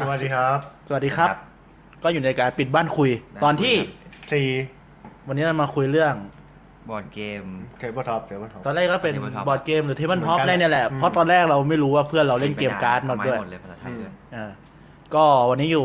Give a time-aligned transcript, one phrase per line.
[0.00, 1.28] สวัสดีครับ สวัสดีครับ
[2.02, 3.10] ก็อยู่ในการปิดบ้านคุย
[3.44, 3.74] ตอนที่
[4.32, 4.48] สี่
[5.28, 6.14] วันนี้เรามาคุยเรื่อง
[6.90, 7.42] บอร์ดเกม
[7.78, 14.50] tabletop tabletop ตอนแรกก็เป็น Tabletop บอร์ดเกมหรือ tabletop เหมืท็อปอนกันได้เนี่ยแหละอืมเพราะตอนแรกเราไม่รู้ว่าเพื่อนเราเล่นเกมการ์ดมาด้วยหมดเลยภาษาไทยด้วยอ่า
[15.14, 15.84] ก็วันนี้อยู่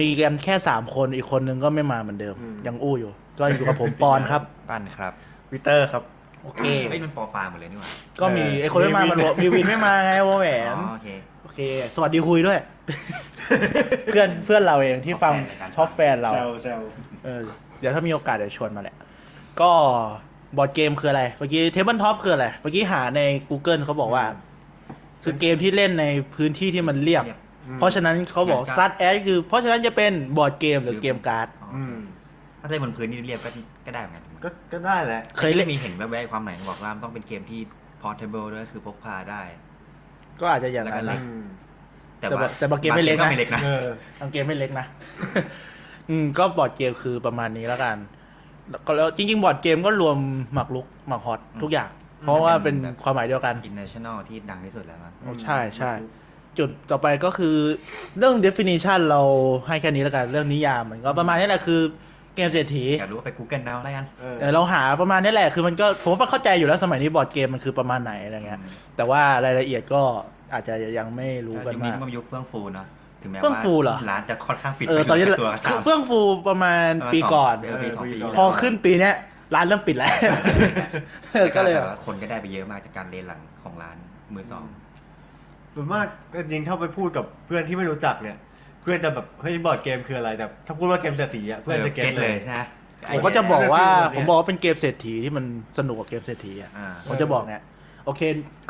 [0.00, 2.34] มีกันแค่สามคนอีกคนนึงก็ไม่มาเหมือนเดิม
[2.66, 5.12] ยังอู้อยู่ ก็อยู่กับผม ปอนครับ ปั้นครับ
[5.52, 6.02] ปีเตอร์ครับ
[6.44, 11.08] โอเคเอ้ยมันปอปลาหมดเลยนี่หว่าก็มีเออไอ้คนไม่มามีมันวินบอกมีวินไม่มาไงวอแหวนอ๋อโอเค
[11.42, 11.60] โอเค
[11.94, 12.58] สวัสดีคุยด้วย
[14.12, 16.80] เพื่อนเพื่อนเราเองที่ฟัง top fan รายการ top fan เราเซลเซล
[17.24, 17.40] เออ
[17.80, 18.96] เดี๋ยวถ้ามีโอกาสเดี๋ยวชวนมาแหละ
[19.60, 19.70] ก็
[20.56, 23.20] บอร์ดเกมคืออะไร เมื่อกี้ tabletop คืออะไร เมื่อกี้หาใน
[23.50, 24.24] Google เขาบอกว่า
[25.24, 27.38] คือเกมที่เล่นในพื้นที่ที่มันเรียบเรียบ
[27.78, 32.07] เพราะฉะนั้นเขาบอกเกมการ์ดซัดแอดคือ เพราะฉะนั้นจะเป็นบอร์ดเกมหรือเกมการ์ดอ๋ออืมถ้า
[32.70, 33.50] เล่นบนพื้นที่เรียบก็
[33.86, 37.60] ก็ได้เหมือนกันก็ก็ได้แหละ เคยเล่นมีเห็นแวบๆความไหนบอกว่ามันต้องเป็นเกมที่
[38.02, 39.42] portable ด้วยคือพกพาได้
[40.40, 41.42] ก็อาจจะอย่างนั้นแล้วก็เล่นะนอืม
[42.18, 43.86] แต่แต่ว่าแต่บางเกมไม่เล็กนะไม่เล็กนะเออ
[44.20, 44.86] บางเกมไม่เล็กนะ
[46.10, 47.96] อืม ก็บอร์ดเกมคือประมาณนี้แล้วกัน
[48.70, 50.16] แล้วก็แล้วจริง ๆ บอร์ดเกมก็รวม
[50.54, 51.90] หมากลุกหมากฮอตทุกอย่าง
[52.22, 55.92] เพราะว่าเป็นความหมายเดียวกัน international ที่ดังที่สุดแล้วมั้งโอ้ใช่ใช่
[56.58, 57.56] จุดต่อไปก็คือ
[58.18, 59.20] เรื่อง definition เรา
[59.68, 61.80] ให้แค่นี้แล้วกัน เรื่องนิยามมันก็ประมาณนี้แหละคือ
[62.38, 70.02] เกมเศรษฐีอยากรู้ว่าไป Google เอาได้กันเออเออเราหาประมาณนี้แหละคือมันก็ผมว่าเข้าใจอยู่แล้วสมัยนี้บอร์ดเกมมันคือประมาณไหนอะไรเงี้ยอืมแต่ว่ารายละเอียดก็
[70.52, 72.86] อาจจะยังไม่รู้ก็กันยุคนี้มากมันยุคเฟื่องฟูเนอะ
[73.22, 79.14] ถึงแม้เฟื่องว่าฟูเหรอร้านจะค่อนข้างปิดเออตอนนี้ไปตัวก็คือตามเฟื่องฟูประมาณปีก่อนเออปีสองปีพอขึ้นปีเนี้ย
[79.54, 80.12] ร้านเริ่มปิดแล้ว
[81.34, 83.96] เออก็เลยแต่ว่าคนก็ได้ไปเยอะมากจากการเลนหลังของร้าน
[84.34, 84.64] มือสอง
[85.74, 88.36] ส่วนมากก็ยิงเข้าไปพูดกับเพื่อนที่ไม่รู้จักเนี่ย
[88.82, 92.60] เพื่อนจะแบบเฮ้ยบอร์ดเกมคืออะไรแต่ถ้าพูดว่าเกมเศรษฐีอะเพื่อนจะ get เลยใช่ไหม
[93.12, 95.44] ผมก็จะบอกว่าไอเดียผมบอกว่าเป็นเกมเศรษฐีที่มัน
[95.78, 97.62] สนุกกว่าเกมเศรษฐีอะอ่าผมจะบอกเนี่ย
[98.04, 98.20] โอเค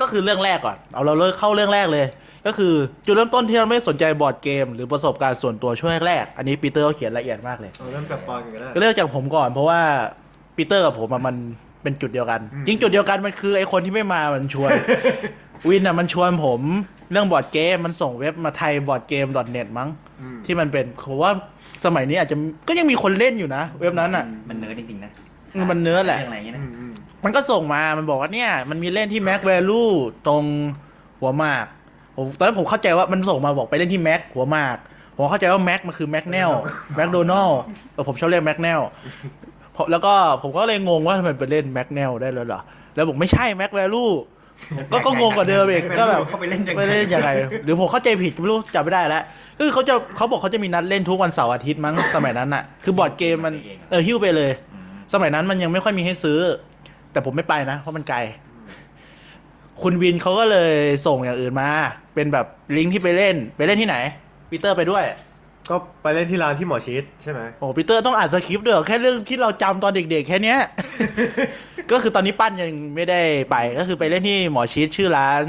[0.00, 2.06] ก็คือเรื่องแรกก่อน เอาเราเริ่มเข้าเรื่องแรกเลย
[2.46, 2.74] ก็คือ
[3.06, 9.80] จุดเริ่มต้นที่เราไม่สนใจบอร์ดเกม หรือประสบการณ์ส่วนตัวช่วงแรกๆอันนี้ปีเตอร์เขาเขียนละเอียดมากเลยเอาเริ่มจากปอนกันก็ได้ก็เริ่มจากผมก่อนเพราะว่า
[10.56, 11.36] ปีเตอร์กับผมอะมัน
[11.82, 14.70] เป็นจุดเดียวกันอืมจริงจุดเดียวกันมันคือไอคนที่ไม่มามันชวน
[15.68, 16.60] วินอะมันชวนผม
[17.10, 19.26] เรื่องบอร์ดเกมมันส่งเว็บมาไทยบอร์ดเกม
[19.56, 19.88] .net มั้ง
[20.20, 21.32] อืมที่มันเป็นผมว่า
[21.84, 22.36] สมัยนี้อาจจะ
[22.68, 25.10] ก็ยังมีคนเล่นอยู่นะ เว็บนั้นอะ มันเนิร์ดจริงๆนะ
[25.52, 26.92] เออมันเนิร์ดแหละเรื่องอะไรอย่างเงี้ยอืนะมอืม
[27.24, 29.90] มันก็ส่งมามันบอกว่าเนี่ย มันมีเล่นที่ Max Value
[30.26, 30.44] ตรง
[31.20, 31.66] หัวหมาก
[32.16, 34.76] ผมตอนนั้นผมเข้าใจว่ามันส่งมาบอกไปเล่นที่ Mac หัวหมาก
[35.16, 36.50] ผมเข้าใจว่า Mac มันคือ Mac แนล
[36.98, 37.52] McDonald
[37.92, 38.80] เออผมชอบเรียก Mac แนล
[39.90, 42.60] แล้วก็ผมก็เลยงงว่าทำไมไปเล่น Mac แนลได้เลยเหรอ
[42.94, 44.12] แล้วบอกไม่ใช่ Mac Value
[44.92, 47.30] ก็ก็งงกว่าเดิมอีกก็แบบเขาไปเล่นยังไปเล่นยังไง
[47.64, 49.22] หรือผมเข้าใจผิดไม่รู้จำไม่ได้แล้ว
[49.58, 53.54] คือเขาจะเขาบอกเขาจะมีนัดเล่นทุกวันเสาร์อาทิตย์มั้งสมัยนั้นอะคือบอร์ดเกมมัน
[53.90, 56.38] เออหิ้วไปเลยอืมสมัยนั้นมันยังไม่ค่อยมีให้ซื้อ
[57.12, 58.18] แต่ผมไม่ไปนะเพราะมันไกล
[59.82, 60.74] คุณวินเขาก็เลย
[61.06, 61.68] ส่งอย่างอื่นมา
[62.14, 62.46] เป็นแบบ
[62.76, 63.96] ลิงก์ที่ไปเล่น ไปเล่นที่ไหน
[64.50, 65.04] ปีเตอร์ไปด้วย
[65.70, 70.58] ก็ไปเล่นที่ร้านที่หมอชิดใช่ไหมโอ้ปีเตอร์ต้องอ่านสคริปต์ด้วยเหรอแค่เรื่องที่เราจำตอนเด็กๆ แค่เนี้ย
[71.90, 73.20] ก็คือตอนนี้ปั้นยังไม่ได้
[73.50, 75.42] ไปก็คือไปเล่นที่หมอชีสชื่อร้าน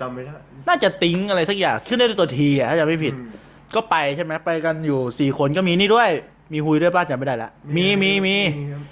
[0.00, 0.32] จำไม่ได้
[0.68, 3.30] น่าจะติ้งอะไรสักอย่างขึ้นได้ด้วยตัวทีอะถ้าจำไม่ผิดอืม
[3.74, 6.10] ก็ไปใช่ไหมไปกันอยู่สี่คนก็มีนี่ด้วย
[6.52, 8.36] มีฮุยด้วยป้าจำไม่ได้ละมีมีมี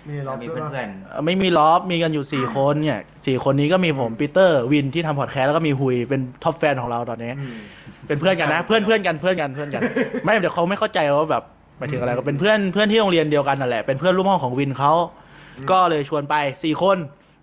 [0.09, 7.57] มีล็อบมีด้วยเพื่ปะอนเอ่อไม่มีลอฟมีกันอยู่สี่คนเนี่ยสี่คนนี้ก็มีผมปีเตอร์วินที่ทำพอดแคสต์แล้วก็มีฮุยเป็นท็อปแฟนของเราตอนนี้ อืม
[8.07, 9.83] เป็นเพื่อนกันนะเพื่อนเพื่อนกันเพื่อนกันเพื่อนกัน
[10.25, 11.43] ไม่เดี๋ยวเขาไม่เข้าใจว่าแบบ
[11.79, 14.93] หมายถึงอะไรก็เป็นเพื่อนเพื่อนที่โรงเรียนเดียวกันนั่นแหละเป็นเพื่อนร่วมห้องของวินเขา
[15.71, 16.97] ก็เลยชวนไปสี่คน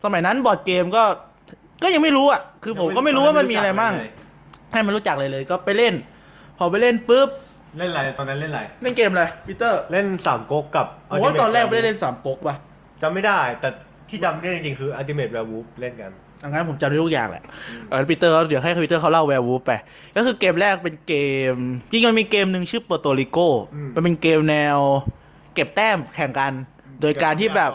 [0.03, 1.03] สมัยนั้นบอร์ดเกมก็
[1.83, 3.93] ก็ยังไม่รู้อะคือผมก็ไม่รู้ว่ามันมีอะไรมั่ง
[4.73, 5.93] ให้มันรู้จักเลยเลยก็ไปเล่น
[6.57, 7.29] พอไปเล่นปุ๊บ
[7.77, 12.55] เล่นอะไรตอนนั้นเล่นอะไร เล่นเกมอะไรปีเตอร์เล่นสามก๊กกับ ผมว่า Ultimate ตอนแรกไม่ได้ Werewolf เล่นสามก๊กป่ะ
[13.01, 13.69] จำไม่ได้ แต่
[14.09, 16.11] ที่จำได้จริงๆคือ Ultimate Werewolf เล่นกัน
[16.43, 17.43] อังั้นผมจำได้ทุกอย่างแหละ
[17.89, 19.71] เออปีเตอร์เดี๋ยวให้ปีเตอร์เขาเล่า Werewolf ไป
[20.15, 21.15] ก็คือเกมแรกเป็นเก
[21.53, 21.55] ม
[21.89, 23.37] จริงๆมันมีเกมหนึ่งชื่อ Puerto Rico
[23.75, 24.77] อืม มันเป็นเกมแนว
[25.53, 26.53] เก็บแต้มแข่งกัน
[27.01, 27.71] โดยการที่แบบ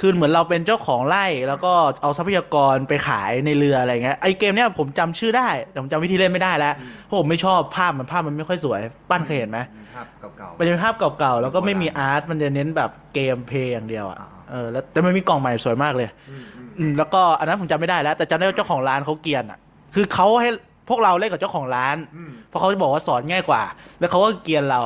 [0.00, 1.72] คือเหมือนเราเป็นเจ้าของไร่แล้วก็
[2.02, 6.74] เอาทรัพยากรไปขายในเรืออะไรเงี้ยไอเกมเนี้ยผมจำชื่อได้แต่ผมจำวิธีเล่นไม่ได้แล้ว
[7.06, 9.58] เพราะผมไม่ชอบภาพมันภาพมันไม่ค่อยสวยปั้นเคยเห็นไหม
[9.96, 19.58] ภาพเก่าๆมันจะเป็นภาพเก่าๆแล้วก็ไม่มี art มันจะเน้นแบบ gameplay อย่างเดียวอะอ่าเออแล้วแต่มันมีกล่องใหม่สวยมากเลยอืมอืมอืมแล้วก็อันนั้นผมจำไม่ได้แล้ว แต่จำได้ว่าเจ้าของร้านเขาเกรียนอะ
[19.94, 20.50] คือเขาให้
[20.88, 23.62] พวกเราเล่นกับเจ้าของร้านอืมเพราะเขาจะบอกว่าสอนง่ายกว่า
[23.98, 24.80] แล้วเขาก็เกรียนเรา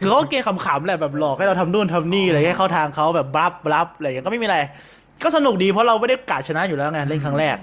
[0.00, 4.58] คือเขาก็เกรียนขำๆแหละแบบหลอกให้เราทำนู่นทำนี่อะไรให้เข้าทางเขาแบบ bluff bluff อะไรอย่างเงี้ยก็ไม่มีอะไร
[5.22, 7.56] ก็สนุกดีเพราะเราไม่ได้กะชนะอยู่แล้วไงเล่นครั้งแรก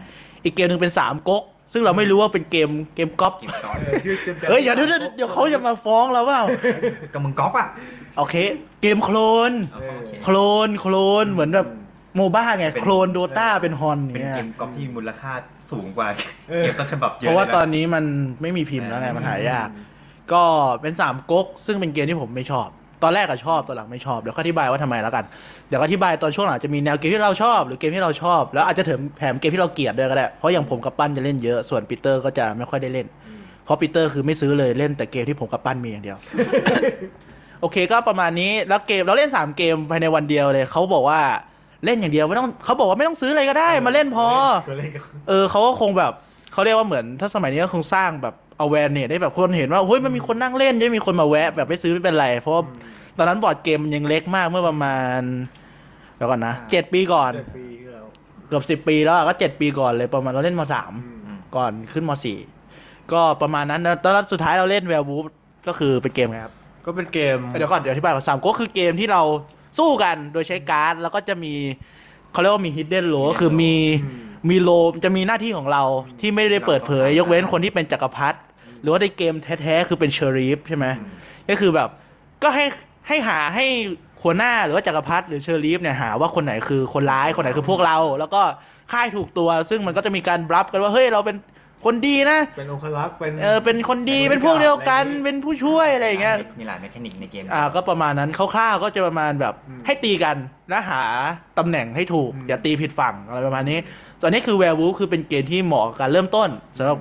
[0.44, 1.44] อีกเกมหนึ่งเป็นสามก๊ก
[1.74, 6.44] ซึ่งเราไม่รู้ว่าเป็นเกมเกมก๊อปเก็บก๊อปเออชื่อเต็มๆเฮ้ยเดี๋ยวเดี๋ยวเดี๋ยวเขาจะมาฟ้องเราเปล่า
[7.14, 7.68] กับมึงก๊อปอะ
[8.18, 8.36] โอเค
[8.82, 9.18] เกมโคล
[9.50, 11.68] นโอเค clone clone เหมือนแบบ
[12.16, 15.32] MOBA ไงเป็น clone Dota เป็น HoN เป็นเนี่ยเกมก๊อปที่มูลค่า
[15.72, 16.08] สูงกว่า
[16.50, 18.04] เออเกมต้นฉบับเยอะเพราะว่าลยตอนนี้มัน
[18.42, 19.68] ไม่มีพิมพ์แล้วไงมันหายาก
[20.34, 20.44] ก็
[20.82, 22.68] เป็นสามก๊กซึ่งเป็นเกมที่ผมไม่ชอบ
[23.04, 25.26] ตอนแรกก็ชอบตอนหลังไม่ชอบเดี๋ยวก็อธิบายว่าทำไมแล้วกัน
[25.68, 33.08] เดี๋ยวก็อธิบายตอนช่วงหลังจะมีแนวเกมที่เราชอบ หรือเกมที่เราชอบ แล้วอาจจะเถิมแถมเกมที่เราเกลียดด้วยก็ได้เพราะอย่างผมกับปั้นจะเล่นเยอะส่วนปีเตอร์ก็จะไม่ค่อยได้เล่น
[33.66, 36.18] เพราะปีเตอร์คือไม่ซื้อเลยเล่นแต่เกมที่ผมกับปั้นมีอย่างเดียว
[37.62, 41.20] โอเคก็ประมาณนี้แล้วเกมเราเล่นสามเกมภายในวันเดียวเลยเขาบอกว่า
[41.86, 44.28] เล่นอย่างเดียวไม่ต้องเขาบอกว่าไม่ต้องซื้ออะไรก็ได้มาเล่นพอ
[44.70, 46.12] ก็เล่นกับเออเขาก็คงแบบ
[46.54, 52.64] เขาเรียกว่าเหมือน ถ้าสมัยนี้ก็คงสร้างแบบ เอาแวนเนี่ยได้แบบคนเห็นว่าเฮ้ยมันมีคนนั่งเล่นจะมีคนมาแวะ แบบไม่ซื้อไม่เป็นไร เพราะว่า
[53.18, 55.20] ตอนนั้นบอร์ดเกมมันยังเล็กมากเมื่อประมาณ
[56.16, 58.06] เดี๋ยวก่อนนะเจ็ดปีก่อนเจ็ดปีแล้ว
[58.48, 60.94] เกือบสิบปีแล้วอะก็เจ็ดปีก่อนเลยประมาณเราเล่นมสาม
[61.26, 62.38] อืมก่อนขึ้นมสี่
[63.12, 65.26] ก็ประมาณนั้นนะตอนนั้นสุดท้ายเราเล่น Werewolf
[65.68, 66.54] ก็คือเป็นเกมไงครับ
[66.86, 69.22] ก็เป็นเกมเดี๋ยวก่อนเดี๋ยวอธิบายก่อนสามก๊กคือเกมที่เรา
[69.80, 71.54] สู้กันโดยใช้การ์ด แล้วก็จะมี
[72.32, 73.74] เขาเรียกว่ามี hidden role ก็คือมี
[74.04, 74.70] อืมมี role
[75.06, 75.84] จะมีหน้าที่ของเรา
[76.20, 78.40] ที่ไม่ได้เปิดเผย ยกเว้นคนที่เป็นจักรพรรดิห
[78.86, 80.86] รือว่าในเกมแท้ๆคือเป็น sheriff ใช่ไหม
[81.50, 81.90] ก็คือแบบ
[82.44, 82.66] ก็ให้
[83.08, 83.66] ให้หาให้
[84.24, 88.42] หัวหน้าหรือว่าจักรพรรดิหรือ sheriff เนี่ยหาว่าคนไหนคือคนร้ายคนไหนคือพวกเรา แล้วก็
[88.92, 91.38] ฆ่าให้ถูกตัว ซึ่งมันก็จะมีการ bluff กันว่าเฮ้ยเราเป็น
[91.86, 99.54] คนดีนะ เป็นองคลักษ์เป็นเออเป็นคนดีเป็นพวกเดียวกันเป็นผู้ช่วยอะไรอย่างเงี้ยมีหลาย mechanic ในเกมอ่าก็ประมาณนั้นคร่าวๆก็จะประมาณแบบ
[99.86, 100.36] ให้ตีกัน
[100.70, 101.02] และหา
[101.58, 103.80] ตำแหน่งให้ถูกอย่าตีผิดฝั่งอะไรประมาณนี้
[104.22, 106.98] ส่วนนี้คือ Werewolf คือเป็นเกมที่เหมาะกับการเริ่มต้นสำหรับ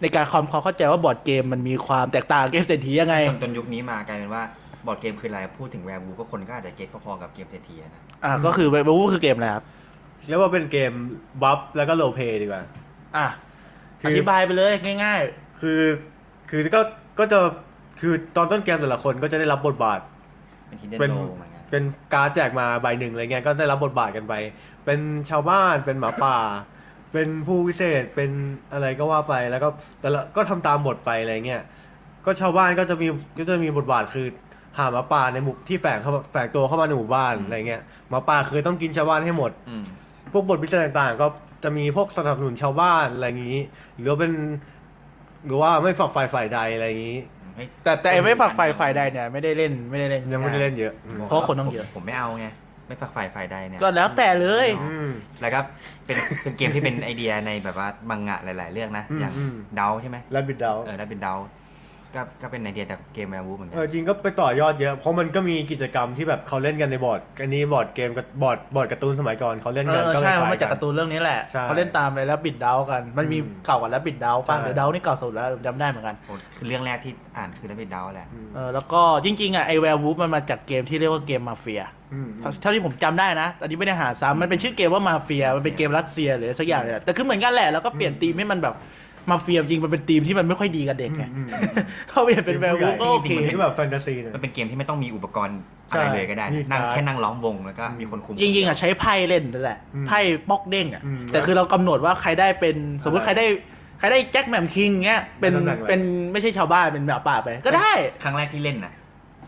[0.00, 4.42] ในการความความเข้าใจว่าบอร์ดเกมมันมีความแตกต่างเกมเศรษฐียังไงจนจนยุคนี้มากลายเป็นว่า
[4.86, 9.64] บอร์ดเกมคืออะไรพูดถึง Werewolf ก็คนก็อาจจะ get พอๆกับเกมเศรษฐีอะนะอ่าก็คือ Werewolf คือเกมอะไรครับ
[10.28, 10.92] เรียกว่าเป็นเกม
[11.42, 12.62] bluff แล้วก็ role play ดีกว่า
[13.16, 13.26] อะ
[14.00, 14.72] คือออธิบายไปเลย
[15.04, 15.20] ง่าย
[15.60, 15.80] คือ
[16.50, 16.80] คือก็
[17.18, 17.38] ก็จะ
[18.00, 20.00] คือตอนต้นเกมแต่ละคนก็จะได้รับบทบาท
[20.68, 21.82] เป็นฮิดเด้นเป็นโลเหมือนกันเป็น
[22.14, 24.34] การดแจกมาใบหนึ่งอะไรเงี้ยก็ได้รับบทบาทกันไป
[24.84, 24.98] เป็น
[25.30, 26.36] ชาวบ้านเป็นหมาป่า
[27.12, 28.30] เป็นผู้วิเศษเป็น
[28.72, 29.68] อะไรก็ว่าไปแล้วก็
[30.00, 31.62] แต่ละก็ทำตามบทไปอะไรเงี้ย
[32.24, 33.06] ก็ชาวบ้านก็จะมี
[33.38, 34.26] ก็จะมีบทบาทคือ
[34.78, 39.84] หาหมาป่าในหมู่ที่แฝงเข้ามาแฝงตัวเข้ามาในหมู่บ้านอะไรเงี้ยหมาป่าคือต้องกินชาวบ้านให้หมดอืม
[40.32, 41.26] พวกบทพิเศษต่างๆ ก็
[41.64, 43.60] จะมีพวกสนับสนุนชาวบ้านอะไรอย่างนี้
[43.98, 44.32] หรือว่าเป็น
[45.46, 47.18] หรือว่าไม่ฝักฝ่ายฝ่ายใดอะไรอย่างนี้
[47.54, 52.46] เฮ้ยๆแต่แต่ไอ้ไม่ฝักฝ่ายฝ่ายใดเนี่ยไม่ได้เล่นไม่ได้เล่นยังไม่ได้เล่นเยอะอืมเพราะคนต้องเยอะผมผมไม่เอาไง
[52.90, 55.10] ไม่ฝักฝ่ายฝ่ายใดเนี่ยก็แล้วแต่เลยอืม
[55.40, 55.60] แล้วก็
[56.06, 61.34] เป็นเป็นเกมที่เป็นไอเดียในแบบว่ามังงะหลาย ๆ เรื่องนะอืมอย่างอืม Doubt ใช่ไหม Rabbit Doubt เออ Rabbit Doubt
[62.14, 81.82] ก็ก็เป็นไอเดียจากเกม Werewolf เหมือนกัเออจริงก็ไปต่อยอดเยอะเพราะมันก็มีกิจกรรมที่แบบเขาเล่นกันในบอร์ดอันนี้บอร์ดเกมกับบอร์ดบอร์ดการ์ตูนสมัยก่อนเขาเล่นเอกันอก็ใช่คมันล้ายมาๆจากกั กานร์ตูนเรื่องนี้แหละใช่เขาเล่นตามเลยแล้วบิดเดากัน มันมีอืมเก่ากว่าแล้วบิดเดาป่ะใช่ หรือเดานี่เก่าสุดแล้วจำได้เหมือนกันโอ้คือเรื่องแรกที่อ่านคือแล้วเป็นเดาแหละ อืมเออแล้วก็จริงๆอะไอแวร์วูฟมันมาจากเกมที่เรียกว่าเกมมาเฟีย
[82.14, 82.28] อืม
[82.60, 88.74] เท่าที่ผมจำได้นะ อันนี้ไม่ได้หาซ้ำมันเป็นชื่อเกมว่ามาเฟีย มันเป็นเกมรัสเซียหรือสักอย่างเนี่ยแต่คือเหมือนกันแหละ แล้วก็เปลี่ยนธีมให้มันแบบ
[89.30, 91.48] มาเฟียจริงมันเป็นธีมที่มันไม่ค่อยดีกับเด็กไงอืม
[92.08, 95.58] เขาเปลี่ยนเป็นแวร์วูฟก็โอเค จริงๆมันเป็นแบบแฟนตาซีหน่อยมันเป็นเกมที่ไม่ต้องมีอุปกรณ์
[95.90, 100.20] อะไรเลยก็ได้ใช่นั่งมีการ์ดแค่นั่งล้อมวงแล้วก็มีคนคุมจริงๆอะใช้ไพ่เล่นนั่นแหละอืมไพ่
[100.50, 103.46] ป๊อกเด้งอะอืมแต่คือเรากำหนดว่าใครได้เป็นสมมติใครได้
[103.98, 106.00] ใครได้แจ็คแหม่มคิงเงี้ยเป็นเป็นตำแหน่งอะไร เป็น
[106.32, 108.92] ไม่ใช่ชาวบ้านเป็นหมาป่าไป ก็ได้ ครั้งแรกที่เล่นน่ะ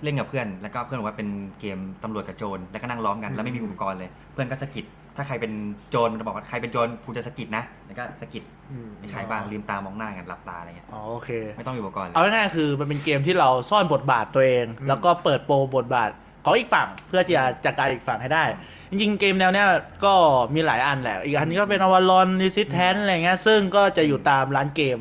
[0.04, 1.28] เล่นกับเพื่อนแล้วก็เพื่อนบอกว่าเป็น
[1.60, 4.84] เกมตำรวจกับโจรแล้วก็นั่งล้อมกันแล้วไม่มีอุปกรณ์เลย เพื่อนก็สะกิด
[5.16, 5.52] ถ้าใครเป็น
[5.90, 16.10] โจรมันจะบอกว่าใครเป็นโจรกูจะสะกิดนะแล้วก็สะกิดอืมใครบ้างลืมตามองหน้ากันหลับตาอะไรเงี้ยอ๋อโอเค ไม่ต้องมีอุปกรณ์เลยเอาง่ายๆคือมันเป็นเกมที่เราซ่อนบทบาทตัวเองอืมแล้วก็เปิดโปงบทบาท
[16.44, 18.44] ของอีกฝั่งเพื่อที่จะจัดการอีกฝั่งให้ได้
[18.90, 19.68] จริงๆ เกมแนวเนี้ย
[20.04, 20.14] ก็
[20.54, 24.98] มีหลายอันแหละ อีกอันนี้ก็เป็น Avalon Resistance อะไรเงี้ยซึ่งก็จะอยู่ตามร้านเกม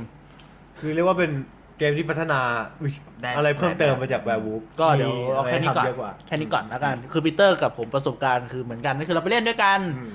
[0.79, 1.31] คือเรียกว่าเป็น
[1.77, 2.39] เกมที่พัฒนา
[2.81, 10.11] อุ๊ย ได้อะไรเพิ่มเติมมาจาก Werewolf ก็เดี๋ยวเอาแค่นี้ก่อนเยอะกว่าแค่นี้ก่อนแล้วกัน คือปีเตอร์กับผมประสบการณ์คือเหมือนกันก็คือเราไปเล่นด้วยกันอืม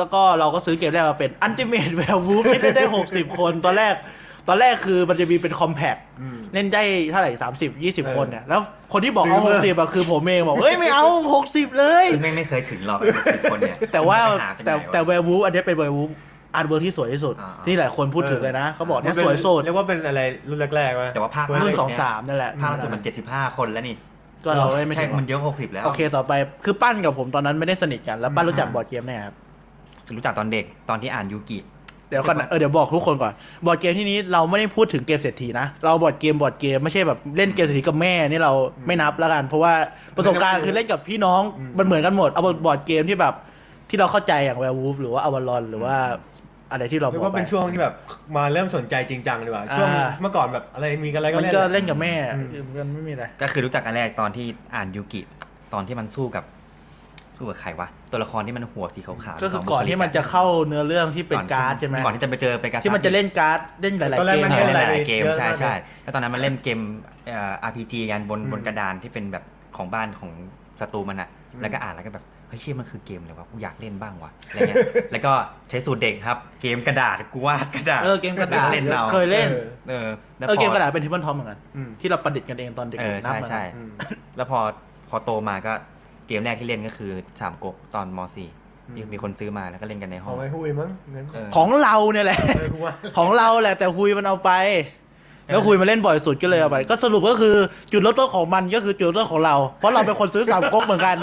[0.00, 3.94] แล้วก็เราก็ซื้อเกมแรกมาเป็น Ultimate Werewolf ที่เล่นได้60คนตอนแรก
[4.48, 7.32] ตอนแรกคือมันจะมีเป็นคอมแพ t อืมเล่นได้เท่าไหร่
[8.04, 8.60] 30 20คนเนี่ยแล้ว
[8.92, 11.04] คนที่บอกซื้เอาอมา60อะคือผมเองบอกเฮ้ยไม่เอา
[11.42, 14.18] 60เลยซึ่งไม่งไม่เคยถึงหรอกสิบคนเนี่ยแต่ว่า
[14.56, 16.10] ไปหจกไหนแต่วะแต่ Werewolf อันนี้เป็น Werewolf
[16.54, 23.96] อาร์ตเวิร์ที่สวยที่สุด อ่า ที่หลายคนพูดถึงเลยนะเขาบอกเนี่ยมันป็สวยสุดเรียกว่าเป็นอะไรรุ่นแรกๆไหมแต่ว่าภาครุ่นล่าสองสามนั่นแหละภาคล่าสุดมันเจ็ดสิบห้าคนแล้วนี่
[24.44, 26.32] ก็เราได้ไม่ใช่ถึงมันเยอะหกสิบแล้วโอเคต่อไป
[26.64, 29.34] คือปั้นกับผมตอนนั้นไม่ได้สนิทกันแล้วปั้นรู้จักบอร์ดเกมเนี่ยครับ
[30.16, 31.58] รู้จักตอนเด็กตอนที่อ่านยูกิ
[32.08, 33.32] เดี๋ยวก่อนนะเออเดี๋ยวบอกทุกคนก่อน
[33.66, 38.52] บอร์ดเกมที่นี้เราไม่ได้พูดถึงเกมเศรษฐีนะ เราบอร์ดเกมบอร์ดเกมไม่ใช่แบบเล่นเกมเศรษฐีกับแม่นี่เรา
[38.86, 39.72] ไม่นับแล้วกัน เพราะว่า
[40.16, 41.42] ประสบการณ์คือเล่นกับพี่น้อง
[41.78, 43.34] มันเหมือนกันหมดเอาบอร์ดเกมที่แบบ
[43.90, 45.96] ที่เราเข้าใจอย่าง Werewolf หรือว่า Avalon หรือว่า
[46.72, 47.94] อะไรที่เราบเรียอกกว่าไปเป็นช่วงที่แบบ
[48.36, 52.46] มาเริ่มสนใจจริงจังดีกว่าช่วงอ่าเมื่อก่อนแบบอะไรมีกันอะไรก็มันเล่นก็แหะเล่นกับแม่อืม
[52.78, 55.20] มันไม่มีอะไรก็คือรู้จักกันแรกตอนที่อ่านยูกิ
[55.72, 56.44] ตอนที่มันสู้กับ
[57.36, 66.80] สสู้กับใครวะตัวละครที่มันหัวสีขาวๆก็คือสงก่อนบุลิที่มันจะเข้าเนื้อเรื่องที่เป็นก่อนการ์ดใช่ไหมก่อนที่จะไปเจอเป็นการ์ดที่มันจะเล่นการ์ดเล่นหลายตอนๆแรกเกมมันเอเล่อนหลายหลายๆเกมเยอะใช่มากใช่เลยแล้วตอนนั้นมันเล่นเกม
[67.26, 69.44] เอ่อ RPG กันบนอืมบนกระดานที่เป็นแบบ
[69.76, 70.30] ของบ้านของ
[70.80, 75.32] ศัตรูมันอะอืมแล้วก็อ่านแล้วก็แบบ เฮ้ยเชี่ยมันคือเกมเลยวะกูอยากเล่นบ้างว่ะอะไรเงี้ยแล้วก็
[75.70, 79.48] ใช้สูตรเด็กครับ เกมกระดาษกูวาดกระดาษเออเกมกระดาษเล่นเอาเคยเล่น
[79.88, 83.90] เออแล้วเออพเกมกระดาษเป็น tabletop เหมือนกันอืมที่เราประดิษฐ์กันเองตอนเด็กเออนับใช่มาใช่อืม
[84.36, 84.58] แล้วพอ
[85.08, 85.72] พอโตมาก็
[86.26, 88.36] เกมแรกที่เล่นก็คือสามก๊กตอนม .4
[88.88, 94.50] อืมมีมีคนซื้อมาแล้วก็เล่นกันในห้องของไอ้หุยมั้งงั้นเออของเราเนี่ยแหละเออกูว่าของเราแหละแต่คุยมันเอาไป
[95.46, 97.56] แล้วคุยมาเล่นบ่อยสุดก็เลยเอาไป ก็สรุปก็คือ
[97.92, 101.16] จุดเริ่มต้นของมันก็คือจุดเริ่มต้นของเรา เพราะเราเป็นคนซื้อสามก๊กเหมือนกัน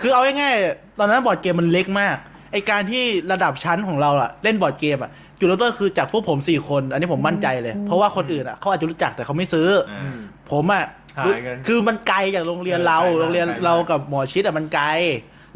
[0.00, 2.16] คือเอาง่ายๆตอนนั้นบอร์ดเกมมันเล็กมาก
[2.52, 3.02] ไอการที่
[3.32, 10.18] ระดับชั้นของเราอะเล่นบอร์ดเกมอะจุดเริ่มต้นคือจากพวกผมสี่คน อันนี้ผมมั่นใจเลย เพราะว่าคนอื่นอะเขาอาจจะรู้จักแต่เขาไม่ซื้อเออือม
[10.50, 10.84] ผมอะ
[11.18, 14.86] หายกันคือมันไกลจากโรงเรียนเราเออไกลมากโรงเรียนไกลมากเรากับหมอชิดอะมันไกล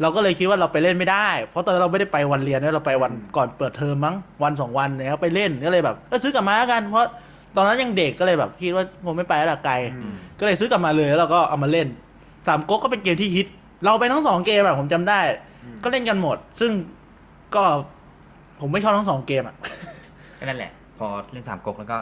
[0.01, 7.07] เราก็เลยคิดว่าเราไปเล่นไม่ได้ เพราะตอนนั้นเราไม่ได้ไปวันเรียนด้วยเราไปวันก่อนเปิดเทอมมั้งวันสองวันเนี่ยครับไปเล่นก็เลยแบบเออซื้อกลับมาแล้วกัน เพราะ
[7.55, 11.87] ตอนนั้นยังเด็กก็เลยแบบคิดว่าผมไม่ไปแล้วล่ะไกลอืมก็เลยซื้อกลับมาเลยแล้วเราก็เอามาเล่น
[12.47, 13.47] สามก๊กก็เป็นเกมที่ฮิต
[13.85, 15.19] เราไปทั้งสองเกมอะผมจำได้
[15.63, 16.71] อืมก็เล่นกันหมด ซึ่ง
[17.55, 17.63] ก็
[18.59, 19.55] ผมไม่ชอบทั้งสองเกมอะ
[20.39, 21.97] ก็นั่นแหละ พอเล่นสามก๊กแล้วก็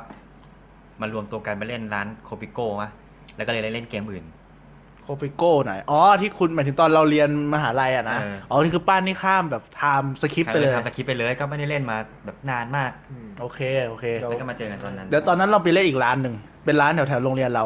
[1.02, 2.90] มารวมตัวกันมาเล่นร้านโคปิโก้มะ
[3.38, 4.26] แล้วก็เลยเล่นเกมอื่น
[5.04, 17.66] โคปิโก้ไหนอ๋อที่คุณหมายถึงตอนเราเรียนมหาลัยอะนะเอออ๋อนี่คือป้านนี่ข้ามแบบ time skip ไปเลย timeคริปต์ไปเลยก็ไม่ได้เล่นมาแบบนานมากอืมโอเคโอเคเราแล้วก็มาเจอกันตอนนั้นเดี๋ยวตอนนั้นเราไปเล่นอีกร้านหนึ่งเป็นร้านแถวแถวๆโรงเรียนเรา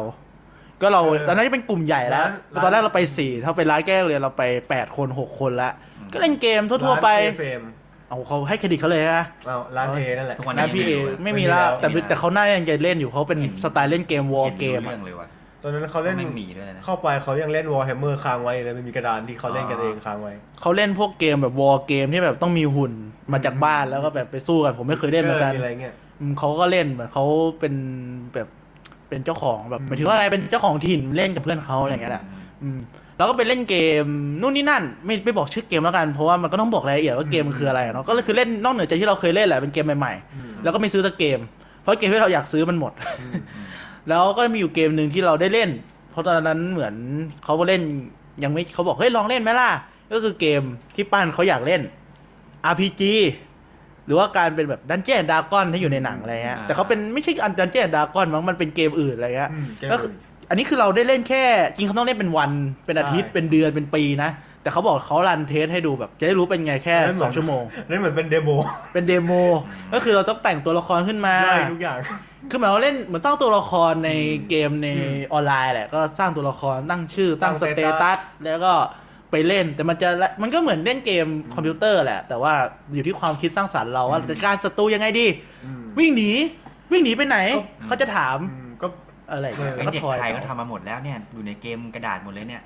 [0.82, 5.70] ก็เราเออตอนนั้นจะเป็นกลุ่มใหญ่แล้วร้านแต่ตอนแรกเราไปสี่ถ้าไปร้านแก้โรงเรียนเราไปแปดคนหกคนละ
[6.12, 7.62] ก็เล่นเกมทั่วๆไปร้าน A เฟรม
[8.08, 10.92] เอาเขาให้เครดิตเขาเลยฮะเอาร้านเอนั่นแหละทุกวันนะนี้พี่เอ
[11.22, 15.28] ไม่ไม่มีมีแล้แล้ววแต่ไม่มีแล้วแต่เขาหน้ายังจะเล่นอยู่เขาเป็นสไตล์เล่นเกม war game เห็นอะรู้เรื่องเลยว่ะ
[15.62, 22.92] ตอนนั้นเขาเล่นไม่มีด้วยนะเข้าไปเขายังเล่นวอ r h แฮมเมอร์ค้างไว้เลยมันมีกระดานที่เขาเล่นกันเองค้างไว้เขาเล่นพวกเกมแบบ war game ที่แบบต้องมีหุ่น
[23.32, 27.24] มาจากบ้านแล้วก็แบบไปสู้กันผมไม่เคยเล่นเหมือนกันมีอะไรเงี้ยอืมเขาก็เล่นเหมือนเขา
[27.60, 27.74] เป็น
[28.34, 28.48] แบบ
[29.08, 32.24] เป็นเจ้าของแบบอืมหมายถึงว่าอะไรเป็นเจ้าของถิ่นเล่นกับเพื่อนเขาอะไรอย่างเงี้ยแหละ
[32.62, 32.78] อืม
[33.16, 34.04] แล้วก็ไปเล่นเกม
[34.40, 41.38] นู่นนี่นั่น ไม่ไม่บอกชื่อเกมแล้วกันเพราะว่ามันก็ต้องบอกรายละเอียดว่าเกมมันคืออะไรอะเนาะก็คือเล่นนอกเหนือจากที่เราเคยเล่นแหละเป็นเกมใหม่อืมๆแล้วก็ไม่ซื้อสักเกม
[41.82, 43.32] เพราะเกมที่เราอยากซื้อมันหมดอืม
[44.08, 45.70] แล้วก็มีอยู่เกมหนึ่งที่เราได้เล่น
[46.10, 46.94] เพราะตอนนั้นเหมือน
[47.44, 47.82] เขาเล่น
[48.42, 49.70] ยังไม่เขาบอกเฮ้ยลองเล่นไหมล่ะ
[50.12, 50.62] ก็คือเกม
[50.94, 51.80] ที่ปั้นเขาอยากเล่น
[52.70, 53.02] RPG
[54.08, 60.10] หรือว่าการเป็นแบบ Dungeon Dragon ที่อยู่ในหนังอะไรเงี้ยอ่าแต่เขาเป็นไม่ใช่อัน Dungeon Dragon มั้งมันเป็นเกมอื่นอะไรเงี้ยอืมเกมก็คือ
[60.50, 61.44] อันนี้คือเราได้เล่นแค่
[61.76, 62.50] จริงเขาต้องเล่นเป็นวัน
[62.86, 64.30] เป็นอาทิตย์ใช่เป็นเดือนเป็นปีนะ
[64.62, 68.50] แต่เขาบอกเขา run test ให้ดูแบบจะได้รู้เป็นไงแค่นั่นเหสมือนงชั่วโมงนั่นเหมือนเป็น demo
[68.92, 69.32] เป็น demo
[69.94, 71.98] ก็คือเราต้องแต่งตัวละครขึ้นมาได้ทุกอย่าง
[72.50, 74.10] คือหมายว่าเล่นเหมือนสร้างตัวละครใน
[74.48, 78.72] เกมในอืมออนไลน์แหละก็สร้างตัวละครตั้งชื่อตั้งตั้สงเต status ตัสแล้วก็
[79.30, 80.08] ไปเล่น แต่มันจะ
[80.42, 82.52] มันก็เหมือนเล่นเกมคอมพิวเตอร์แหละ แต่ว่า
[82.94, 85.26] อยู่ที่ความคิดสร้างสรรค์เราว่าอืมจะการศัตรูยังไงดี
[85.64, 86.30] อืมวิ่งหนี
[86.92, 88.86] วิ่งหนีไปไหนก็เขาจะถามอืมก็
[89.30, 92.62] อะไรอย่างเงี้ยเออไอ้ก็เด็กถอยไทยก็ทำมาหมดแล้วเนี่ยอยู่ในเกมกระดาษหมดเลยเนี่ย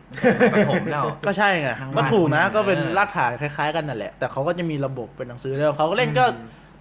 [0.53, 6.25] ประถมแล้วก็ใช่ไงทางก็ถูกนะบ้านก็เป็นเออรากฐานคล้าย ๆ กันนั่นแหละ แต่เขาก็จะมีระบบเป็นหนังสือแล้วเขาก็เล่นก็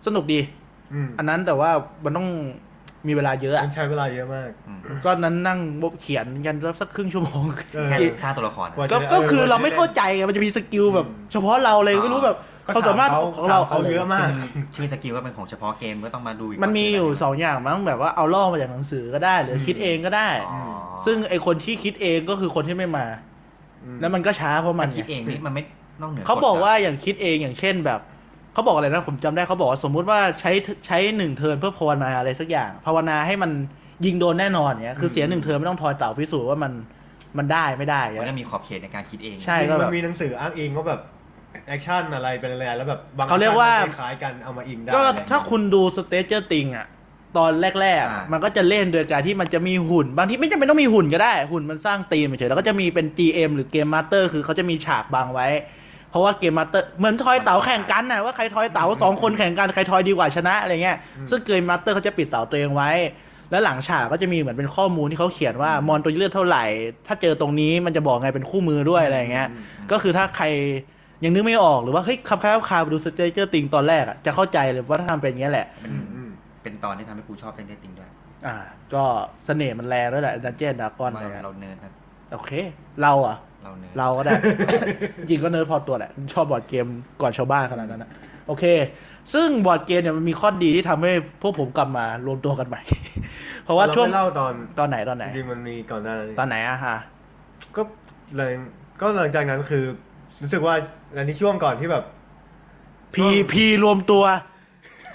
[0.05, 0.39] สนุกดี
[0.93, 1.71] อืมอันนั้นแต่ว่า
[2.03, 2.27] มันต้อง
[3.07, 5.59] มีเวลาเยอะอะมันใช้เวลาเยอะมากอืมก็นั้นนั่ง
[6.01, 7.43] เขียนกันสักครึ่งชั่วโมง
[7.75, 14.29] เออแค่สร้างตัวละครอะกว่าก็จะก็คือเออเราไม่เข้าใจไงมันจะมี skill แบบอืมเฉพาะเราเลยอ๋อไม่รู้แบบก็ความสามารถถามของเรา เขาเยอะมาก
[14.75, 20.61] ชื่อ skill ก็เป็นของเฉพาะเกมก็ต้องมาดูอีกมันมีอยู่ว่าสองอย่างมั้งแบบว่าเอา lore มาจากหนังสือก็ได้ หรืออมคิดเองก็ได้ อ๋อ
[21.05, 23.05] ซึ่งไอคนที่คิดเองก็คือคนที่ไม่มา
[23.83, 25.63] อืมแล้วมันก็ช้าเพราะมัมันนคิดเองนี่มันไม่
[26.01, 27.99] นอกเหนือเขาบอกฎะว่าอย่างคิดเองอย่างเช่นแบบ
[28.53, 30.51] เขาบอกอะไรนะผมจำได้เขาบอกว่าสมมุติว่าใช้
[30.87, 33.51] ใช้หนึ่ง turn เพื่อภาวนาอะไรสักอย่าง ภาวนาให้มัน
[34.05, 36.73] ยิงโดนแน่นอนเนี้ยคือเสียหนึ่ง turn ไม่ต้องทอยเต๋าพิสูจน์ว่ามัน
[37.37, 41.01] มันได้ไม่ได้มันก็เงี้ยมีขอบเขตในการคิดเองใช่จริงๆก็แบบมันมีหนังสืออ้างอิงว่าแบบ
[41.67, 46.87] action อะไรเป็นอะไรแล้วแบบบางเขาเรียกว่า action มันคล้ายๆกันเอามาอิงได้ก็ถ้าคุณดู Stranger Things อะ
[47.37, 55.47] ตอนแรกๆอะมันก็จะเล่นโดยการที่มันจะมีหุ่น บางทีไม่จำเป็นต้องมีหุ่นก็ได้ หุ่นมันสร้างธีมเฉยๆแล้วก็จะมีเป็น GM หรือ game master คือเขาจะมีฉากบังไว้
[56.11, 60.97] เพราะว่า game master เหมือนทอยเต๋าแข่งกันนะว่าใครทอยเต๋าสองคนแข่งกันใครทอยดีกว่าชนะอะไรเงี้ย
[61.29, 62.91] ซึ่ง game master เขาจะปิดเต๋าตัวเองไว้
[63.51, 66.65] แล้วหลังฉากก็จะมีเหมือนเป็นข้อมูลที่เขาเขียนว่ามอนตัวเลือดเท่าไหร่
[67.07, 69.47] ถ้าเจอตรงนี้มันจะบอกไงเป็นคู่มือด้วยอะไรเงี้ย
[69.91, 70.45] ก็คือถ้าใคร
[71.23, 76.29] ยังนึกไม่ออกหรือว่าเฮ้ยคลับคล้ายคลับคลาไปดู Stranger Things ตอนแรกอะจะเข้าใจเลยว่าถ้าทำเป็นอย่างเงี้ยแหละเป็นอืมอืม
[76.63, 78.09] เป็นตอนที่ทำให้กูชอบเล่นเดตติ้งด้วย
[78.47, 78.55] อ่า
[78.93, 79.03] ก็
[79.45, 81.91] เสน่ห์มันแรงด้วยแหละ Dungeon Dragon ว่าอะไรเงี้ยเราเนิร์ดครับ
[82.33, 82.51] โอเค
[83.01, 83.50] เราอะเราเนิร์ด
[83.97, 84.33] เราก็ได้
[85.29, 86.85] จริงก็เนิร์ดพอตัวแหละ ชอบบอร์ดเกม
[87.21, 88.09] ก่อนชาวบ้านขนาดนั้นนะ
[88.47, 88.63] โอเค
[89.33, 92.81] ซึ่งบอร์ดเกมเนี่ยมันมีข้อดีที่ทำให้พวกผมกลับมารวมตัวกันใหม่
[93.63, 96.97] เพราะว่าช่วงเไม่เล่าตอนตอนไหนตอนไหนจริงๆมันมีก่อนหน้านี้ตอนไหนอะฮะ
[97.75, 97.81] ก็
[98.37, 98.51] เลย
[99.01, 99.83] ก็หลังจากนั้นคือ
[100.41, 100.75] รู้สึกว่า
[101.17, 102.03] อันนี้ช่วงก่อนที่แบบ
[103.15, 104.23] พีพีรวมตัว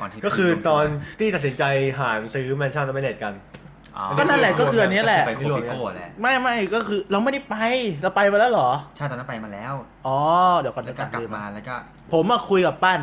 [0.01, 0.85] ก่อนที่ก็คือตอน
[1.19, 1.65] ที่ตัดสินใจ
[1.99, 3.56] หารซื้อ Mansion of Madness กันอ๋อ
[4.19, 7.57] ก็นั่นแหละก็คืออันนี้แหละ ไปโคปิโก้แหละไม่ไม่ก็คือเราไม่ได้ไป
[8.03, 9.75] เราไปมาแล้วเหรอ ใช่ตอนนั้นไปมาแล้ว
[10.07, 10.19] อ๋อ
[10.61, 11.75] เดี๋ยวก่อนแล้เดี๋ยววก็ก่อนกลัลืบมมาแล้วก็
[12.13, 13.01] ผมมาคุยกับปั้น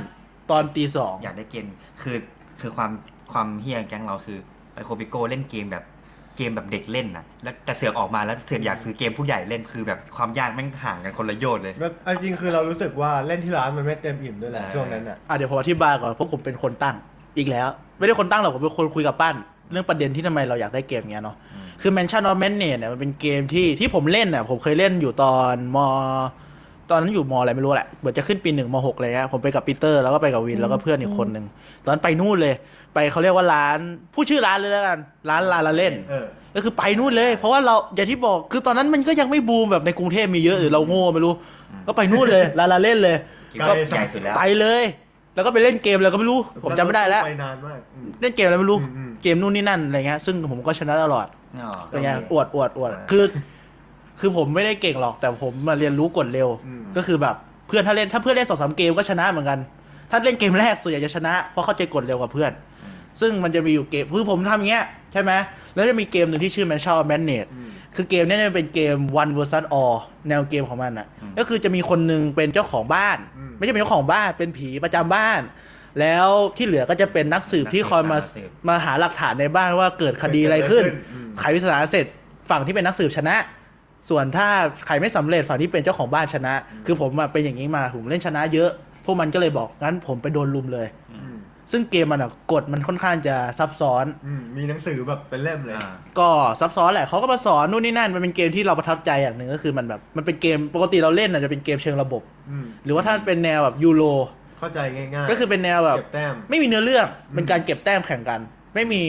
[0.51, 1.65] ตอนตีสองอยากได้เกม
[2.01, 2.17] คือ
[2.61, 2.91] คือความ
[3.33, 4.37] ความเฮี้ยแก๊งเราคือ
[4.73, 5.85] ไปโคปิโก้เล่นเกมแบบ
[6.37, 16.95] เกมแบบเด็กเล่นนะแล้วแต่เสือกออกมาแล้วเสือกอยากซื้อเกมผู้ใหญ่เล่นคือแบบความยากแม่งห่างกันคนละโยชน์เลยแบบเอาจริงคือเรารู้สึกว่าเล่นที่ร้านมันไม่เต็มอิ่มด้วยแหละเออช่วงนั้นอะอะเดี๋ยวผมอธิบายก่อนเพราะผมเป็นคนตั้ง
[17.37, 19.35] อีกแล้ว ไม่ได้คนตั้งหรอกผมเป็นคนคุยกับปั้น
[19.71, 25.77] เรื่องประเด็นที่ทำไมเราอยากได้เกมเงี้ยเนาะอืมคือ Mansion of Madness เนี่ยมันเป็นเกมที่ที่ผมเล่นน่ะผมเคยเล่นอยู่ตอนม
[26.89, 31.45] ตอนนั้นอยู่มอะไรไม่รู้แหละเหมือนจะขึ้นปีหนึ่งมหกเลยฮะผมไปกับปีเตอร์แล้วก็ไปกับวินแล้วก็เพื่อนอีกคนหนึ่ง
[31.83, 32.55] ตอนนั้นไปนู่นเลย
[32.93, 33.79] ไปเขาเรียกว่าร้าน
[34.13, 41.33] ผู้ชื่อร้านเลยแล้วกัน ร้านลาลาเล่นเออก็คือไปนู่นเลย เพราะว่าเราอย่างที่บอกคือตอนนั้นมันก็ยังไม่บูมแบบในกรุงเทพมีเยอะหรือเราโง่ไม่รู้
[41.87, 43.15] ก็ไปนู่นเลยลาลาเล่นเลย
[43.53, 44.83] คิดว่าใหญ่สุดแล้วไปเลย
[45.35, 51.27] แล้วก็ไปเล่นเกมอะไรก็ไม่รู้ ผมจำไม่ได้แล้ว ไปนานมากอืม เล่นเกมอะไรไม่รู้ อืมอืม เกมนู่นนี่นั่นอะไรเงี้ย ซึ่งผมก็ชนะตลอด
[51.61, 53.23] อ๋อเป็นไงโอเคอวดอวดอวดเออคือ
[54.19, 57.35] คือผมไม่ได้เก่งหรอก แต่ผมมาเรียนรู้กดเร็ว อืม ก็คือแบบ
[57.67, 59.59] เพื่อนถ้าเล่นถ้าเพื่อนเล่นสองสามเกมก็ชนะเหมือนกัน
[60.09, 62.51] ถ้าเล่นเกมแรกส่วนใหญ่จะชนะ เพราะเข้าใจกดเร็วกว่าเพื่อน
[62.83, 65.31] อืม ซึ่งมันจะมีอยู่เกมคือผมทำอย่างเงี้ยใช่ไหม
[65.73, 69.97] แล้วจะมีเกมหนึ่งที่ชื่อ Man s h a w Madness อืม คือเกมเนี้ยจะเป็นเกม one versus all
[70.29, 75.41] แนวเกมของมันอะอืมก็คือจะมีคนหนึ่งเป็นเจ้าของบ้านอืมไม่ใช่เป็นเจ้าของบ้านเป็นผีประจำบ้าน
[75.99, 76.27] แล้ว
[76.57, 78.17] ที่เหลือก็จะเป็นนักสืบที่คอยมา
[78.67, 82.05] มาหาหลักฐานในบ้านว่าเกิดคดีอะไรขึ้นอืมไขปริศนาเสร็จ
[82.49, 83.35] ฝั่งที่เป็นนักสืบชนะ
[84.09, 84.47] ส่วนถ้า
[84.85, 86.53] ใครไม่สำเร็จฝั่งที่เป็นเจ้าของบ้านชนะ
[86.85, 88.69] คือผมอะเป็นอย่างนี้มาผมเล่นชนะเยอะ
[89.05, 91.32] พวกมันก็เลยบอกงั้นผมไปโดนลุมเลยอือืมม
[91.71, 95.89] ซึ่งเกมมันอะกฎมันค่อนข้างจะซับซ้อน อืมมีหนังสือแบบเป็นเล่มเลยอ่า
[96.19, 96.29] ก็
[96.59, 104.03] ซับซ้อนแหละเขาก็มาสอนนู่นนี่นั่นมันเป็นเกมที่เราประทับใจอย่างหนึ่งก็คือมันแบบมันเป็นเกมปกติเราเล่นอาจจะเป็นเกมเชิงระบบอืมหรือว่าถ้าเป็นแนวแบบยูโร
[104.59, 108.39] เข้าใจง่ายๆ ก็คือเป็นแนวแบบเก็บแต้มไม่มีเนื้อเรื่องอืมเป็นการเก็บแต้มแข่งกัน
[108.73, 109.03] ไม่มี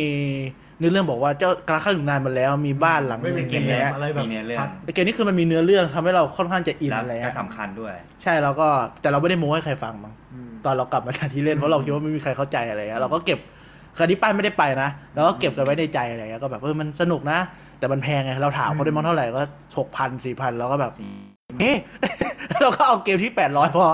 [0.79, 8.69] เนื้อเรื่องบอกว่าเจ้ากระข้าอยู่นานมาแล้วมีบ้านหลังไม่หมีนึ่งเกอมย่างแรเงี้งยอะไรแบบมีเนื้อเรื่องชัดแต่เกมนี้คือมันมีเนื้อเรื่องทำให้เราค่อนข้างจะอินแล้วอะไรก็เงี้ยสำคัญด้วย ใช่แล้วก็
[9.01, 13.39] แต่เราไม่ได้โม้ให้ใครฟังมั้งอืม ตอนเรากลับมาจากที่เล่นเพราะเราคิดว่าไม่มีใครเข้าใจอะไรเงี้ยเราก็เก็บ
[13.99, 17.39] คดีปั้นไม่ได้ไปนะเราก็เก็บกันไว้ในใจอะไรเงี้ยก็แบบเออมันสนุกนะ
[17.79, 19.43] แต่มันแพงไงเราถามเขาได้มั้งเท่าไหร่ก็
[19.79, 20.93] หกพันสี่พันเราก็แบบ
[21.61, 21.77] เอ๊ะ
[22.61, 23.87] เราก็เอาเกมที่แปดร้อยพอ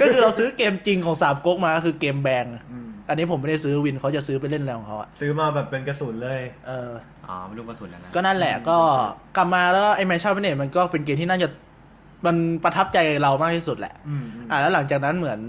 [0.00, 6.90] ก็คือเราซื้อเกมจริงของสามก๊กมาก็คือเกม Bang อืมอันนี้ผมไม่ได้ซื้อวินเขาจะซื้อไปเล่นอะไรของเขาอะซื้อมาแบบเป็นกระสุนเลย เออ
[7.26, 8.78] อ๋อไม่รู้กระสุนแล้วนะก็นั่นแหละก็
[9.36, 11.48] กลับมาแล้วไอ้แมชชั่นเนี่ยมันก็เป็นเกมที่น่าจะ
[12.26, 15.40] มันประทับใจเรามากที่สุดแหละอืมอืมอ่า แล้วหลังจากนั้นเหมือน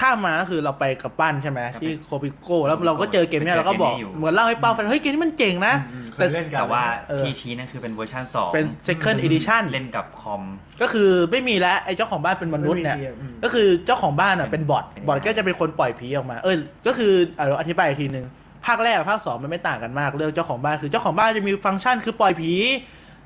[0.00, 10.42] ข้ามมาก็คือเราไปกับปั้นใช่ไหมที่โคปิโก้แล้วเราก็เจอเกมเนี้ยเราก็บอกเหมือนเล่าให้เป้าฟังเฮ้ยเกมนี้มันเจ๋งนะอืมแต่เคยเล่นกันแต่ว่าเออที่ชี้นั่นคือเป็นเวอร์ชันสองเป็น second edition เล่นกับคอม
[10.82, 18.26] ก็คือไม่มีแล้วไอ้เจ้าของบ้านเป็นมนุษย์เนี่ยไม่มีทีมอืมก็คือเจ้าของบ้านอะเป็น bot เป็น bot ก็จะเป็นคนปล่อยผีออกมา เออก็คืออะเดี๋ยวอธิบายอีกทีหนึ่ง
[18.66, 22.52] ภาคแรกกับภาคสองมันไม่ต่างกันมากเรื่องเจ้าของบ้านคือเจ้าของบ้านจะมีฟังก์ชันคือปล่อยผี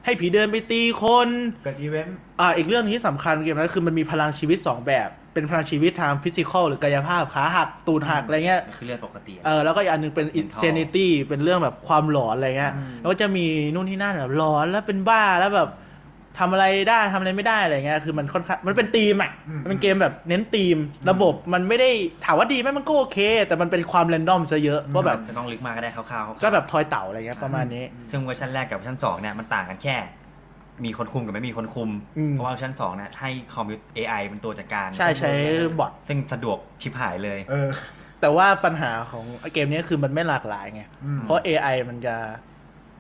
[0.05, 1.29] ให้ผีเดินไปตีคน
[1.65, 15.69] เกิดอีเวนต์อ่าอีกเรื่องที่สำคัญเกมนั้นคือมันมีพลังชีวิต 2 แบบ เป็นพลังชีวิตทาง physical หรือกายภาพขาหักตูดหักอะไรเงี้ย คือเลือดปกติ เออแล้วก็อีกอันหนึงเป็น Mental insanity เป็นเรื่องแบบความหลอนอะไรเงี้ย อืม แล้วก็จะมีนู่นที่นั่นแบบหลอนแล้วเป็นบ้าแล้วแบบ
[16.39, 19.31] ทำอะไรได้ทำอะไรไม่ได้อะไรเงี้ยคือมันค่อนข้างมันเป็นธีมอะ
[19.63, 20.77] มันเป็นเกมแบบเน้นธีม
[21.11, 21.91] ระบบมันไม่ได้
[22.25, 29.97] ถามว่าดีไหมมันก็โอเค แต่มันเป็นความ random ซะเยอะเพราะแบบไม่ต้องลึกมากก็ได้คร่าวๆก็แบบทอยเต๋าอะไรเงี้ยประมาณนี้ ซึ่งเวอร์ชันแรกกับเวอร์ชันสองเนี่ยมันต่างกันแค่
[30.85, 35.33] มีคนคุมกับไม่มีคนคุมอืมเพราะว่าเวอร์ชันสองเนี่ยให้คอมพิวเตอร์ AI เป็นตัวจัดการ ใช่ใช้
[35.79, 37.69] บอทซึ่งสะดวกชิบหายเลยเออ
[38.21, 42.17] แต่ว่าปัญหาของเกมนี้คือมันไม่หลากหลายไงอืมเพราะ AI มันจะ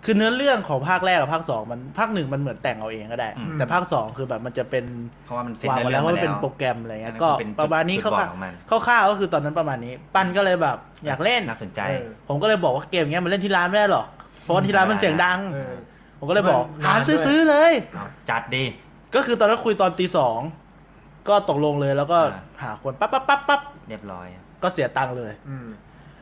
[0.05, 4.85] คือเนื้อเรื่องของภาคแรกกับภาคสองมันภาคหนึ่งมันเหมือนแต่งเอาเองก็ได้อืมแต่ภาคสองคือแบบมันจะเป็น
[5.25, 14.07] เพราะว่ามันเซ็นวางเนื้อมาเรื่แล้อวงว่ามาเป็นแล้วโปรแกรมอะไรเงี้ยอันนั้นก็เป็นประมาณนี้จุดเขาบอดของมันคร่าวๆก็คือตอนนั้นประมาณนี้ ปั้นก็เลยแบบอยากเล่นน่าสนใจเออผมก็เลยบอกว่าเกมเนี้ยมันเล่นที่ร้านไม่ได้หรอก
[14.43, 15.75] เพราะว่าที่ร้านมันเสียงดังเออ
[16.19, 18.65] ผมก็เลยบอกมันหานานด้วยซื้อๆเลยเอาจัดดี
[19.15, 20.41] ก็คือตอนนั้นคุยตอนตีสอง
[21.29, 24.27] ก็ตกลงเลยแล้วก็อ่าหาคนปั๊บปั๊บปั๊บปั๊บเรียบร้อย
[24.63, 25.69] ก็เสียตังค์เลยอืม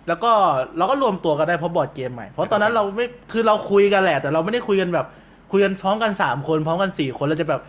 [0.08, 0.32] แล้วก็
[0.76, 5.06] เราก็รวมตัวกันได้เพราะบอร์ดเกมใหม่ เพราะตอนนั้นเราไม่คือเราคุยกันแหละ แต่เราไม่ได้คุยกันแบบ
[5.52, 7.60] คุยกันพร้อมกันสามคนพร้อมกันสี่คนเราจะแบบ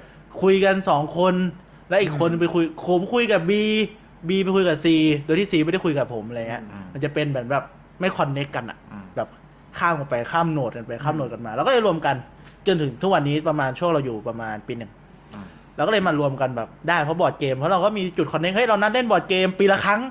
[0.42, 1.34] คุยกันสองคน
[1.90, 3.64] แล้วอีกคนไปคุยผมคุยกับบี
[4.30, 7.64] บีไปคุยกับซีโดยที่ซีไม่ได้คุยกับผมอะไรเงี้ยอืมมันจะเป็นแบบแบบ
[8.00, 9.28] ไม่คอนเน็กกันอะอืมแบบ
[9.78, 12.16] ข้ามกันไปข้ามโหนดกันไปข้ามโหนดกันมา แล้วก็เลยรวมกัน
[12.68, 14.92] จนถึงทุกวันนี้ประมาณช่วงเราอยู่ประมาณปีหนึ่ง
[15.34, 20.02] อืมเราก็เลยมารวมกันแบบได้เพราะบอร์ดเกมเพราะเราก็มีจุด connect เฮ้ยเรานัดเล่นบอร์ดเกมปีละครั้ง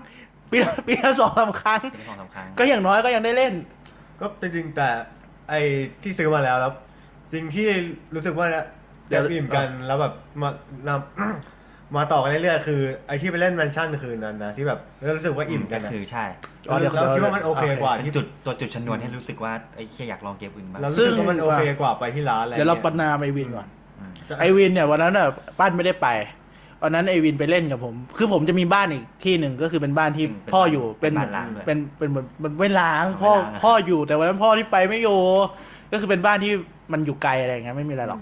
[0.52, 3.52] ปีละปีละสองสามครั้งเป็นของสำคัญก็อย่างน้อยก็ยังได้เล่น
[4.20, 4.88] ก็จริงๆแต่
[5.48, 5.60] ไอ้
[6.02, 6.72] ที่ซื้อมาแล้วแล้ว
[7.32, 7.68] จริงที่
[8.14, 8.60] รู้สึกว่าเดี๋
[9.08, 10.12] เดี๋ยยววอิ่มกันแล้วแบบ
[10.42, 10.48] มา
[10.88, 14.78] นำมาต่อกันเรื่อยๆคือไอ้ที่ไปเล่นแมนชั่นคืนนั้นนะที่แบบ
[15.16, 16.24] รู้สึกว่าอิ่มกันก็นะคือใช่
[16.66, 25.26] เราเราคิดว่ามันโอเคกว่าเป็นที่จุดตัวจุดชนวนให้รู้สึกว่าไอ้เคียอยากลองเกมอื่นบ้างเรารู้สึกว่ามันโอเคกว่าไปที่ร้านอะไรเดี๋ยวเรางี้ประนามไอวินก่อนอืมไอวินเนี่ยวันนั้นอะ
[25.58, 26.08] ปั้นไม่ได้ไป
[26.82, 35.18] วันนั้นไอวินไปเล่นกับผม คือผมจะมีบ้านอีกที่หนึ่งก็คือเป็นบ้านที่พ่ออยู่เป็นบ้านล้างด้วยเป็นเป็นเหมือนมันไม่ล้างพ่อไม่ล้างพ่ออยู่แต่วันนั้นพ่อที่ไปไม่อยู่
[35.92, 36.52] ก็คือเป็นบ้านที่
[36.92, 38.20] มันอยู่ไกลอะไรอย่างเงี้ยไม่มีอะไรหรอก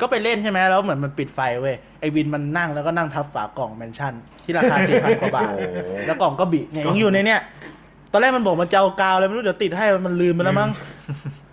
[0.00, 4.12] ก็ไปเล่นใช่ไหมแล้วเหมือนมันปิดไฟเว้ยไอวินมันนั่งแล้วก็นั่งทับฝากล่องแมนชั่น
[4.44, 7.40] ที่ราคาสี่พันกว่าบาทโอ้โหแล้วกล่องก็บิเนี่ยยังอยู่ในเนี้ย
[8.12, 10.70] ตอนแรกมันบอกมันจะเอากาวอะไรไม่รู้เดี๋ยวติดให้มันลืมไปแล้วมั้ง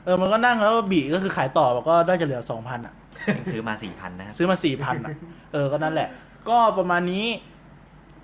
[0.06, 2.94] เออมันก็นั่งแล้วก็บิก็คือขายต่อก็ได้จะเหลือสองพันอะ
[3.38, 5.12] ยังซื้อมาสี่พันนะครับซื้อมาสี่พันอะ
[5.54, 6.10] เออก็นั่นแหละ
[6.50, 7.26] ก็ประมาณนี้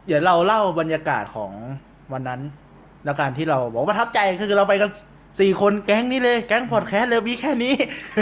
[0.08, 1.52] เดี๋ยวเราเล่าบรรยากาศของ
[2.14, 2.42] วันนั้น
[3.06, 4.90] แล้วการที่เราบอกว่าประทับใจคือเราไปกัน
[5.40, 7.74] สี่คนแก๊งนี้เลยแก๊งพอดแคสต์เลยมีแค่นี้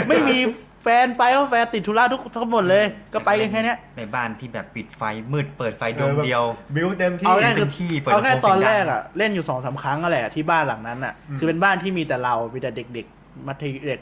[0.08, 0.38] ไม่มี
[0.82, 6.42] แฟนไปเพราะแฟนติดธุระทุกทั้งหมดเลย ก็ไปกันแค่เนี้ยในบ้านที่แบบปิดไฟมืดเปิดไฟดวงเดียว
[6.74, 14.00] บิวเต็มที่เอาง่ายคือเป็นที่เปิดเอาแค่ลำโพงตอนเสียงดังแรกอะเล่นอยู่สองสามครั้งก็แหละที่บ้านหลังนั้นอะอืมคือเป็นบ้านที่มีแต่เรามีแต่เด็ก ๆมัธยมเด็ก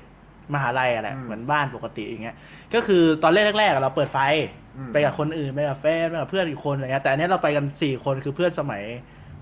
[0.55, 2.37] มหาลัยอะแหละอืมเหมือนบ้านปกติอย่างเงี้ย
[2.75, 4.60] ก็คือตอนเล่นแรกๆอะเราเปิดไฟอืม
[4.93, 8.83] ไปกับคนอื่นไปกับแฟนไปกับเพื่อนอีกคนอะไรเงี้ยแต่อันเนี้ยเราไปกันสี่คนคือเพื่อนสมัย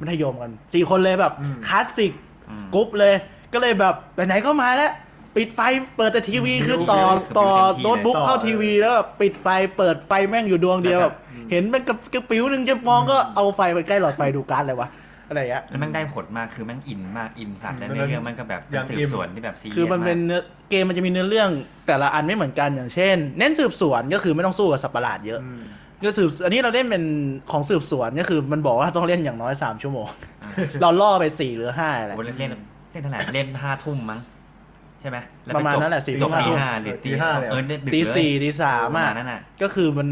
[0.01, 2.13] มัธยมกันสี่คนเลยแบบอืมคลาสสิก
[2.51, 3.15] อืมกรุ๊ปเลย
[3.53, 4.93] ก็เลยแบบไปไหนก็มาแล้ว
[5.37, 5.61] ปิดไฟ
[5.97, 11.17] เปิดแต่ทีวีอืมคือต่อคือต่อเต็มที่โน้ตบุ๊กเลยเข้าทีวีแล้วแบบปิดไฟเปิดไฟแม่งอยู่ดวงเดียวแล้แบวบแบบ
[11.51, 14.89] เห็นมันกับกระปิ้วหนึ่งจะมองก็เอาไฟไปใกล้หลอดไฟดูการ์ดเลยวะ
[15.29, 21.51] อะไรอย่างเงี้ยแล้วแม่งได้ผลมากคือแม่งอินมากอินสัตว์และมันในเรื่องมันก็แบบอเป็นย่างสือิ่บมสวนที่แบบซีเรียสคือมันเป็นากเนื้อเกมมันจะมีเนื้อเรื่อง
[21.87, 25.63] แต่ละอันไม่เหมือนกันอย่างเช่น เน้นสืบสวนก็คือไม่ต้องสู้กับสัตว์ประหลาดเยอะอืม
[26.05, 27.05] ก็สืบอันนี้เราเล่นเป็น
[27.51, 30.09] ของสืบสวนก็คือมันบอกว่าต้องเล่นอย่างน้อยสามชั่วโมง
[30.43, 30.51] อ่า
[30.83, 32.51] เราล่อไปสี่หรือห้าแหละโอ้เล่นเล่น
[32.93, 34.21] เล่นเท่าไหร่เล่นห้าทุ่มมั้ง
[35.01, 40.09] ใช่ไหมแล้วประมาณจบนั้นแหละสี่จบทุ่มตีห้าหรือตีตีห้าเลยเหรอเออเล่นดึกตีเลยสี่ตีสามประอะณนั่นน่ะก็คือมัน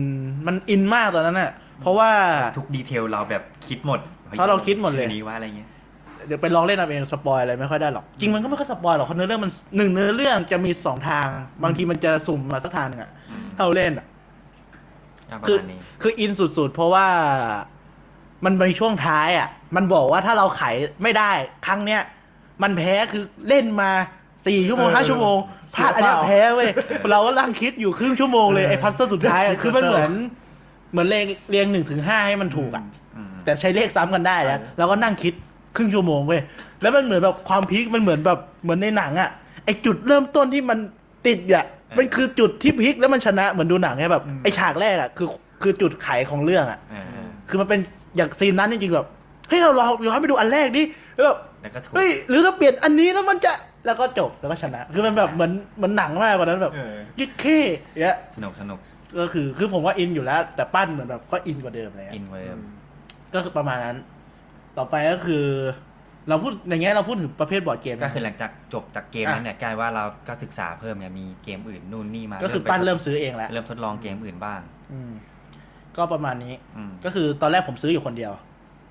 [0.47, 1.51] มันอินมากตอนนั้นอะ
[1.83, 2.11] เพราะว่า
[2.59, 5.69] ทุก detail เราแบบคิดหมด เพราะเราคิดหมดเลยชื่อนี้ว่าอะไรเงี้ย
[6.27, 11.27] เดี๋ยวไปลองเล่นเอาเอง spoil อะไรไม่ค่อยได้หรอก จริงมันก็ไม่ค่อย spoil หรอกเพราะเนื้อเรื่องมันหนึ่งเนื้อเรื่องจะมีสองทาง
[11.63, 14.07] บางทีมันจะสุ่มมาสักทางหนึ่งอะอืมถ้าเราเล่นอะ
[15.31, 17.07] ประคือมาณนี้คืออินสุดๆ เพราะว่า
[18.45, 20.63] มันมีช่วงท้ายอะ มันบอกว่าถ้าเราไข
[21.03, 21.31] ไม่ได้
[21.67, 22.03] ครั้งเนี้ย
[22.63, 23.91] มันแพ้คือเล่นมา
[24.47, 25.37] สี่ชั่วโมงเออห้าชั่วโมง
[25.75, 26.71] พลาดอันเนี้ยเสียเปล่าแพ้เว้ย
[27.11, 30.13] เราก็นั่งคิดอยู่ครึ่งชั่วโมงเลยไอ้พัซเซิลสุดท้ายอะคือมันเหมือน
[30.91, 33.06] เหมือนเรียงเรียงหนึ่งถึงห้าให้มันถูกอะอืม
[33.47, 35.35] แต่ใช้เลขซ้ำกันได้นะแล้วก็นั่งคิด
[35.77, 36.41] ครึ่งชั่วโมงเว้ย
[36.83, 39.31] แล้วมันเหมือนแบบความพีคมันเหมือนแบบเหมือนในหนังอะ
[39.65, 40.79] ไอจุดเริ่มต้นที่มัน
[41.27, 41.65] ติดอะ
[41.99, 45.29] มันคือจุดที่พีคแล้วมันชนะเหมือนดูหนังไงแบบอืมไอฉากแรกอะคือ
[45.63, 47.81] คือจุดไขของเรื่องอะเออเออคือมันเป็น
[48.17, 49.07] อย่าง scene นั้นจริงๆแบบ
[49.49, 50.83] เฮ้ยเราลองย้อนไปดูอันแรกดิ
[51.15, 53.53] แล้วแบบแล้วก็ถูกเฮ้ยหรือเราเปลี่ยนอันนี้แล้วมันจะ
[53.87, 57.61] แล้วก็จบแล้วก็ชนะ คือมันแบบเหมือนเหมือนหนังมากกว่านั้นแบบเออยิดเข้
[58.03, 58.79] เนี่ยสนุกสนุก
[59.19, 62.59] ก็คือคือผมว่าอินอยู่แล้ว แต่ปั้นเหมือนแบบก็อินกว่าเดิมเลยอินเวิร์ม
[63.37, 63.97] ก็คือประมาณนั้น
[64.79, 65.47] ต่อไปก็คือ
[66.29, 74.61] เราพูดอย่างเงี้ยเราพูดถึงประเภทบอร์ดเกมก็คือหลังจากจบจากเกมนั้นเนี่ยกลายว่าเราก็ศึกษาเพิ่มไงมีเกมอื่นนู่นนี่มาก็คือไปปั้นเริ่มซื้อเองแล้วเริ่มทดลองเกมอื่นบ้าง
[74.93, 75.13] อืม
[75.97, 78.33] ก็ประมาณนี้อืมก็คือตอนแรกผมซื้ออยู่คนเดียว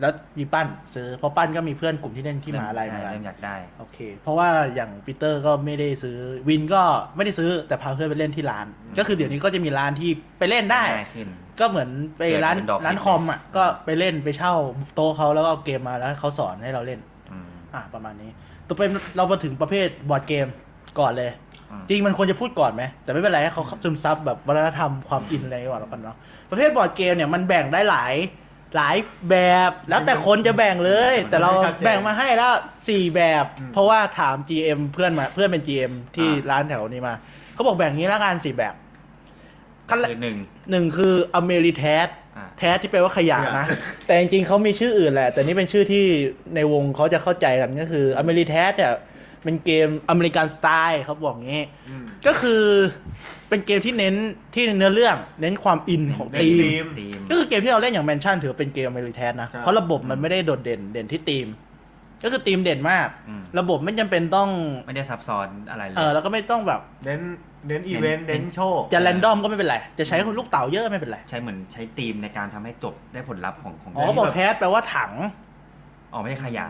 [0.02, 6.18] แล้วมีปั้นซื้อเพราะปั้นก็มีเพื่อนกลุ่มที่เล่นที่มหาลัยเหมือนใช่กันเริ่มอยากได้โอเค เพราะว่าอย่างปีเตอร์ก็ไม่ได้ซื้อ
[6.50, 6.82] วินก็
[7.16, 11.28] ไม่ได้ซื้อแต่พาเพื่อนไปเล่นที่ร้านอืมก็คือเดี๋ยวนี้ก็จะมีร้านที่ไปเล่นได้ง่ายขึ้น
[11.60, 14.54] ก็เหมือนไปร้านเกิดเป็นดอกร้านคอมอะก็ไปเล่นไปเช่า
[14.96, 17.00] โต๊ะเขาแล้วก็เอาเกมมาแล้วให้เขาสอนให้เราเล่น
[17.32, 18.32] อืมอะประมาณนี้
[18.68, 18.82] ต่อไป
[19.16, 20.48] เรามาถึงประเภทบอร์ดเกม
[21.00, 21.32] ก่อนเลย
[21.72, 26.18] อืมจริงมันควรจะพูดก่อนไหมแต่ไม่เป็นไรให้เขาซึมซับแบบวัฒนธรรมความอินอะไรก่อนแล้วกันเนาะ
[26.50, 28.14] ประเภทบอร์ดเกมเนี่ยมันแบ่งได้หลาย
[28.76, 28.98] หลาย
[29.30, 29.36] แบ
[29.70, 31.52] บแล้วแต่คนจะแบ่งเลย แต่เรา
[31.86, 32.54] แบ่งมาให้แล้ว
[32.88, 37.16] สี่แบบ เพราะว่าถาม GM เพื่อนมาเพื่อนเป็น GM ที่ร้านแถวนี้มา
[37.54, 38.76] เขาบอกแบ่งนี้แล้วกันสี่แบบ
[39.90, 40.38] ขั้นแรกคือหนึ่ง
[40.72, 42.08] หนึ่งคือ Ameritrash
[42.38, 43.66] อ่า trash ที่แปลว่าขยะนะ
[44.06, 46.06] แต่จริงๆเขามีชื่ออื่นแหละ แต่นี่เป็นชื่อที่
[46.56, 48.94] ในวงเขาจะเข้าใจกันก็คือ Ameritrash เนี่ย
[49.44, 52.64] เป็นเกม American style เขาบอกงี้อืมก็คือ
[53.50, 54.16] เป็นเกมที่เน้น
[54.54, 61.48] ที่เนื้อเรื่อง เน้นความอินของเน้น theme theme theme ก็คือเกมที่เราเล่นอย่าง Mansions ถือว่าเป็นเกม Ameritrash นะใช่เพราะระบบมันไม่ได้โดดเด่นเด่นที่ทีม
[62.24, 64.50] ก็คือทีมเด่นมาก อืม ระบบไม่จำเป็นต้อง
[64.88, 67.22] ไม่ได้ซับซ้อนอะไรเลย เออแล้วก็ไม่ต้องแบบ เน้น
[67.68, 75.12] เน้นอีเวนต์เน้เน้น นโชค จะ random ก็ไม่เป็นไร จะใช้ลูกเต๋าเยอะไม่เป็นไร ใช้เหมือนใช้ทีมในการทำให้จบได้ผลลัพธ์ของของอ๋อบอก trash แปลว่าถัง
[76.14, 76.68] อ๋อไม่ใช่ขยะ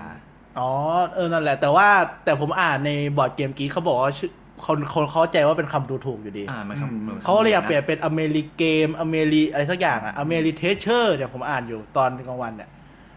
[0.59, 0.69] อ๋อ
[1.15, 1.87] เออ นั่นแหละ แต่ว่า
[2.25, 4.31] แต่ผมอ่านใน BoardGameGeek เขาบอกว่าชื่อ
[4.65, 12.69] คนคนเข้าใจว่าเป็นคำดูถูกอยู่ดีอ่ามันคำหมือนเขาเลยอยากเปลี่ยนเป็น Amerigame อเมริอะไรสักอย่างอะ Ameritreasure เนี่ยผมอ่านอยู่ตอนกลางวันเนี่ย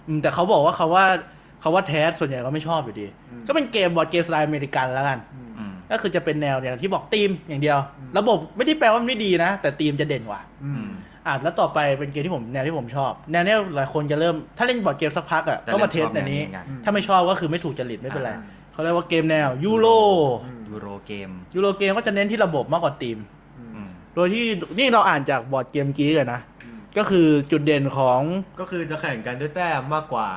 [0.09, 1.05] อืมแต่เขาบอกว่าเขาว่า
[1.61, 7.79] เขาว่า trash ส่วนใหญ่ก็ไม่ชอบอยู่ดีอืมก็เป็นเกมบอร์ดเกมสไตล์อเมริกันแล้วกันอืมอืมก็คือจะเป็นแนวอย่างที่บอกธีมอย่างเดียว
[8.19, 10.91] ระบบไม่ได้แปลว่ามันไม่ดีนะ แต่ธีมจะเด่นกว่าอือืมม
[11.27, 18.45] อะแล้วต่อไปเป็นเกมที่ผมแนวที่ผมชอบ แนวเนี้ยหลายคนจะเริ่มถ้าเล่นบอร์ดเกมสักพักอะแต่ก็มาเริ่เทมสชอบอันนี้แนวนี้เหมือนกันถ้าไม่ชอบก็คือไม่ถูกจริตไม่เป็นไรอ่า
[18.79, 19.87] เขาเรียกว่าเกมแนวยูโร
[20.45, 23.19] อืม Euro game Euro game ก็จะเน้นที่ระบบมากกว่าธีม
[23.59, 24.45] อืมอืมโดยที่
[24.79, 28.21] นี่เราอ่านจาก BoardGameGeek กันนะอืมก็คือจุดเด่นของ
[28.61, 30.29] ก็คือจะแข่งกันด้วยแต้มมากกว่า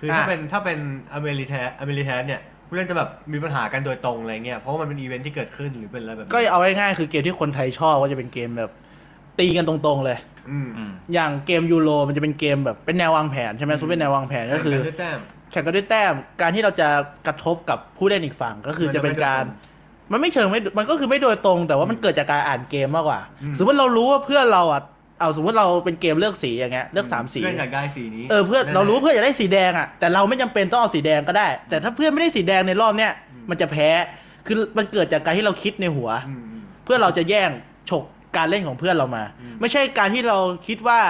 [0.00, 0.78] คือถ้าอะเป็นถ้าเป็น
[1.14, 8.70] Ameritrash Ameritrash เนี่ยผู้เล่นจะแบบมีปัญหากันโดยตรงอะไรเงี้ยเพราะว่ามันเป็นอีเวนท์ที่เกิดขึ้นหรือเป็นอะไรแบบนี้ก็เอาง่ายๆคือเกมที่คนไทยชอบก็จะเป็นเกมแบบ
[9.38, 10.18] ตีกันตรงๆเลย
[10.50, 14.78] อืมอืมอย่างเกมยูโรมันจะเป็นเกมแบบเป็นแนววางแผนใช่ไหมอืมซุปเป็นแนววางแผนก็คือ
[15.50, 16.88] แข่งนด้วยแต้มแข่งกันด้วยแต้ม การที่เราจะ
[17.26, 19.44] กระทบกับผู้เล่นอีกฝั่งก็คือจะเป็นการ
[20.12, 24.82] มันไม่เชิงไม่ มันก็คือไม่โดยตรง แต่ว่ามันเกิดจากการอ่านเกมมากกว่าอืมสมมติเรารู้ว่าเพื่อนเราอะ
[25.20, 33.88] เอาสมมติเราเป็นเกมเลือกสีอย่างเงี้ย เลือกสามสี เพื่อนอยากได้สีนี้ เออเพื่อนแๆเรารู้ว่าเพื่อนอยากได้สีแดงอะ แต่เราไม่จำเป็นต้องเอาสีแดงก็ได้ แต่ถ้าเพื่อนไม่ได้สีแดงในรอบเนี้ยอืมมันจะแพ้
[34.46, 37.50] คือมันเกิดจากการที่เราคิดในหัวอืมอืมเพื่อเราจะแย่ง
[37.90, 38.04] ฉก
[38.36, 41.00] การเล่นของเพื่อนเรามาอืมไม่ใช่การที่เราคิดว่า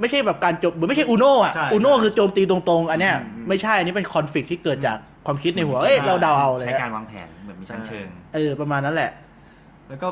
[0.00, 9.10] ไม่ใช่แบบการจบเหมือนไม่ใช่อูโน่อะใช่อูโน่คือโจมตีตรงๆ อันเนี้ยอืมอืม ไม่ใช่อันนี้เป็นคอนฟ lict ที่เกิดจากความคิดในหัวเอ้ยเราเดาเอาเลยใช้การวางแผนเหมือนมีชั้นเชิง เออประมาณนั้นแหละ
[9.88, 10.08] แล้วก็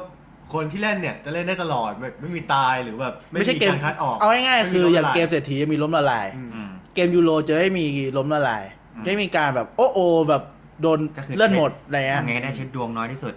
[0.55, 7.85] คนที่เล่นเนี่ยจะเล่นได้ตลอดแบบไม่มีตายหรือแบบไม่ใช่เกมารคัดออกเอาง่ายๆคืออย่างเกมไเศรษฐีมีล้มละลาย อืม อืม เกมยูโรจะไม่มี
[8.19, 8.65] ล้มละลาย
[8.97, 10.43] อืมจะไม่มีการแบบโอ้โอแบบ
[10.83, 13.35] โดนก็คือ เลื่อนหมดอะไรเงี้ยทำไงก็ได้เช็ดดวงน้อยที่สุด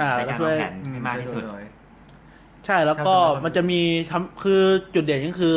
[0.00, 1.64] อ่าใช้แล้กาวรเพื่วาองแผนให้มากที่สุด น้อย
[2.66, 4.62] ใช่แล้วก็ครับมันจะมีทำคือ
[4.94, 5.56] จุดเด่นก็คือ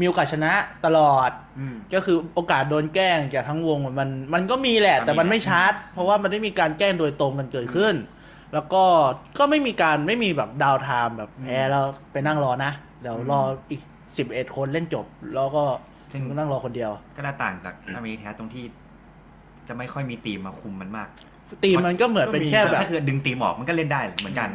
[0.00, 0.52] มีโอกาสชนะ
[0.86, 7.94] ตลอดอืมก็คือโอกาสโดนแกล้งจากทั้งวงมันมันก็มีแหละ แต่มันไม่ชัดเพราะว่ามันไม่มีการแกล้งโดยตรงกันเกิดขึ้น
[8.54, 8.82] แล้วก็
[9.38, 13.80] ก็ไม่มีการไม่มีแบบดาวไทม์แบบแพ้แล้วไปนั่งรอนะเดี๋ยวรออีก
[14.16, 15.64] สิบเอ็ดคนเล่นจบ แล้วก็
[16.12, 18.64] ซึ่งนั่งรอคนเดียว ก็น่าต่างจากอเมริกาตรงที่
[19.68, 21.08] จะไม่ค่อยมีทีมมาคุมมันมาก
[21.64, 24.48] ตีมมันก็เหมือนเป็นแค่แบบถ้าคือดึงทีมออกมันก็เล่นได้เหมือนกัน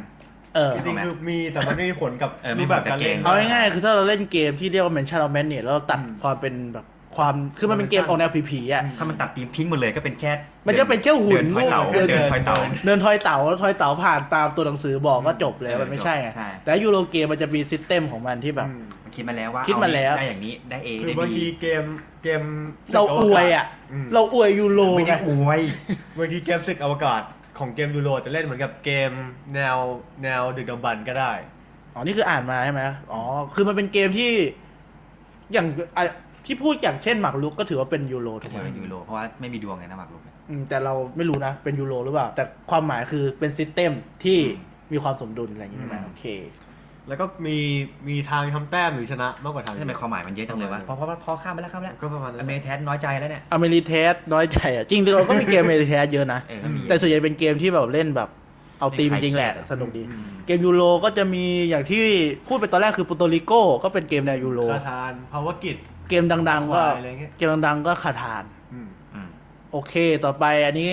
[0.56, 10.32] เออ จริงๆคือมีแต่มันไม่มีผลกับเออรูปแบบการเล่นไม่เอามีผลกับเกมง่ายๆคือถ้าเราเล่นเกมที่เรียกว่า Mansions of Madness แล้วเราตัดอืมความเป็นแบบความคือมันเป็นเกมออกแนวผีๆอะ ถ้ามันตัดทีมทิ้งหมดเลยก็เป็นแค่
[10.68, 21.84] มันจะเป็นแค่หุ่น เดินทอยเต๋าเดินเดินทอยเต๋า เดินทอยเต๋าแล้วทอยเต๋าผ่านตามตัวหนังสือบอกก็จบเลยเออมันไม่ใช่ไงใช่ แต่ Euro game มันจะมี system ของมันที่แบบ อืมมันคิดมาแล้วว่าคิดมาแล้วเอได้อย่างนี้ได้เอคือได้บางบีทีเกม
[22.24, 22.42] เกม
[22.94, 23.66] เราอวยอะ
[24.06, 25.62] มเราอวยยูโรไม่ไง ได้อวย
[26.18, 27.22] บางทีเกมศึกอวกาศ
[27.60, 29.12] ของเกมยูโรจะเล่นเหมือนกับเกม
[29.56, 29.78] แนว
[30.24, 31.32] แนวดึกดำบรรพ์ก็ได้
[31.94, 33.22] อ๋อ นี่คืออ่านมาใช่ไหมอ๋อ
[33.56, 34.32] คือมันเป็นเกมที่
[35.54, 36.04] อย่างอะ
[36.46, 43.92] ที่พูดอย่างเช่นหมากรุกก็ถือว่าเป็นยูโรก็ถูกถือไหมเป็นยูโรเพราะว่าไม่มีดวงไงนะหมากรุกเนี่ย อืมแต่เราไม่รู้นะ เป็นยูโรหรือเปล่า แต่ความหมายคือเป็นซิสเต็ม
[44.24, 46.26] ที่อืมมีความสมดุลอะไรอย่างนี้ใช่ไหมอืม โอเค
[47.08, 47.58] แล้วก็มี
[48.08, 58.30] มีทางทำแต้มหรือชนะมากกว่าทางทำไมความหมายมันเยอะจังเลยวะพอพอพอข้ามไปแล้วข้ามไปแล้วก็ประมาณนั้อนเมริแทสน้อยใจแล้วเนี่ยอเมริเทสน้อยใจอะจริงๆเราก็มีเกมอเมริเทสเยอะนะ เออก็มีแต่ส่วนใหญ่เป็นเกมที่แบบเล่นแบบ
[58.80, 62.04] เอาตีมจริงๆแหละเล่นใครสนุกดี อืมเกมยูโรก็จะมีอย่างที่
[62.48, 63.52] พูดไปตอนแรกคือโปรโตริโก
[63.84, 65.76] ก็เป็นเกมแนวยูโร คาทานภาวกิจ
[66.10, 69.30] เกมดังๆก็ควายอะไรเงี้ย เกมดังๆก็คาทาน อืม อืม
[69.72, 69.94] โอเค
[70.26, 70.90] ต่อไปอันนี้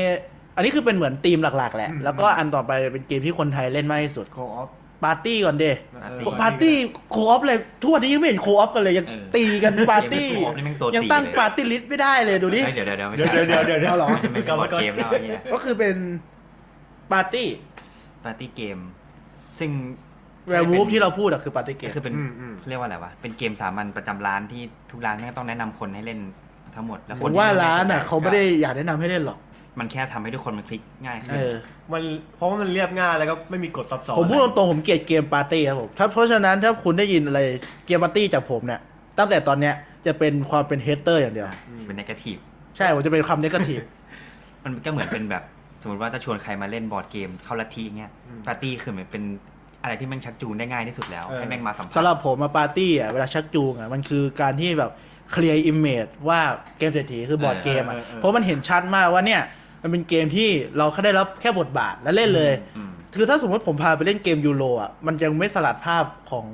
[0.56, 4.68] อันนี้คือเป็นเหมือนธีมหลักๆ แหละ อืม แล้วก็อันต่อไปเป็นเกมที่คนไทยเล่นมากที่สุดโคออฟ
[5.04, 5.66] ปาร์ตี้ก่อนเด
[6.02, 6.74] เออปาร์ตี้
[7.10, 15.96] โคออฟเลยทุกวันนี้ยังไม่เห็นโคออฟกันเลยยังเออตีกันปาร์ตี้เกมโคออฟนี่แม่งตัวตียังตั้งเลยปาร์ตี้ลิสต์ไม่ได้เลยดูดิเฮ้ยเดี๋ยวเดี๋ยวเดี๋ยวไม่เดี๋ยวใช่เดี๋ยวเดี๋ยวเดี๋ยวเอาเหรอไม่ใช่บอร์ดเกมแล้วไอ้เหี้ยก็คือเป็น
[17.12, 17.48] ปาร์ตี้
[18.24, 18.78] ปาร์ตี้เกม
[19.58, 19.70] ซึ่ง
[20.48, 26.20] แวร์วูฟที่เราพูดอะคือปาร์ตี้เกก็มคือเป็นอืมอืมเรียกว่าอะไรวะเป็นเกมสามัญประจำร้านที่ทุกร้านแม่งต้องแนะนำคนให้เล่น
[26.74, 29.38] ทั้งหมดแล้วผคนมที่ว่าล่ร้านอะก็เขาไม่ได้อยากแนะนำให้เล่นหรอก
[29.78, 31.54] มันแค่ทำให้ทุกคนมันคลิกง่ายขึ้เอนอ
[31.92, 32.02] มัน
[32.36, 37.40] เพราะว่ามันเรียบง่ายแล้วก็ไม่มีกฎซับซ้อนผมพูดตรงๆผมเกลียดเกมปาร์ตี้ครับผมถ้าเพราะฉะนั้นถ้าคุณได้ยินอะไร
[37.86, 38.80] เกมปาร์ตี้จากผมเนี่ย
[39.18, 39.74] ตั้งแต่ตอนเนี้ย
[40.06, 41.48] จะเป็นความเป็น hater อย่างเดียว
[41.86, 42.36] เป็น negative
[42.76, 43.80] ใช่ผมจะเป็นความ negative
[44.64, 45.42] มันก็เหมือนเป็นแบบ
[45.82, 48.12] สมมติว่าถ้าชวนใครมาเล่นบอร์ดเกมเข้าลัทธิเงี้ย
[48.46, 49.22] ปาร์ตี้คือเหมือนเป็น
[49.82, 54.92] อะไรที่แม่งชักจูงได้ง่ายที่สุดแล้วให้แม่งมาสัมผัสสำหรับผมมาปาร์ตี้อะเวลาชักจูงอะมันคือการที่แบบ
[55.30, 56.40] clear image ว่า
[56.78, 59.42] เกมเศรษฐีคือบอร์ดเกมอะเพราะมันเห็นชัดมากว่าเนี่ย
[59.82, 66.46] มันเป็นเกมที่เราแค่ได้รับแค่บทบาทแล้วเล่นเลยอืมคือถ้าสมมติผมพาไปเล่นเกมยูโรอะมันยังไม่สลัดภาพของ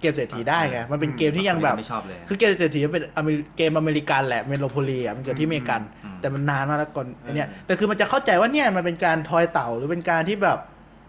[0.00, 10.58] เกมเศรษฐีได้ไงมันเป็นเกมที่ยังแบบไม่ชอบเลยคือเกมเศรษฐีมันเป็นอเมริเกมอเมริกันแหละ Monopoly อะมันเกิดที่อเมริกันอืมแต่มันนานมากแล้วก่อนไอเนี้ยแต่คือมันจะเข้าใจว่าเนี่ยมันเป็นการทอยเต๋าหรือเป็นการที่แบบ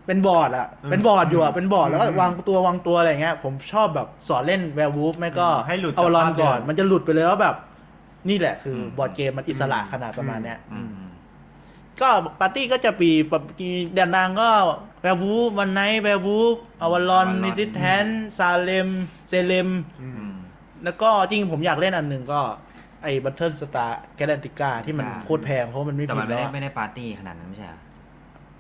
[0.07, 7.55] เป็นบอร์ดอะเป็นบอร์ดอยู่อะเป็นบอร์ดแล้วก็วางตัววางตัวอะไรเงี้ย ผมชอบแบบสอนเล่น Werewolf ไม่ก็ให้หลุดเอาลอนจากภาพก่อนเดิมมันจะหลุดไปเลยว่าแบบ
[8.29, 11.04] นี่แหละคืออมบอร์ดเกมมันอิสระขนาดประมาณเนี้ยอืม
[12.01, 14.49] ก็ปาร์ตี้ก็จะปีปมีแดนนางก็
[15.01, 18.05] แวร์วูฟวันไนท์แวร์วูฟอวารอน Avalon นิซิแทน
[18.38, 18.89] ซาเลม
[19.29, 19.69] เซเลม
[20.01, 20.34] อือืมม
[20.84, 22.41] แล้วก็จริงผมอยากเล่นอันหนึ่งก็
[23.03, 27.79] ไอ้บัตเทิลสตาร์แกลติก้าที่มันอ่าโคตรแพงเพราะว่ามันไม่แต่ผิมัดนไม่แล้วได้อะไม่ได้ปาร์ตี้ขนาดนั้นไม่ใช่เหรอ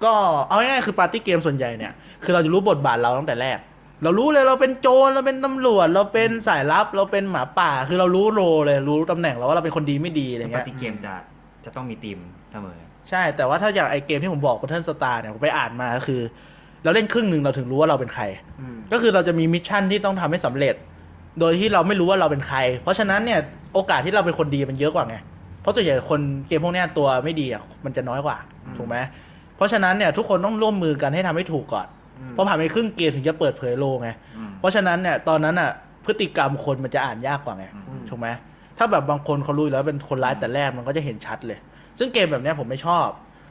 [0.03, 0.13] ก็
[0.47, 1.93] เอาง่ายๆคือปาร์ตี้เกมส่วนใหญ่เนี่ย
[2.23, 3.57] คือเราจะรู้บทบาทเราตั้งแต่แรก
[4.03, 11.13] เรารู้เลยเราเป็นโจรเราเป็นตำรวจ เราเป็นสายลับ เราเป็นหมาป่า คือเรารู้โรเลยรู้ตำแหน่งเราว่าเราเป็นคนดีไม่ดีอะไรปเงี้ยฏิเกมจะ
[11.65, 12.17] จะต้องมีทีม
[12.51, 12.77] เสมอ
[13.09, 16.21] ใช่แต่ว่าถ้าอย่างไอเกมที่ผมบอก Battlestar เนี่ยผมไปอ่านมาก็คือ
[16.83, 18.23] เราเล่นครึ่งหนึ่งเราถึงรู้ว่าเราเป็นใคร
[18.61, 20.75] อืมก็คือเราจะมี mission ที่ต้องทำให้สำเร็จ
[21.39, 23.39] โดยที่เราไม่รู้ว่าเราเป็นใคร เพราะฉะนั้นเนี่ย
[23.73, 25.15] โอกาสที่เราเป็นคนดีมันเยอะกว่าไง
[25.61, 28.97] เพราะส่วนใหญ่คนเกมพวกเนี้ยตัวไม่ดีอะมันจะน้อยกว่าอืมถูกไหม
[29.55, 31.87] เพราะฉะนั้นเนี่ยทุกคนต้องร่วมมือกันให้ทำให้ถูกก่อน
[32.19, 35.71] อืมเพราะผ่านไปครึ่งเกมถึงจะเปิดเผย role ไงอืมเพราะฉะนั้นเนี่ยตอนนั้นอะ
[36.05, 38.27] พฤติกรรมคนมันจะอ่านยากกว่าไงอืมถูกไหม
[38.77, 41.59] ถ้าแบบบางคนเขารู้อยู่แล้วเป็นคนร้ายแต่แรกมันก็จะเห็นชัดเลย
[41.99, 43.09] ซึ่งเกมแบบเนี้ยผมไม่ชอบ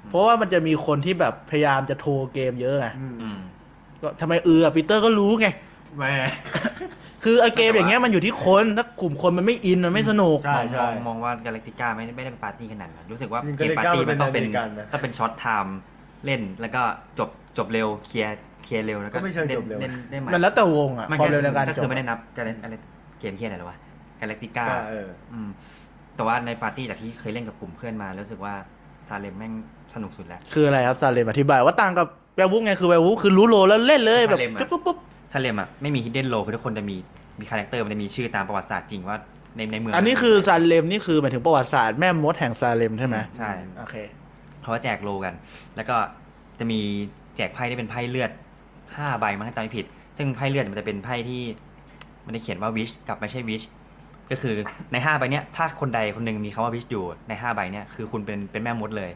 [0.09, 3.38] เพราะว่ามันจะมีคนที่แบบพยายามจะ throw เกมเยอะไงอืมอืม
[4.02, 5.46] ก็ทำไมเออปีเตอร์ก็รู้ไง
[5.98, 6.12] แม่
[7.24, 15.79] คือไอเกมอย่างเงี้ยมันอยู่ที่คนถ้ากลุ่มคนมันไม่อินมันไม่สนุก ใช่มองมองมองว่า Galactica ไม่ได้ไม่ได้เป็นปาร์ตี้ขนาดนั้นรู้สึกว่าจริงๆเกมปาร์ตี้ Galactica มันต้องเป็นมันเป็นอเมริกันนะต้องเป็น short time
[16.24, 16.83] เล่นแล้วก็
[17.18, 22.74] จบจบเร็วเคลียร์เคลียร์เร็วแล้วก็ก็ไม่เชิงเล่นจบเร็วเล่นได้ไหมมันแล้วแต่วงอะมันความเร็วในการก็จคือบไม่ได้นับการเล่นอะไร
[23.20, 23.78] เกมเคียอะไรหรอวะ
[24.20, 25.48] Galactica ก็เออ อืม
[26.16, 28.55] แต่ว่าในปาร์ตี้จากที่เคยเล่นกับกลุ่มเพื่อนมารู้สึกว่า
[29.09, 29.53] Salem แม่ง
[29.94, 34.96] สนุกสุดแล้วคืออะไรครับ Salem อธิบายว่าต่างกับ Werewolf ไงคือ Werewolf คือรู้ roleแล้วเล่นเลยแบบ Salem อะปุ๊บปุ๊บปุ๊บ
[35.33, 36.96] Salem อะไม่มี hidden role คือทุกคนจะมี
[37.40, 39.16] มี character มันจะมีชื่อตามประวัติศาสตร์จริงว่า
[39.57, 43.94] ในในเมืองอันนี้คือ Salem นี่คือหมายถึงประวัติศาสตร์แม่มดแห่งซาเลมใช่ไหมใช่โอเค
[44.62, 45.35] เขาก็แจก role กัน
[45.77, 45.96] แล้วก็
[46.59, 46.81] จะมี
[47.37, 48.31] แจกไพ่ที่เป็นไพ่เลือด
[48.96, 51.42] ห้าใบมั้งถ้าจำไม่ผิด ซึ่งไพ่เลือดมันจะเป็นไพ่ที่
[52.27, 53.62] มันจะเขียนว่าวิชกับไม่ใช่วิช
[54.30, 54.54] ก็คือ
[54.92, 59.10] ในห้าใบเนี้ยถ้าคนใดคนหนึ่งมีคำว่าวิชอยู่ในห้าใบเนี้ยคือคุณเป็นเป็นแม่มดเลย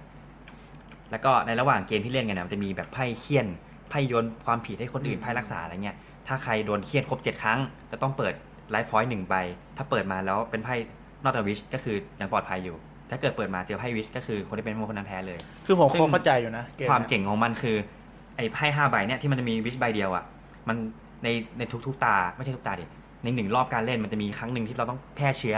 [1.11, 3.47] แล้วก็ในระหว่างเกมที่เล่นกันเนยมันจะมีแบบไพ่เคี่ยน
[3.91, 7.59] ไพ่โยนความผิดให้คนอื่นไพ่รักษาอะไรเงี้ยถ้าใครโดนเคี่ยนครบเจ็ดครั้ง
[7.91, 8.35] จะต้องเปิด
[8.71, 9.35] ไลฟ์พอยต์หนึ่งใบ
[9.77, 10.75] ถ้าเปิดมาแล้วเป็นไพ่
[11.25, 12.77] นอตวิชก็คือยังปลอดภัยอยู่
[13.11, 17.77] ถ้าเกิดเปิดมาเจอไพ่วิชก็คือคนที่เป็นแม่มดคนนั้นแพ้เลย คือผมซึ่งเข้าใจอยู่นะกความนี่ยเจ๋งของมันคือ
[18.37, 20.25] ไอ้ไพ่ห้าใบเนี่ยที่มันจะมีวิชใบเดียวอะ
[20.69, 20.77] มัน
[21.25, 22.85] ในในทุกๆตาไม่ใช่ทุกตาดิ
[23.25, 25.57] ในหนึ่งรอบการเล่นมันจะมีครั้งหนึ่งที่เราต้องแพร่เชื้อ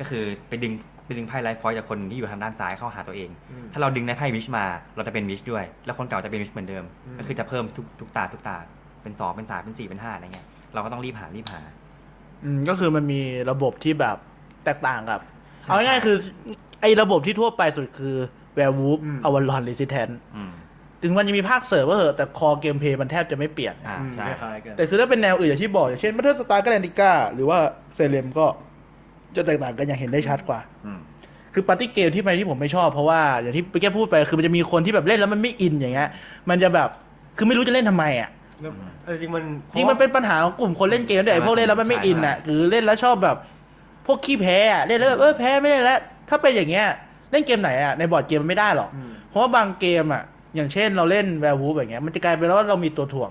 [0.00, 0.72] ก็คือไปดึง
[1.04, 4.64] ไปดึงไพ่ไลฟ์พอยต์จากคนที่อยู่ทางด้านซ้ายเข้าหาตัวเองอืมถ้าเราดึงในไพ่วิชมา
[4.96, 8.56] เราจะเป็นวิชด้วย แล้วคนเก่าจะเป็นวิชเหมือนเดิมอืมก็คือจะเพิ่มทุกทุกตาทุกตา
[9.02, 11.60] เป็นสองเป็นสามเป็นสี่เป็นห้าอะไรเงี้ย เราก็ต้องรีบหารีบหา
[12.44, 13.20] อืมก็คือมันมี
[13.50, 14.16] ระบบที่แบบ
[14.64, 15.20] แตกต่างกับ
[15.64, 16.16] เอาง่ายๆคือ
[16.80, 18.16] ไอ้ระบบที่ทั่วไปสุดคือ
[18.54, 20.52] Werewolf อืม Avalon Resistance อืม
[21.02, 27.58] ถึงมันจะมีภาคเสริมก็เหอะแต่ core gameplay มันแทบจะไม่เปลี่ยน อ่าอืมใช่ คล้ายๆกันแต่คือถ้าเป็นแนวอื่นอย่างที่บอกอย่างเช่น Battlestar Galactica หรือว่า
[27.94, 28.46] Salem ก็
[29.36, 31.00] จะแตกต่างกันอย่างเห็นได้ชัดกว่า อืม
[31.54, 36.08] คือ party game ที่ไปที่ผมไม่ชอบเพราะว่าอย่างที่ไปแก้พูดไปคือมันจะมีคนที่แบบเล่นแล้วมันไม่อินอย่างเงี้ย
[36.50, 36.88] มันจะแบบ
[37.36, 38.72] คือไม่รู้จะเล่นทำไมอะแล้ว
[39.04, 39.42] เออจริงมัน
[39.76, 43.36] จริงมันเป็นปัญหาของกลุ่มคนเล่นเกมด้วยไอ้พวกเล่นแล้วมันไม่อินอะหรือเล่นแล้วชอบแบบ
[44.06, 46.86] พวกขี้แพ้อะเล่นแล้วแบบเออแพ้ไม่ได้แล้ว ถ้าเป็นอย่างเงี้ย
[47.30, 50.22] เล่นเกมไหนอะในบอร์ดเกมมันไม่ได้หรอก อืม เพราะว่าบางเกมอะ
[50.56, 53.30] อย่างเช่นเราเล่น Werewolf อย่างเงี้ยมันจะกลายเป็นว่าเรามีตัวถ่วง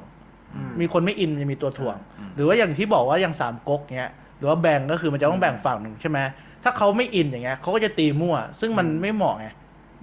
[0.55, 6.19] อืมมีคนไม่อินมันจะมีตัวถ่วงอืมหรือว่าอย่างที่บอกว่าอย่างสามก๊กเงี้ยหรือว่าแบ่งก็คือมันจะต้องแบ่งฝั่งหนึ่งใช่ไหม
[6.63, 9.47] ถ้าเขาไม่อินอย่างเงี้ยเขาก็จะตีมั่ว ซึ่งมันไม่เหมาะไง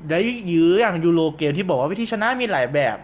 [0.09, 2.97] แล้วยื้ออย่าง Euro game ที่บอกว่าวิธีชนะมีหลายแบบ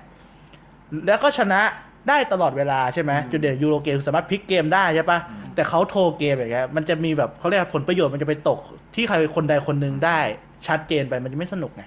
[1.06, 1.60] แล้วก็ชนะ
[2.08, 8.58] ได้ตลอดเวลาใช่ไหมอืมจุดเด่น Euro game สามารถพลิกเกมได้ใช่ปะอืมแต่เขา throw เกมอย่างเงี้ยมันจะมีแบบเขาเรียกว่าผลประโยชน์มันจะไปตก
[8.94, 10.18] ที่ใครคนใดคนหนึ่งได้
[10.66, 11.82] ชัดเจนไปมันจะไม่สนุกไง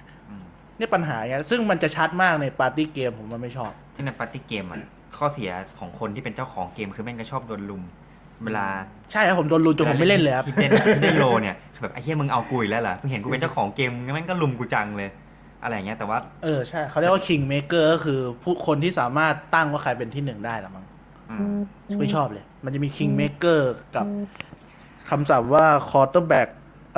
[0.78, 4.78] อืมนี่ปัญหาเงี้ยซึ่งมันจะชัดมากใน party game ผมมันไม่ชอบซึ่งใน party game อะ
[5.16, 7.82] ข้อเสียของคนที่เป็นเจ้าของเกมคือแม่งก็ชอบโดนรุม
[8.44, 8.66] เวลา
[9.12, 15.10] ใช่ครับผมโดนรุมจนผมไม่เล่นเลยครับ ที่เล่นที่เล่นโลเนี่ยคือแบบไอ้เหี้ยมึงเอากูอีกแล้วเหรอเพิ่งเห็นกูเป็นเจ้าของเกมงั้นแม่งก็รุมกูจังเลย
[15.62, 20.84] อะไรอย่างเงี้ยแต่ว่าเออใช่เขาเรียกว่า king maker ก็คือผู้คนที่สามารถตั้งว่าใครเป็นที่หนึ่งได้ละมั้ง
[21.30, 21.58] อืม
[22.00, 23.60] ไม่ชอบเลย มันจะมี king maker
[23.96, 24.06] กับ
[25.10, 26.48] คำศัพท์ว่า quarterback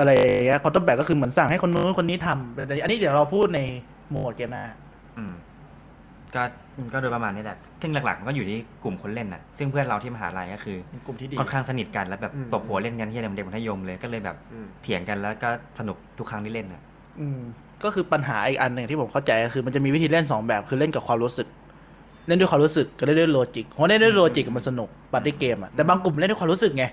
[0.00, 3.60] อะไรอย่างเงี้ย quarterback ก็คือเหมือนสั่งให้คนนู้นคนนี้ทำแต่อันนี้เดี๋ยวเราพูดใน
[4.10, 4.64] โหมดเกมหน้า
[5.18, 5.32] อืม
[6.34, 6.42] ก็
[6.92, 16.82] ก็โดยประมาณนี้แหละ ซึ่งหลักๆมันก็อยู่ที่กลุ่มคนเล่นน่ะ ซึ่งเพื่อนเราที่มหาลัยก็คือเป็นกลุ่มที่ดี ค่อนข้างสนิทกันแล้วแบบอืมตบหัวเล่นกันที่เด็กมัธยมเลย ก็เลยแบบอืม เถียงกันแล้วก็สนุกทุกครั้งที่เล่นน่ะ
[17.20, 17.40] อืม
[17.84, 21.48] ก็คือปัญหาอีกอันหนึ่งที่ผมเข้าใจก็คือมันจะมีวิธีเล่นสองแบบคือเล่นกับความรู้สึก
[22.26, 26.84] เล่นด้วยความรู้สึกกับเล่นด้วย logic เพราะเล่นด้วย logic มันสนุก party game อะแต่บางกลุ่มเล่นด้วยความรู้สึกไง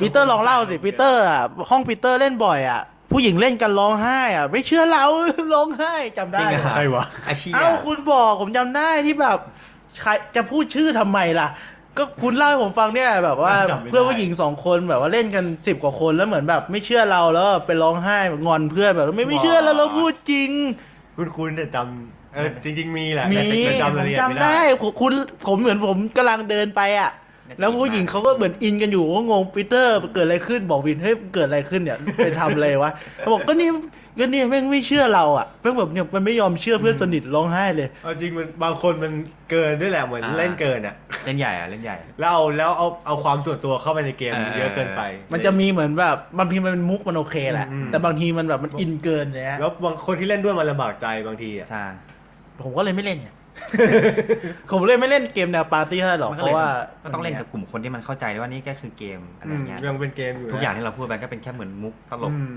[0.00, 2.82] ปีเตอร์ลองเล่าสิปีเตอร์อะห้องปีเตอร์เล่นบ่อยอะ
[3.12, 5.04] ผู้หญิงเล่นกันร้องไห้อะไม่เชื่อเรา
[5.54, 9.38] ร้องไห้จำได้จริงเหรอใครวะ ไอาชีพเอ้าคุณบอกผมจำได้ที่แบบ
[10.02, 11.48] ใครจะพูดชื่อทำไมล่ะ
[11.96, 20.50] ก็คุณเล่าให้ผมฟังเนี่ยแบบว่าจำไม่ได้ เพื่อนผู้หญิงสองคนแบบว่าเล่นกันสิบกว่าคนแล้วเหมือนแบบไม่เชื่อเราแล้วไปร้องไห้แบบงอนเพื่อนแบบไม่ไม่เชื่อแล้วเราพูดจริง
[21.16, 25.12] คุณคุณแต่จำเออจริง ๆ มีแหละมีแต่แต่จำผรายมละเอียดไม่จำได้ ได้ผมคุณ
[25.46, 27.10] ผมเหมือนผมกำลังเดินไปอะ
[27.58, 33.70] แล้วผู้หญิงเขาก็เหมือนอินกันอยู่ก็งงปีเตอร์เกิดอะไรขึ้นบอกวินเฮ้ยเกิดอะไรขึ้นเนี่ยไปทำอะไรวะเขาบอกก็นี่
[34.18, 39.12] ก็นี่แม่งไม่เชื่อเราอะแม่งแบบเนี่ยมันไม่ยอมเชื่อเพื่อนสนิทร้องไห้เลย เอาจริงมันบางคนมัน
[39.50, 40.94] เกินด้วยแหละเหมือนอ่า เล่นเกินอะ
[41.24, 51.84] เล่นใหญ่อะเล่นใหญ่ แล้วเอาแล้วเอาเอาความส่วนตัวเข้าไปในเกมเออเยอะเกินไป มันจะมีเหมือนแบบบางทีมันเป็นมุกมันโอเคแหละ อืม แต่บางทีมันแบบมันอินเกินเลยฮะแล้วบางคนที่เล่นด้วยมันลำบากใจบางทีอะ ใช่
[52.62, 53.28] ผมก็เลยไม่เล่นไง
[54.70, 56.68] ผมเลยไม่เล่นเกมแนวปาร์ตี้เท่าไหร่หรอก มันเพก็เลยราะว่า
[57.02, 62.56] ก็ต้องเล่นกับกลุ่มคนที่มันเข้าใจว่านี่ก็คือเกมอะไรเงี้ย ยังเป็นเกมอยู่นะทุกอย่างที่เราพูดไปก็เป็นแค่เหมือนมุกตลก อืม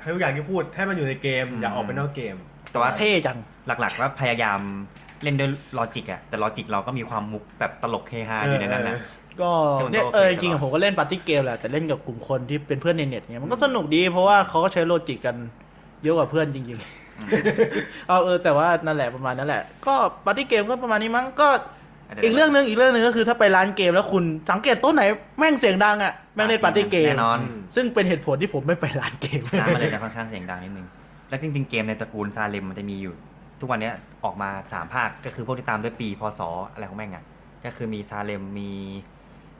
[0.00, 2.36] ให้ทุกอย่างที่พูดให้มันอยู่ในเกม อืม อย่าออกไปนอกเกม
[2.70, 4.60] แต่ว่าเท่จัง หลักๆว่าพยายาม
[5.22, 8.96] เล่นด้วย logic อะแต่ logic เราก็มีความมุกแบบตลกเฮฮาอยู่ในนั้นนะ
[9.40, 15.36] ก็ซึ่งมันก็เนี่ยโอเคเออจริงๆตลอดอะผมก็เล่น party game แหละแต่เล่นกับกลุ่มคนที่เป็นเพื่อนในเน็ตเนี่ยมันก็สนุกดีเพราะว่าเขาก็ใช้ logic กัน
[16.02, 17.05] เยอะกว่าเพื่อนจริงๆ
[18.08, 19.94] เอาเออแต่ว่านั่นแหละประมาณนั้นแหละ ก็
[20.24, 21.48] ปาร์ตี้เกมก็ประมาณนี้มั้งก็
[22.24, 25.02] อีกเรื่องหนึ่งอีกเรื่องหนึ่งก็คือถ้าไปร้านเกมแล้วคุณสังเกตโต๊ะไหน
[25.38, 27.38] แม่งเสียงดังอะแม่งเล่นปาร์ตี้เกมแน่นอน
[27.74, 30.86] ซึ่งเป็นเหตุผลที่ผมไม่ไปร้านเกมน้ำมันเลยจะค่อนข้างเสียงดังนิดนึง
[31.28, 33.14] แล้วจริงๆเกมในตระกูลซาเลมมันจะมีอยู่
[33.60, 33.94] ทุกวันเนี้ย
[34.24, 36.40] ออกมาสามภาคก็คือพวกที่ตามด้วยปีพศ
[36.72, 37.24] อะไรของแม่งอะ
[37.64, 38.70] ก็คือมีซาเลมมี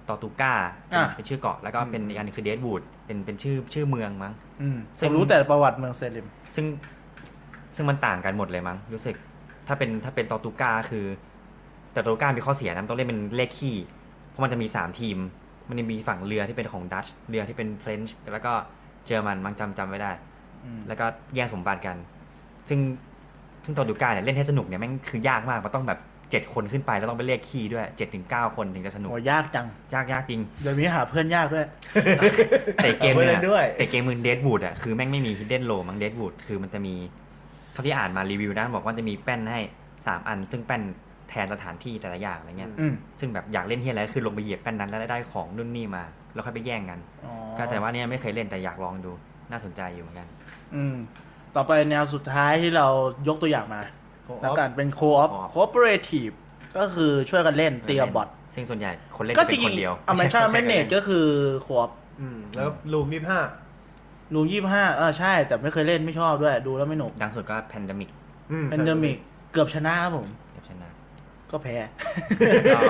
[0.08, 0.72] ตอตูก้าอะ
[1.14, 4.32] เป็นชื่อเกาะแล้วก็เป็นอีกอันหนึงคือเดดบูดเป็นเป็นชื่อชื่อเมืองมั้ง
[4.62, 6.26] อืมซึ่ผงมรู้แต่ประวัติเมืองเซเลม
[6.56, 6.66] ซึ่ง
[7.76, 9.16] ซึ่งมันต่างกันหมดเลยมั้งรู้สึก
[9.66, 11.06] ถ้าเป็นถ้าเป็นตอตูก้าคือ
[11.92, 13.76] แต่ตอตูก้ามีข้อเสียนะมันต้องเล่นเป็นเลขคี่
[14.28, 15.16] เพราะมันจะมีสามทีม
[15.68, 18.52] มันจะมีฝั่งเรือที่เป็นของดัตช์เรือที่เป็นเฟรนช์แล้วก็
[19.04, 20.10] เยอรมันมั้งจำจำไม่ได้
[20.64, 21.96] อืมแล้วก็แย่งสมบัติกัน
[22.68, 22.78] ซึ่ง
[23.64, 26.00] ซึ่งตอนดูการเนี่ยเล่นให้สนุกเนี่ยแม่งคือยากมากมันต้องแบบ
[26.30, 31.66] เจ็ดคนขึ้นไปแล้วต้องไปเรียกคีย์ด้วยเจ็ดถึงเก้าคนถึงจะสนุกโอ้ยากจัง ยากยากจริงเดี๋ยวนี้หาเพื่อนยากด้วย
[32.76, 36.94] แต่เกมเอาไปเนี่เล่ยนด้วยแต่เกมมึงเดดวูดอะคือแม่งไม่มี hidden low มั้งเดดวูดคือมันจะมี
[37.25, 39.60] เท่าที่อ่านมารีวิวนะ บอกว่าจะมีแป้นให้
[40.06, 40.82] สามอัน ซึ่งแป้น
[41.30, 46.04] แทนสถานที่แต่ละอย่างอะไรเงี้ยอืม ซึ่งแบบอยากเล่นที่อะไรก็คือลงไปเหยียบแป้นนั้นแล้วได้ของนู่นนี่มา
[46.34, 49.12] แล้วค่อยไปแย่งกัน อ๋อก็แต่ว่าเนี่ยไม่เคยเล่นแต่อยากลองดู
[49.50, 50.28] น่าสนใจอยู่เหมือนกัน
[50.74, 50.96] อืม
[51.56, 52.86] ต่อไปแนวสุดท้ายที่เรา
[53.28, 53.82] ยกตัวอย่างมา
[54.28, 56.30] Co-op แล้วกันเป็นโคออฟ Co-op โคเปอเรทีฟ
[56.78, 61.26] ก็คือช่วยกันเล่นเตียบอทซึ่งส่วนใหญ่คนเล่นก็จะจเป็นริคนงเดียวๆอเมชั่นแมนเนจก็คือ
[61.62, 63.40] โคออฟอืมแล้วลูมยี่ห้า
[64.34, 68.10] นูยี่ห้าเออใช่ แต่ไม่เคยเล่นไม่ชอบด้วย ดูแล้วไม่หนุกดังสุดก็แพนดมิก
[68.68, 69.16] แพนเดมิก
[69.52, 70.88] เกือบชนะครับผม เก็บชนะ
[71.50, 71.76] ก็แพ้
[72.74, 72.80] ก็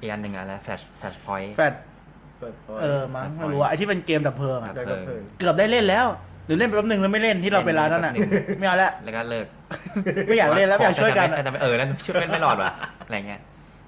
[0.00, 1.74] อีกอันหนึ่งอะไรแฟชแฟชพอยต์แฟด
[2.82, 6.06] เออมั้งไม่รู้อะไอที่เป็นเกมดับเพลิงอะได้ก็เพลินเกือบได้เล่นแล้ว
[6.46, 8.12] หรือเล่นไปแป๊บหนึ่งแล้วไม่เล่นที่เราไปร้านนั้นอะ
[8.58, 9.46] ไม่เอาละแล้วก็เลิก
[10.28, 12.72] ไม่อยากเล่นแล้วไม่อยากช่วยกันแต่อะแต่แต่เออแล้วช่วยไม่ไม่รอดว่ะ
[13.06, 13.40] อะไรเงี้ย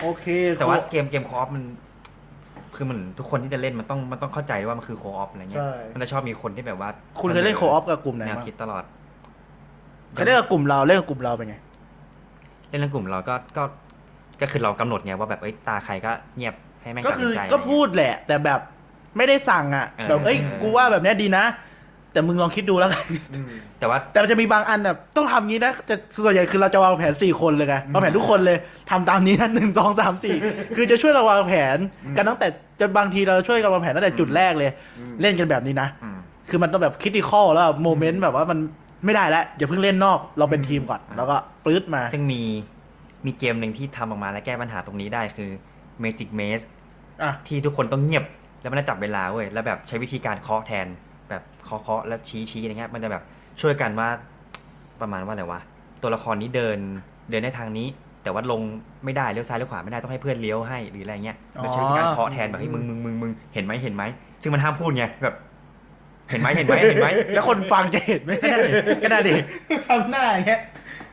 [0.03, 0.25] โอเค
[0.59, 1.65] แต่ว่าเกมเกมคออฟมัน
[2.79, 8.85] คือมันทุกคนที่จะเล่นมันต้องมันต้องเข้าใจว่ามันคือโคออฟอะไรเงี้ย ใช่ มันจะชอบมีคนที่แบบว่าคุณเคยเล่นโคออฟกับกลุ่มไหนแนวบ้างคิดตลอด
[10.13, 11.57] เคยเล่นกับกลุ่มเราเล่นกับกลุ่มเราเป็นไง
[12.69, 13.63] เล่นในกลุ่มเราก็ก็
[14.41, 18.61] ก็คือเรากำหนดไงว่าแบบเอ้ยตาใครก็เงียบให้แม่งก็ตัดคืสิอนใจ ก็พูดแหละ แต่แบบ
[19.17, 21.45] ไม่ได้สั่งอะ เออแบบเอ้ยเออ กูว่าแบบเนี้ยดีนะ
[22.13, 23.05] แต่มึงลองคิดดูแล้วกัน
[23.35, 28.59] อืมแต่ว่า แต่มันจะมีบางอันแบบต้องทำงี้นะแต่ส่วนใหญ่คือเราจะวางแผนสี่คนเลยไงวางแผนทุกคนเลย
[28.91, 30.37] ทำตามนี้นะหนึ่งสองสามสี่
[30.77, 31.77] คือจะช่วยกันวางแผน
[32.17, 32.49] กันตั้งแต่
[32.81, 36.19] จะบางทีเราช่วยกันวางแผนตั้งแต่จุดแรกเลยอืมเล่นกันแบบนี้นะอืม
[36.49, 38.59] คือมันต้องแบบคิดที่ข้อแล้วโมเมนต์แบบว่ามัน
[39.05, 42.43] ไม่ได้แล้วอย่าเพิ่งเล่นนอกเราเป็นทีมก่อนอืมแล้วก็ปลื้ดมา ซึ่งมี
[43.27, 45.51] มีเกมหนึ่งที่ทำออกมาและแก้ปัญหาตรงนี้ได้คือ
[46.03, 46.65] Magic Maze
[47.23, 48.25] อะที่ทุกคนต้องเงียบ
[48.61, 50.87] แล้วมันจะจับเวลาเว้ยแล้วแบบใช้วิธีการเคาะแทน
[51.31, 53.23] แบบเคาะเคาะแล้วชี้ชี้อะไรเงี้ยมันจะแบบ
[53.61, 54.09] ช่วยกันว่า
[55.01, 55.61] ประมาณว่าอะไรวะ
[56.03, 56.79] ตัวละครนี้เดิน
[57.31, 57.87] เดินได้ทางนี้
[58.29, 58.63] แต่ว่าลง
[59.05, 64.03] ไม่ได้เลี้ยวซ้ายเลี้ยวขวาไม่ได้ต้องให้เพื่อนเลี้ยวให้หรืออะไรเงี้ยมันใช้วิธีการเคาะแทนแบบให้ยมึงมึงมึงมึงเห็นไหมเห็นไหม
[64.43, 65.35] ซึ่งมันห้ามพูดไงแบบ
[66.31, 68.31] เห็นไหมเห็นไหมเห็นไหมแล้วคนฟังจะเห็นไหม
[69.03, 69.35] ก็ได้ดิ
[69.89, 70.61] ทำหน้าอย่างเงี้ย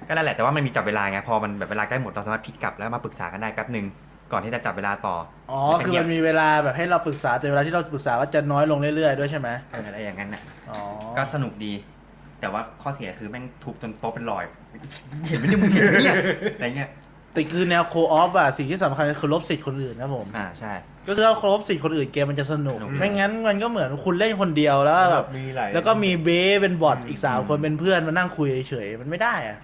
[0.08, 3.86] ก็นั่นแหละแต่ว่ามันมีจับเวลาไงพอมันแบบเวลาใกล้หมดเราสามารถพลิกกลับแล้วมาปรึกษากันได้แป๊บหนึ่ง
[4.32, 5.16] ก่อนที่จะจับเวลาต่อ
[5.52, 10.78] อ๋อแล้วก็คือเงียมับนมีเวลาแบบให้เราปรึกษาแต่เวลาที่เราปรึกษาก็จะน้อยลงเรื่อยๆด้วยใช่ไหมเอออะไรอย่างนั้นน่ะอ๋อ
[11.18, 11.74] ก็สนุกดี
[12.40, 14.44] แต่ว่าข้อเสียคือแม่งทุบจนโต๊ะเป็นรอย
[15.28, 16.18] เห็นไหมเนี่ยมึงเห็นไหมเนี่ย
[16.56, 16.90] อะไรเงี้ย
[17.36, 20.74] แต่คือแนวโคออฟอะสิ่งที่สำคัญคือลบสิทธิ์คนอื่นนะผม อ่าใช่
[21.08, 29.58] ก็คือถ้าเคารพสิทธิ์คนอื่นเกมมันจะสนุก สนุก ไม่งั้นมันก็เหมือนคุณเล่นคนเดียวแล้วแบบมีหลาย แล้วก็มีเบสเป็นบอทอืมอีกสามอืมคนเป็นเพื่อนมานั่งคุยเฉยๆมันไม่ได้อะ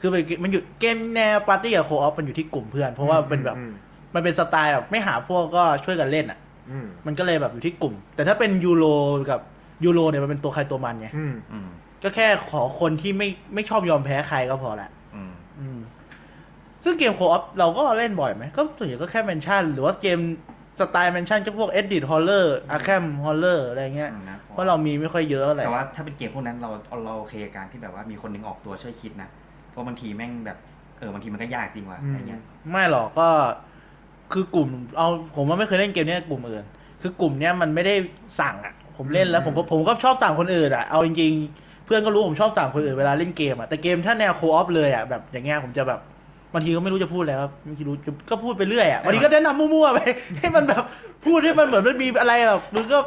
[0.00, 3.72] คือมันมันอยู่เกมแนวปาร์ตี้กับ co-op มันอยู่ที่กลุ่มเพื่อน เพราะว่าเป็นแบบอืม
[4.14, 6.38] มันเป็นสไตล์แบบไม่หาพวกก็ช่วยกันเล่นอะ
[6.70, 8.84] อืมมันก็เลยแบบอยู่ที่กลุ่ม แต่ถ้าเป็นยูโร
[9.30, 9.40] กับ
[9.84, 11.68] ยูโรเนี่ยมันเป็นตัวใครตัวมันไงอืมอืม
[12.02, 14.97] ก็แค่ขอคนที่ไม่ไม่ชอบยอมแพ้ใครก็พอละอืมอืม
[16.84, 20.18] ซึ่งเกม co-op เราก็เล่นบ่อยไหม ก็ส่วนใหญ่ก็แค่ Mansions หรือว่าเกม
[20.80, 26.70] สไตล์ Mansions ก็พวก Eldritch Horror Arkham Horror อะไรเงี้ยอืมนะเพราะเรามีไม่ค่อยเยอะอะไร แต่ว่าถ้าเป็นเกมพวกนั้นเรา
[27.04, 29.28] เราโอเคกับการที่แบบว่ามีคนหนึงออกตัวช่วยคิดนะ
[29.70, 30.58] เพราะบางทีแม่งแบบ
[30.98, 33.28] เออบางทีมันก็ยากจริงว่ะอะไรเงี้ย ไม่หรอกก็
[34.32, 36.64] คือกลุ่มเอาผมว่าไม่เคยเล่นเกมเนี้ยกลุ่มอื่น
[37.02, 37.94] คือกลุ่มเนี้ยมันไม่ได้
[38.40, 46.00] สั่งอะ ผมเล่นแล้ว ผมก็ผมก็ชอบสั่งคนอื่นอะเอาจริงๆ เพื่อนก็รู้ผมชอบสั่งคนอื่นเวลาเล่นเกมอะแต่เกมถ้าแนวโคออฟเลยอะแบบอย่างเงี้ยผมจะแบบ
[46.54, 47.94] บางทีก็ไม่รู้จะพูดแล้วบางทีรู้
[48.30, 50.00] ก็พูดไปเรื่อยอะบางทีก็แนะนำมั่วๆไป
[50.38, 50.82] ให้มันแบบ
[51.24, 52.98] พูดให้มันเหมือนมันมีอะไรแบบมึงก็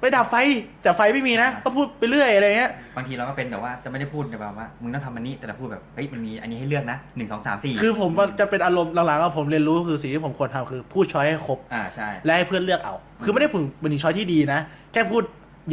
[0.00, 8.10] ไปดับไฟดิแต่ไฟไม่มีนะ ก็พูดไปเรื่อยอะไรเงี้ยบางทีเราก็เป็นแบบว่าจะไม่ได้พูดแบบว่ามึงต้องทำอันนี้แต่เราพูดแบบเฮ้ยมันมีอันนี้ให้เลือกนะหนึ่งสองสามสี่คือผม
[8.40, 12.94] จะเป็นอารมณ์หลังๆอะผมเรียนรู้คือสิ่งที่ผมควรทำคือ พูดช้อยให้ครบอ่าใช่และให้เพื่อนเลือกเอา
[13.24, 14.60] คือไม่ได้ผึ่งเป็นช้อยที่ดีนะ
[14.92, 15.22] แค่พูด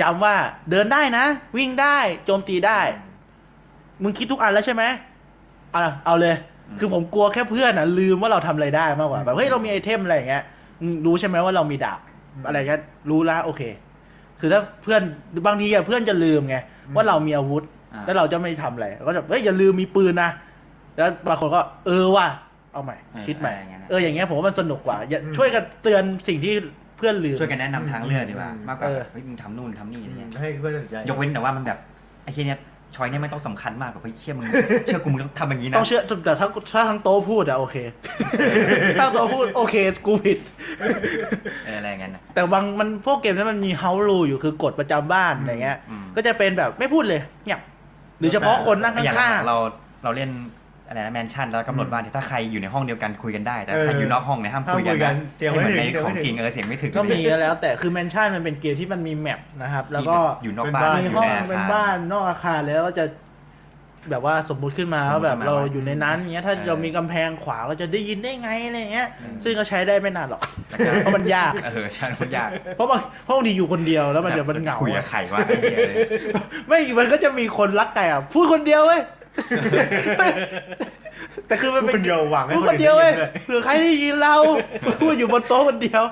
[0.02, 0.36] ย้ำว่า
[0.70, 1.26] เดินได้นะ
[1.58, 2.80] วิ่งได้โจมตีได้
[4.04, 4.84] มึงคิดทุกอันแล้วใช่ไหม
[5.76, 6.36] อะเอาเลย
[6.80, 10.44] คือผมกลัวแค่เพื่อนอะลืมว่าเราทำอะไรได้มากกว่าแบบเฮ้ยเรามีไอเทมอะไรอย่างเงี้ย
[10.82, 12.00] มึงรู้ใช่ไหมว่าเรามีดาบ
[12.48, 13.62] อะไรเงี้ยรู้แล้วโอเค
[14.40, 15.02] คือถ้าเพื่อน
[15.48, 16.58] บางทีอะเพื่อนจะลืมไง
[16.96, 17.64] ว่าเรามีอาวุธ
[17.94, 20.30] อ่าแล้วเราจะไม่ทำอะไรก็จะเฮ้ยอย่าลืมมีปืนนะ
[20.98, 22.28] แล้วบางคนก็เออว่ะ
[22.74, 22.98] เอาใหม่
[23.28, 23.54] คิดใหม่
[23.90, 26.54] เอออย่างเงี้ยผมว่ามันสนุกกว่าอย่าช่วยกันเตือนสิ่งที่
[26.98, 31.78] เพื่อนลืมช่วยกันแนะนำทางเลือกดีกว่าอืมมากกว่าเออเฮ้ยมึงทำนู่นทำนี่อะไรเงี้ยให้เพื่อนตัดสินใจยกเว้นแต่ว่ามันแบบ
[32.24, 32.60] ไอ้เคียเนี้ย
[32.96, 34.46] ชอยเนี่ยไม่ต้องสำคัญมากแบบเฮ้ยเชื่อมึง
[34.86, 37.76] เชื่อกูมึงต้องทำอย่างนี้นะต้องเชื่อแต่ถ้าถ้าทั้งโต๊ะพูดอะโอเค
[39.00, 39.76] ถ้าโต๊ะพูดโอเค
[40.08, 40.40] กูผิด
[41.66, 47.62] เอออะไรอย่างเงี้ยนะ แต่บางมันพวกเกมนั้นมันมีเฮาลูอยู่คือกฎประจำบ้านอะไรเงี้ย อืม ก็จะเป็นแบบไม่พูดเลยเงียบ
[48.20, 49.58] หรือเฉพาะคนนั่งอย่างข้างเรา
[50.04, 50.30] เราเล่น
[50.88, 63.06] อะไรนะแมนชั่นแล้วกำหนดว่าถ้าใครอยู่ในห้องเดียวกันคุยกันได้ แต่เออใครอยู่นอกห้องเนี่ยห้ามคุยกันห้ามคุยกันนะเสียงไม่ให้เหมือนถึงในเสียงขไม่องถึงจริงเออเสียงไม่ถึงๆก็มีก็แล้ว แต่คือแมนชั่นมันเป็นเกมที่มันมีแมปนะครับ แล้วก็ที่อยู่นอกบ้านเป็นบ้านมีอยู่ห้องในอาเป็นคารบ้านนอกอาคารแล้วก็จะ
[64.12, 75.96] แบบว่าสมมุติขึ้นมาสมมุติว่าแบบขึ้นมาเราว่าอยู่ในนั้นเงี้ยถ้าเออเรามีกำแพงขวางเราจะได้ยินได้ไงอะไรเงี้ยอืมซึ่งก็ใช้ได้ไม่นานหรอกแล้วก็เพราะมันยากเออใช่มันยาก เพราะบางเพราะบางทีอยู่คนเดียวแล้วมันเดี๋ยวมันเหงาคุยกับใครวะไอ้เหี้ยเลย
[76.68, 79.02] ไม่มันก็จะมีคนรักไก่อะพูดคนเดียวเว้ย
[81.48, 84.36] แต่คือมันพูดคนเดียวหวังให้พูดคคนนอื่นเดียวเว้ยได้ยินด้วยเผื่อใครได้ยินเรา
[85.02, 86.04] พูดอยู่บนโต๊ะคนเดียว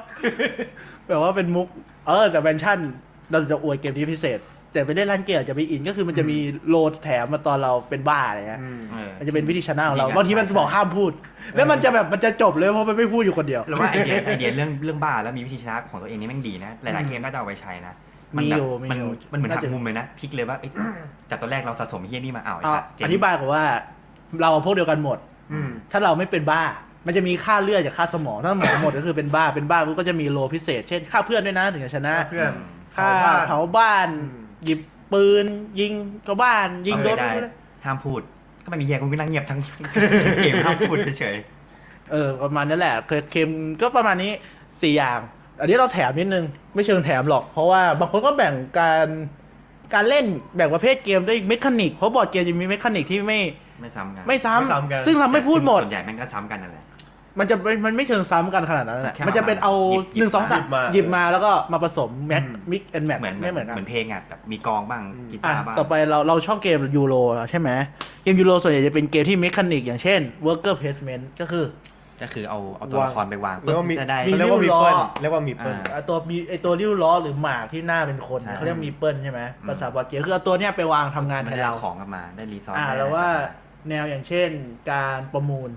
[1.08, 1.68] แบบว่าเป็นมุก
[2.08, 2.78] เออแต่แมนชั่น
[3.32, 4.40] เราจะอวยเกมนี้พิเศษ
[4.72, 6.38] แต่ไปเล่นร้านเกมอาจจะไปอินก็คือมันจะมี
[6.70, 11.12] โลแถมมาตอนเราเป็นบ้าอะไรเงี้ยอืมเออมันจะเป็นวิธีชนะของเราวิธีการบางทีมันใช่บอกห้ามพูด
[11.56, 18.05] แล้วมันจะแบบมันจะจบเลยเพราะมันไม่พูดอยู่คนเดียวแล้วว่าไอเดียไอเดียเรื่องเรื่องบ้าแล้วมีวิธีชนะของตัวเองนี่แม่งดีนะหลายๆเกมน่าจะเอาไปใช้นะน
[18.42, 20.72] มีแบบอยู่มีมันอยู่มันเหมือนหัน่ากจะมุมเลยนะพลิกเลยว่าเอ้ย
[21.30, 23.64] จากตอนแรกเราสะสมไอ้เฮี้ยนี่มาอ้าวไอ้เอาสัตว์เจ๋งอธิบายก่อนว่า
[24.42, 25.18] เราพวกเดียวกันหมด
[25.52, 26.64] อืมถ้าเราไม่เป็นบ้า
[27.06, 32.52] มันจะมีค่าเลือดจากค่าสมองถ้าสมองหมดก็คือเป็นบ้าเป็นบ้าก็จะมีโลพิเศษ เช่นค่าเพื่อนด้วยนะถึงจะชนะเพื่อน
[32.96, 34.80] ค่าเผาบ้านเผาบ้านอืมหยิบ
[35.14, 35.46] ปืน
[35.80, 35.94] ยิง
[36.28, 37.52] ชาวบ้าน ยิงรถเอาเลยได้
[37.86, 38.22] ห้ามพูด
[38.64, 39.60] ก็ไม่มีเฮียกูก็นั่งเงียบทั้ง
[40.44, 41.38] เกมห้ามพูดเฉย
[42.12, 43.50] เออประมาณนั้นแหละเคยเค็ม
[43.82, 44.32] ก็ประมาณนี้
[44.82, 45.20] สี่อย่าง
[45.60, 46.45] อันนี้เราแถมนิดนึง
[46.76, 49.08] ไม่เชิงแถมหรอก เพราะว่าบางคนก็แบ่งการ
[49.93, 50.26] การเล่น
[50.56, 56.86] แบ่งประเภทเกมด้วยเมคานิกเพราะบอร์ดเกมจะมีเมคานิกที่ไม่ๆไม่ซ้ำกันไม่ซ้ไม่ซ้ำกันำซึ่งเราไม่พูดหมด ส่วนใหญ่แม่งก็ซ้ำกันนั่นแหละ
[57.39, 67.16] มันจะไม่มันไม่เชิงซ้ำกันขนาดนั้นแหละแค่มันจะเป็นเอาหยิบหยิบหนึ่งสองสามมาหยิบมาแล้วก็มาผสมแม็กอืม มิกแอนแมทเหมือนเหมืไม่อนเหมือนกันเหมือนเพลงอะแบบมีกลองบ้างอืม กีอะตาร์บ้าง ต่อไปเราเราชอบเกมยูโร
[67.49, 67.70] ใช่ไหม
[68.24, 71.66] เกมยูโรส่วนใหญ่จะเป็นเกมที่เมคานิกอย่างเช่น worker placement ก็คือ
[72.22, 84.49] ก็คือเอาเอาตัวละครไปวางเรียกว่ามีจะได้มีเรียกว่ามีริ้วล้อเปิ้ลเรียกว่ามีเปิ้ลอ่าอะตัวมีไอตัวริ้วล้อหรือหมากที่หน้าเป็นคนใช่เขาเรียกมีเปิลใช่ไหมอืมภาษาบอร์ดเกมคือเอาตัวเนี้ยไปวางทำงานมัแทนนได้เราของกลับมาได้รีซอสอ่าได้แล้วว่าอะไรกลับมแนวอย่างเช่น
[84.91, 85.70] การประมูล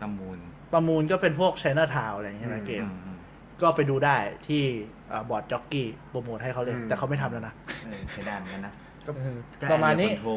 [0.00, 0.36] ประมูล
[0.72, 3.18] ประมูลก็เป็นพวก China Town อะไรอย่างเงี้ยใช่ไหมอืมเกมอืมอืม
[3.62, 4.16] ก็ไปดูได้
[4.46, 4.62] ที่
[5.12, 8.83] อ่าบอร์ดจ็อกกี้โปรโมทให้เขาเลยอืมแต่เขาไม่ทำแล้วนะเออใช้ได้เหมือนกันนะก็
[9.72, 10.32] ประมาณนี้โทร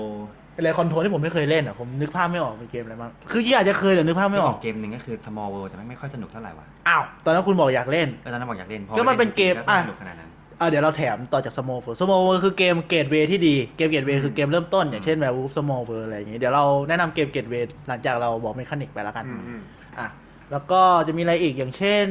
[0.63, 15.33] เลยคอนโทรที่ผมไม่เคยเล่นอะผมนึกภาพไม่ออกเป็นเกมอะไรบ้างคือที่อาจจะเคยแต่นึกภาพไม่ไม่ออออกกเกมหนึ่งก็คือ Small World แต่ไม่ค่อยสนุกเท่าไหร่ว่ะอ้าวตอนนั้นคุณบอกอยากเล่นเออตอนนั้นบอกอยากเล่นพอก็มันเป็นเกมแล้วไม่อะสนุกขนาดนั้นอ่าเดี๋ยวเราแถมต่อจาก Small World Small World คือเกม gateway ที่ดี เกม gateway คือเกมเริ่มต้น อย่างเช่นแบบ
[15.37, 17.55] Wolf Small World อะไรอย่างงี้ เดี๋ยวเราแนะนำเกม gateway
[17.87, 19.61] หลังจากเราบอก mechanic ไปแล้วกันอืมอืม
[19.99, 20.07] อะ
[20.51, 22.05] แล้วก็จะมีอะไรอีกอย่างเช่น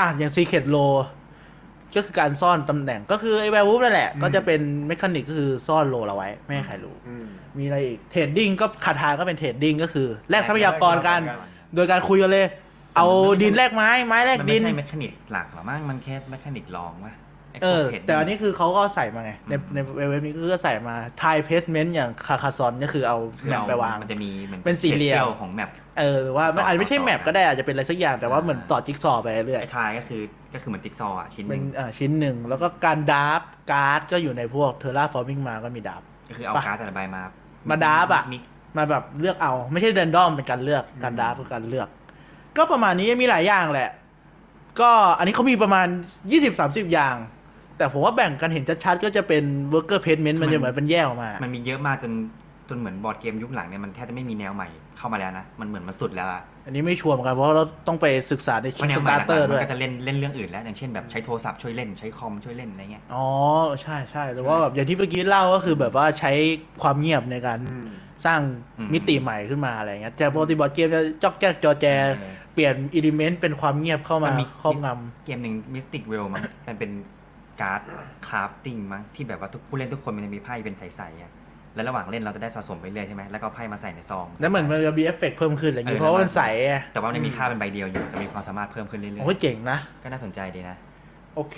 [0.00, 0.94] อะอย่าง Secret Role
[1.96, 7.26] ก็คือการซ่อนตำแหน่งก็คือไอ้ Werewolf นั่นแหละ ก็จะเป็น mechanic ก็คือซ่อน role เราไว้ ไม่ให้ใครรู้อืม
[7.58, 12.46] มีอะไรอีกเทรดดิ้งก็คาถาก็เป็นเทรดดิ้งก็คือแลกทรัพยากรกันแลกทรัพยากรโดยการคุยกันเลย
[12.96, 13.06] เอา
[13.42, 17.29] ดินแลกไม้ไม้แลกมันดิไม่นใช่เมคานิกหลักหรอมั้งมันแค่เมคานิกรองว่ะไพ
[17.62, 19.62] เอวกอทรดแต่อันนี้คือเขาก็ใส่มาไง ในอืม
[19.98, 30.22] ในเว็บนี้ก็ใส่มาทายเพสเมนต์อย่างคาคาซอนก็คือเอาคือแมปเอาไปวาง มันจะมีเหมือนเป็นสี่เหลี่ยมศษสี้ของแมปเออหรือว่าไม่ต่ออาจจะไม่ใช่ต่อแมปก็ได้อาจจะเป็นอะไรสักอย่างแต่ว่าอ่าเหมือนต่อจิ๊กซอว์ไปเรื่อยไอ้ทายก็คือ
[30.54, 33.40] ก็คือเหมือนติ๊กซอว์อะชิ้นหเป็นึ่นงอ่าชิ้นหนึ่ง แล้วก็การดาร์ฟ
[33.72, 37.22] การ์ดก็อยู่ในพวกเทอร์ราฟอร์มิงมาก็มีดาร์ฟก็คือเอาปะการ์ดแต่ละใบมา
[37.70, 38.42] มาดาบอะมิก
[38.76, 41.88] มาแบบเลือกเอาไม่ใช่เรนดอมเป็นการเลือกการดาร์ฟคือการเลือก
[42.56, 43.90] ก็ประมาณนี้มีหลายอย่างแหละ
[44.80, 45.86] ก็อันนี้เขามีประมาณ
[46.40, 47.16] 20-30อย่าง
[47.80, 52.12] แต่ผมว่าแบ่งกันเห็นชัดๆก็จะเป็น worker placement มันจะเหมือนเป็นแยกออกมา มันมีเยอะมากจน
[52.68, 54.68] จนเหมือนบอร์ดเกมยุคหลังเนี่ยมันแทบจะไม่มีแนวใหม่
[54.98, 63.26] เข้ามาแล้วนะ มันเหมือนมันสุดแล้วอะอันนี้ไม่ชัวร์เหมือนกันเพราะเราต้องไปศึกษาในเพชิราะแนสวใหม่ตาหร์เตอลัร์กๆมัด้วนยก็จะเล่นเล่นเรื่องอื่นแล้วอย่างเช่นแบบใช้โทรศัพท์ช่วยเล่นใช้คอมช่วยเล่นอะไรเงี้ยอ๋อ
[63.82, 66.32] ใช่ใช่หรือว่าแบบอย่างที่เมื่อกี้เล่าก็คือแบบว่าใช้
[66.82, 67.88] ความเงียบในการอืม
[68.26, 68.40] สร้าง
[68.92, 74.86] มิติใหม่ขึ้นมาอะไรเงี้ยแต่ปกติบอร์ดเกมจะจอกแจ๊กจอแจเออเปลี่ยน elementนต์เป็นความเงียบเข้ามามันมีครอบง
[75.24, 76.90] เกมหนึ่ง Mystic w e l l มั้งมันเป็น
[77.60, 77.80] card
[78.26, 81.32] crafting มั้งที่แบบว่าทุกผู้เล่นทุกคนมันจะมีไพ่เป็นใสๆอะ
[81.74, 90.76] แล้วระหว่างเล่นเราจะได้สะสมไปเรื่อยใช่ไหมแล้วก็เอาไพ่มาใส่ในซองำแล้วเหมือนมันจะมีเอฟเฟกต์เพิ่มขึ้นอะไรอย่างเงี้ยเออเพราะว่ามันใสอะแต่ว่ามันไม่มีค่าเป็นใบเดียวอยู่แต่มีความสามารถเพิ่มขึ้นเรื่อยโอ้ยเจ๋งนะๆก็น่าสนใจดีนะ
[91.36, 91.56] โอเค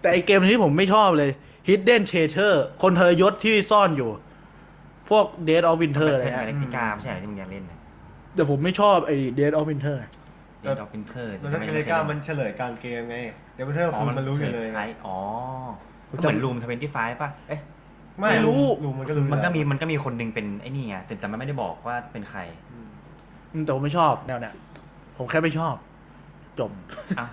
[0.00, 1.30] แต่ไอเกมที่ผมไม่ชอบเลย
[1.68, 4.10] Hidden Treasure คนทรยศที่ซ่อนอยู่
[5.10, 7.78] พวก Dead of Winter อะไรเทิร์นเงี้กายแล็กติกาไม่ใช่อะไรที่มึงอยากเล่นนะ
[8.34, 9.96] แต่ผมไม่ชอบไอ Dead of Winter
[10.64, 13.16] เดดออฟวินเทอร์แล้วถ้าเกเรก้ามันเฉลยกลางเกมไง
[13.54, 15.16] เดี๋ยวมันเทอร์คุณมันรู้อยู่เลยไงอ๋อ
[16.08, 17.60] ก็เหมือนรูมทเวนตี้ไฟป่ะ เอ๊ะ
[18.18, 22.40] ไม่ไม่รู้รู้มันก็รู้มันก็มีอยู่แล้วมันก็มีคนหนึงเป็นไอ้นี่ไงแต่แต่มันไม่ได้บอกว่าเป็นใคร
[22.72, 22.88] อืม
[23.52, 24.54] อืมแต่ผมไม่ชอบแนวเนี้ย
[25.16, 25.74] ผมแค่ไม่ชอบ
[26.58, 26.70] จบ
[27.18, 27.28] อ้าว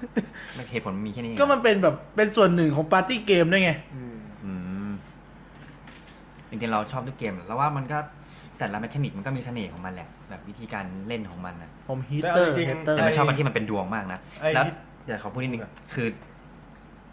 [0.56, 4.52] ไม่เหตุผลมันมีแค่นี้ ก็มันเป็นแบบเป็นส่วนหนึ่งของปาร์ตี้เกมด้วยไงอืมอื
[4.90, 4.92] ม
[6.50, 7.98] จริงๆเราชอบทุกเกม แล้วว่ามันก็
[8.62, 14.74] แต่ละ mechanic มันก็มีเสน่ห์ของมันแหละ แบบวิธีการเล่นของมันนะผม hater hater แต่ไม่ชอบมันที่มันเป็นดวงมากนะ ไอ้แล้วที่
[15.06, 15.64] เดี๋ยวขอพูดนิดนึง
[15.96, 16.08] คือ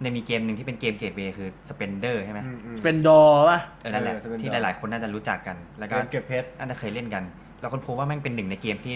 [0.02, 3.20] ในมีเกมหนึ่งที่เป็นเกม gateway คือ Splendor ใช่ไหมอืมอืมเป็นดอ
[3.50, 7.22] ป่ะ เออนั่นแหละ เออ Spender ที่หลายๆคนน่าจะรู้จักกัน แล้วก็เกมเก็บเพชร น่าจะเคยเล่นกัน
[7.60, 8.94] เราคนพบว่าแม่งเป็นหนึ่งในเกมที่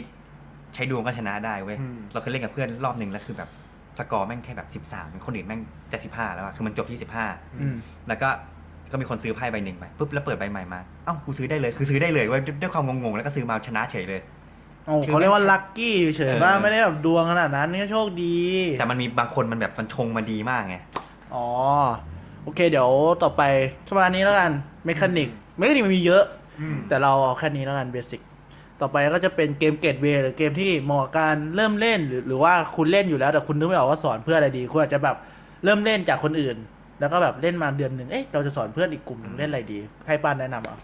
[0.74, 3.50] ใช้ดวงก็ชนะได้เว้ย อืม เราเคยเล่นกับเพื่อนรอบหนึ่งแล้วคือแบบ
[3.98, 5.60] สกอร์แม่งแค่แบบสิบสามคนอื่นแม่ง
[5.92, 7.26] จะสิบห้าแล้วอะคือมันจบที่สิบห้า
[7.60, 7.76] อืม
[8.08, 8.28] แล้วก็
[8.92, 14.20] ก็มีคนซื้อไพ่ใบหนึ่งไปปุ๊บแล้วเปิดใบใหม่มาเอ้ากูซื้อได้เลยคือซื้อได้เลยเว้ยด้วยด้วยความงงๆแล้วก็ซื้อมาชนะเฉยเลย
[14.86, 18.36] โอ้เขาเรียกว่าลัคกี้เฉยๆว่าเออไม่ได้แบบดวงขนาดนั้นก็โชคดี
[18.78, 20.76] แต่มันมีบางคนมันแบบมันชงมาดีมากไง
[21.34, 21.46] อ๋อ
[22.42, 22.90] โอเค เดี๋ยว
[23.22, 23.42] ต่อไป
[23.88, 24.50] ประมาณนี้แล้วกัน
[24.84, 26.24] mechanic mechanic มันมีเยอะ
[26.60, 28.20] อืมแต่เราเอาแค่นี้แล้วกัน basic
[28.80, 35.16] ต่อไปก็จะเป็นเกม gateway หรือเกมที่เหมาะกับการเริ่มเล่นหรือหรือว่าคุณเล่นอยู่แล้วแต่คุณนึกไม่ออกว่าสอนเพื่ออะไรดี คุณอาจจะแบบ
[35.64, 36.56] เริ่มเล่นจากคนอื่น
[37.02, 40.76] แล้วก็แบบเล่นมาเดือนหนึ่งเอ๊ะเราจะสอนเพื่อนอีกกลุ่มหนึ่งเล่นอะไรดี ให้ป้านแนะนำเอา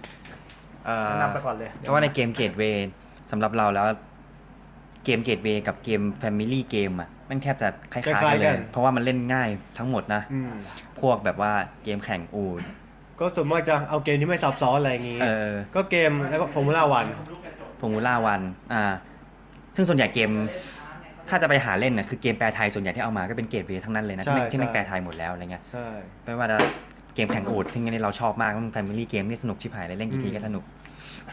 [0.84, 2.88] เอ่อแนะนำไปก่อนเลยเพราะว่าในเกม gateway
[3.30, 3.86] สำหรับเราแล้ว
[5.04, 9.48] เกม gateway กับเกม family game อะมันแทบจะคล้ายคๆล้ายๆกันเลกัยนเพราะว่ามันเล่นง่าย
[9.78, 10.52] ทั้งหมดนะอืม
[11.00, 11.52] พวกแบบว่า
[11.84, 12.62] เกมแข่งอูฐ
[13.18, 17.06] ก็ส่วนมากจะเอาเกมที่ไม่ซับซ้อนอะไรอย่างงี้เออก็เกมแล้วก็ Formula One
[17.80, 18.40] Formula One
[18.72, 18.84] อ่า
[19.74, 20.30] ซึ่งส่วนใหญ่เกม
[21.28, 25.86] ถ้าจะไปหาเล่นน่ะคือเกมแปลไทยส่วนใหญ่ที่เอามาก็เป็น gateway ทั้งนั้นเลยนะใช่ ที่แม่งที่แม่งใช่แปลไทยหมดแล้วอะไรเงี้ยใช่
[26.24, 26.58] ไม่ว่าจะ
[27.14, 30.64] เกมแข่งอูฐที่นี่เราชอบมากมัน family game นี่สนุกชิบหายเลยเล่นกี่ทีก็สนุก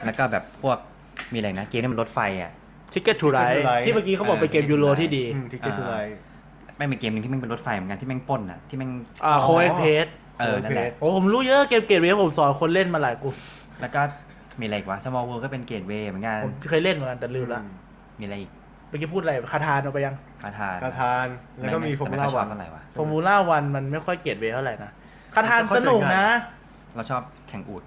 [0.06, 0.78] แล้วก็แบบพวก
[1.34, 2.52] มีอะไรนะเกมที่มันรถไฟอะ
[2.94, 5.96] Ticket to Ride Ticket to Ride ที่เมื่อกี้เขาบอกเป็นเกมยูโรที่ดีอืม Ticket to Ride
[6.78, 8.92] แม่งเป็นเกมหนึงที่แม่งเป็นรถไฟเหมือนกันที่แม่งปล้นอะที่แม่ง
[9.26, 10.06] อ่าอ๋อโคเอ็กเพส
[10.40, 13.36] เออนั่นแหละโอ้ผมรู้เยอะเกมเกตเวย์ผมสอนคนเล่นมาหลายกลุ่ม
[13.82, 14.02] แล้วก็
[14.60, 17.62] มีอะไรอีกวะ small world ก็เป็นเกตเวย์เหมือนกันผมเคยเล่นเหมือนกันแต่ลืมละ
[18.20, 21.28] มีอะไรอีกเมื่อกี้พูดอะไรคาทานเอาไปยังคาทานกาทาน
[21.58, 24.92] แล้วก็มีฟอร์มูล่าแต่ไค่ยชวัอนบเท่าไหร่วะฟอร์มูล่าวันมันไม่ค่อยเกตเวย์เท่าไหร่นะ
[25.36, 26.30] คาทานเข้าสใจนุกง่ายนะ
[26.96, 27.84] เราชอบแข่งอูด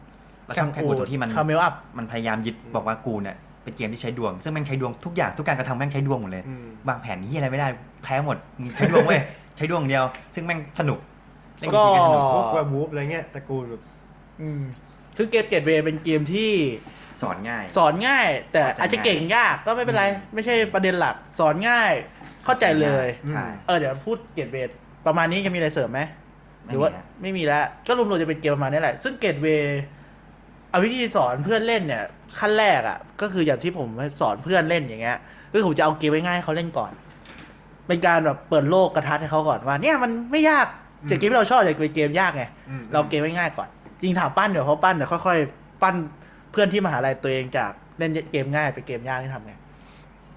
[0.47, 7.69] เราชอบแข่งอูดตรงที่มันคาเมลอัพมันพยายามยึดบอกว่ากูเนี่ยเป็นเกมที่ใช้ดวง ซึ่งแม่งใช้ดวงทุกอย่างทุกการกระทำแม่งใช้ดวงหมดเลยอืมวางแผนนี้ยอะไรไม่ได้
[8.05, 9.21] แพ้หมดมึงใช้ดวงเว้ย
[9.57, 10.05] ใช้ดวงอย่างเดียว
[10.35, 10.99] ซึ่งแม่งสนุก
[11.59, 13.83] เล่นก็กี่ทีก็สนุกพวก Werewolfูฟอะไรเงี้ยตระกูลแบบ
[14.41, 14.63] อืม
[15.17, 16.51] คือเกม gateway เป็นเกมที่
[17.23, 20.05] สอนง่าย สอนง่าย แต่เข้าใจอาจจะเก่งยากก็ไม่เป็นไร
[20.35, 21.93] ไม่ใช่ประเด็นหลัก สอนง่าย
[22.45, 26.01] เข้าใจเลยใช่เออเดี๋ยวพูด gateway ประมาณนี้จะมีอะไรเสริมไหม
[26.66, 29.81] หรือว่าไม่มีนะไม่มีแล้ว ก็รวมๆจะเป็นเกมประมาณนี้แหละ ซึ่ง gateway
[30.71, 32.05] เอาวิธีสอนเพื่อนเล่นเนี่ย
[32.39, 33.89] ขั้นแรกอะ ก็คืออย่างที่ผม
[34.21, 35.19] สอนเพื่อนเล่นอย่างเงี้ย
[35.53, 36.93] คือผมจะเอาเกมง่ายๆให้เขาเล่นก่อน
[37.87, 40.66] เป็นการแบบเปิดโลกกระทัดให้เขาก่อนว่า เนี่ยมันไม่ยาก
[41.05, 43.69] แต่เกมที่เราชอบอยากเป็นเกมยากไงอืมเราเกมง่ายๆก่อน
[44.01, 45.95] จริงถามปั้นเดี๋ยวเขาปั้นเดี๋ยวค่อยๆปั้น
[46.51, 49.53] เพื่อนที่มหาลัยตัวเองจากเล่นเกมง่ายไปเกมยากนี่ทำไง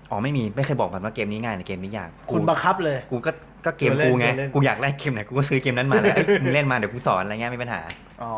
[0.09, 3.31] อ๋อไม่มีไม่เคยบอกมันว่าเกมนี้ง่ายหรือเกมนี้ยากกูคุณบังคับเลย กูก็
[3.65, 7.81] ก็เกมกูไงกูอยากได้เกมไหนกูก็ซื้อเกมนั้นมาแล้วเอ้ยมึงเล่นมาเดี๋ยวกูสอนอะไรเงี้ยไม่มีปัญหา
[8.23, 8.35] อ๋อ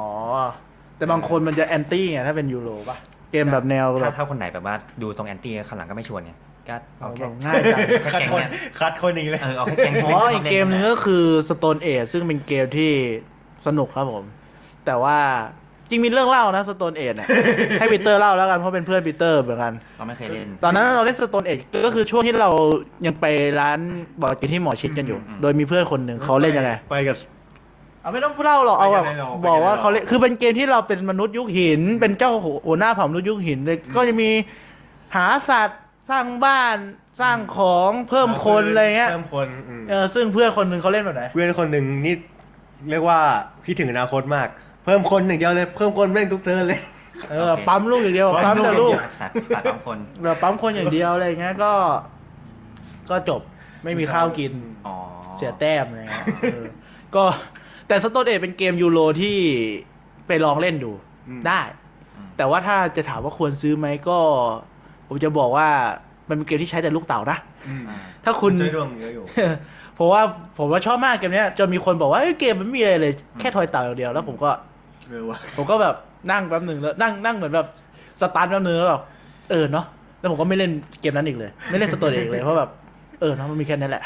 [0.98, 2.98] แต่บางคนมันจะ anti ไงถ้าเป็น European
[3.32, 6.34] เกมแบบแนวแบบถ้าคนไหนแบบว่าดูทรง anti ข้างหลังก็ไม่ชวนไง
[6.70, 12.92] ก็เอาแค่ง่ายจังแค่คัดแก๊งคนเนี่ยคัดคนอย่างนี้เลยเออเอาแค่แก๊งอ๋ออีกเกมหนึ่งก็คือ Stone Age ซึ่งเป็นเกมที่
[13.66, 14.24] สนุกครับผม
[14.86, 15.18] แต่ว่า
[15.63, 15.63] จ
[15.94, 17.28] ริงมีเรื่องเล่านะ Stone Age เนี่ย
[17.80, 22.50] ให้ปีเตอร์เล่าแล้วกันเพราะเป็นเพื่อนปีเตอร์เหมือนกันเราไม่เคยเล่น ตอนนั้นเราเล่น Stone Age ก็คือช่วงที่เรา
[23.06, 23.26] ยังไป
[23.60, 23.80] ร้าน
[24.22, 27.18] บอร์ดเกมที่หมอชิตกันอยู่ อืม โดยมีเพื่อนคนหนึ่งเขาเล่นยังไงไปกับ
[28.02, 32.32] เอาไม่ต้องเล่าหรอกเอาแบบไปกันเลยหรอกบอกว่าไปกันเลยหรอเขาเล่นคือเป็นเกมที่เราเป็นมนุษย์ยุคหิน เป็นเจ้า
[32.66, 34.30] หัวหน้าเผ่ามนุษย์ยุคหินเลยก็จะมี
[35.16, 36.78] หาสัตว์สร้างบ้าน
[37.22, 42.16] สร้างของเพิ่มคนอะไรเงี้ยเพิ่มคนอืมเออซึ่งเพื่อนคนหนึ่งเขาเล่นแบบไหน เพื่อนคนหนึ่งนี่
[42.90, 43.20] เรียกว่า
[43.66, 44.48] คิดถึงอนาคตมาก
[44.84, 46.80] เพิ่มคนหนึ่างเดียวเลย เพิ่มคนแม่งทุกเทิร์นเลย
[47.30, 51.72] เออปั๊มลูกอย่างเดียวปั๊ปั๊มมลูกแต่ลูกตัดตัดบางคน แบบปั๊มคนอย่างเดียวอะไรเงี้ยก็
[53.10, 53.42] ก็จบ
[53.84, 54.52] ไม่มีข้าวกิน
[54.88, 54.96] อ๋อ
[55.38, 56.66] เสียแต้มอะไรเงี้ยเออ
[57.16, 57.24] ก็
[57.88, 59.38] แต่สโตนเอเป็นเกมยูโรที่
[60.28, 60.92] ไปลองเล่นดู
[61.28, 61.62] อืม ได้
[62.38, 64.18] แต่ว่าถ้าจะถามว่าควรซื้อไหมก็
[65.08, 65.68] ผมจะบอกว่า
[66.30, 69.26] มันเป็นเกมที่ใช้แต่ลูกเต่านะอืมอ่าถ้าคุณใช้ดวงเยอะอยู่
[69.98, 70.22] ผมว่า
[70.58, 74.52] ผมว่าชอบมากเกมเนี้ยจนมีคนบอกว่าเอ้ยเกมมันไม่มีอะไรเลยแค่ทอยเต่าอย่างเดียวแล้วผมก็
[75.10, 75.96] เออว่ะผมก็แบบ
[76.32, 77.68] นั่งแป๊บหนึ่งแล้วนั่งนั่งเหมือนแบบ
[78.22, 79.02] สตาร์ทแป๊บหนึ่งแล้วแบบ
[79.52, 79.86] เออเนาะ
[80.20, 82.70] แล้วผมก็ไม่เล่นเกมนั้นอีกเลย ไม่เล่น Stone Age อีกเลยเพราะแบบ
[83.20, 84.04] เออเนาะมันมีแค่นั้นแหละ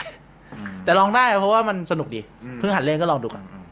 [0.56, 2.22] อืม แต่ลองได้เพราะว่ามันสนุกดี
[2.60, 3.66] เพิ่งหัดเล่นก็ลองดูกันอืม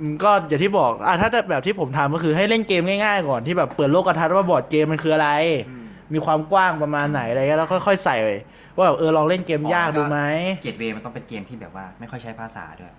[0.00, 5.28] อืมก็อย่างที่บอกอะถ้าจะแบบที่ผมทำก็คือให้เล่นเกมง่าย ๆ ก่อนที่แบบเปิดโลกทัศน์ว่าบอร์ดเกมมันคืออะไร
[5.68, 5.84] อืม
[6.14, 8.16] มีความกว้างประมาณไหนอะไรเงี้ยแล้วค่อยๆใส่
[8.76, 10.18] ว่าแบบเออลองเล่นเกมยากดูไหม
[10.62, 12.92] gateway มันต้องเป็นเกมที่แบบว่าไม่ค่อยใช้ภาษาด้วย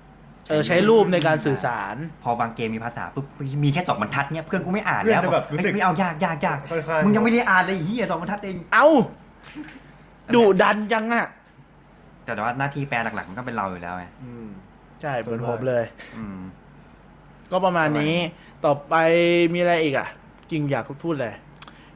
[0.50, 3.26] เออใช้รูปในการสื่อสาร พอบางเกมมีภาษาปุ๊บ
[3.64, 8.88] มีแค่สองบรรทัดเนี่ยเพื่อนกูไม่อ่านเพื่อนแล้วจะแบบรู้สึก ไม่เอายากยากยากค่อนข้างมึงยังไม่ได้อ่านเลยเฮียสองบรรทัดเองเอ้า
[10.34, 11.28] ดุดันจังอะ
[12.26, 14.48] แต่ว่าหน้าที่แปลหลักๆมันก็เป็นเราอยู่แล้วไงอืม
[15.02, 15.84] ใช่เหมือนผมเลย
[16.16, 16.40] อืม
[17.52, 18.16] ก็ประมาณนี้
[18.66, 18.96] ต่อไป
[19.54, 20.08] มีอะไรอีกอะ
[20.52, 21.34] จริงอยากพูดเลย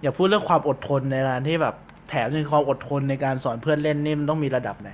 [0.02, 1.76] อยากพูดเรื่องความอดทนในการที่แบบ
[2.10, 4.90] แถมยังความอดทนในการสอนเพื่อนเล่นนี่มันต้องมีระดับไหน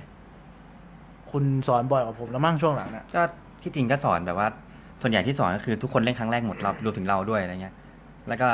[1.30, 3.22] คุณสอนบ่อยกว่าผมแล้วมั่งช่วงหลังน่ะ ก็
[3.62, 4.48] ที่จริงก็สอนแบบว่า
[5.02, 7.74] ส่วนใหญ่ที่สอนก็คือทุกคนเล่นครั้งแรกหมดเรารวมถึงเราด้วยอะไรเงี้ย
[8.28, 8.48] แล้วก็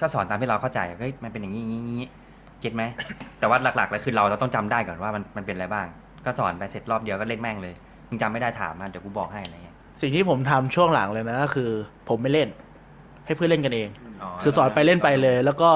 [0.00, 2.08] ก็สอนตามที่เราเข้าใจเฮ้ยมันเป็นอย่างนี้อย่างนี้อย่างนี้
[2.60, 2.82] เก็ตไหม
[3.38, 5.86] แต่ว่าหลักๆเลยคือเราเราต้องจำได้ก่อนว่ามันมันเป็นอะไรบ้าง
[6.24, 7.74] ก็สอนไปเสร็จรอบเดียวก็เล่นแม่งเลย
[8.08, 11.70] มึงจำไม่ได้ถามมาเดี๋ยวกูบอกให้อะไรเงี้ยสิ่งที่ผมทำช่วงหลังเลยนะก็คือ
[12.08, 12.48] ผมไม่เล่น
[13.26, 13.88] ให้เพื่อนเล่นกันเอง
[14.42, 15.70] คือสอนไปเล่นไปเลย แล้วก็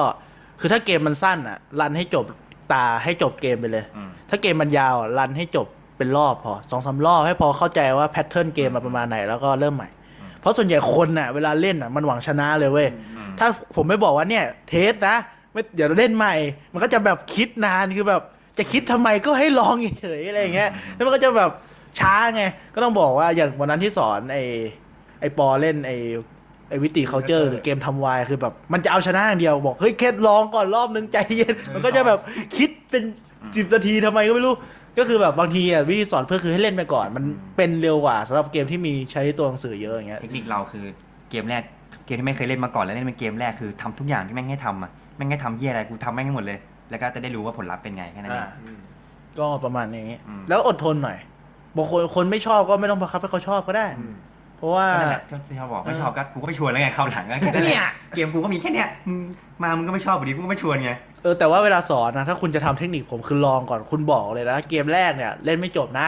[0.59, 2.25] คือถ้าเกมมันสั้นอะรันให้จบ
[2.73, 5.67] ตาให้จบเกมไปเลยอืมถ้าเกมมันยาวอะ run ให้จบ
[6.01, 9.89] เป็นรอบพอสองสามรอบให้พอเข้าใจว่า pattern เกมมาประมาณไหนแล้วก็เริ่มใหม่
[10.19, 15.15] อืมเพราะส่วนใหญ่คนน่ะเวลาเล่นอะมันหวังชนะเลยเว้ยอืมถ้าผมไม่บอกว่าเนี่ย test นะ
[15.53, 16.35] ไม่เดี๋ยวเราเล่นใหม่
[16.73, 18.21] มันก็จะแบบคิดนานคือแบบ
[18.57, 21.51] จะคิดทำไมก็ให้ลองเฉยๆอะไรอย่างเงี้ยแล้วมันก็จะแบบ
[21.99, 22.43] ช้าไง
[22.73, 24.37] ก็ต้องบอกว่าอย่างวันนั้นที่สอนไอ
[25.19, 25.91] ไอปอเล่นไอ
[26.69, 32.19] ไอ Viticulture หรือเกมทำไวน์คือแบบ มันจะเอาชนะอย่างเดียวบอก เฮ้ยแค่ลองก่อนรอบนึงใจเย็น มันก็จะแบบ
[32.57, 33.03] คิดเป็น
[33.55, 34.53] สิบนาทีทำไมก็ไม่รู้
[34.97, 37.23] ก็คือแบบบางทีอะวิธีสอนเพื่อคือให้เล่นไปก่อน มัน
[37.57, 40.85] เป็นเร็วกว่าสำหรับเกมที่มีใช้ตัวหนังสือเยอะอย่างเงี้ยเทคนิคเราคือ
[41.29, 41.63] เกมแรก
[42.05, 48.49] เกมที่ไม่เคยเล่นมาก่อนแล้วเล่นเป็นเกมแรกคือทำทุกอย่างที่แม่งให้ทำอะแม่งให้ทำเยี่ยอะไรกูทำแม่งให้หมดเลย แล้วก็จะได้รู้ว่าผลลัพธ์เป็นไงแค่นั้นเองอ่า
[49.39, 51.17] ก็ประมาณนี้อืมแล้วอดทนหน่อย
[51.77, 54.13] บางคนคนไม่ชอบก็ไม่ต้องบังคับให้เขาชอบก็ได้อืม
[54.57, 59.17] เพราะว่าก็นั่นแหละก็ที่เขาบอกไม่ชอบก็กูก็ไม่ชวนแล้วไงคราวหลังก็แค่นั้นแหเนี่ละยเกมกูก็มีแค่เนี้ยมึง
[59.63, 60.91] มามึงก็ไม่ชอบอยู่ดีกูก็ไม่ชวนไง
[61.21, 66.07] เออแต่ว่าเวลาสอนนะถ้าคุณจะทำเทคนิคผมคือลองก่อนคุณบอกเลยนะเกมแรกเนี่ยเล่นไม่จบนะ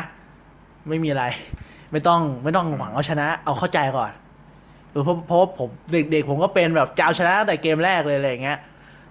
[0.89, 1.25] ไม่มีอะไร
[1.91, 4.11] ไม่ต้องไม่ต้องหวังเอาชนะ เอาเข้าใจก่อน
[4.91, 5.69] เออเพราะเพราะว่าผม
[6.11, 8.57] เด็กๆผมก็เป็นแบบจะเอาชนะตั้งแต่เกมแรกเลยอะไรอย่างเงี้ย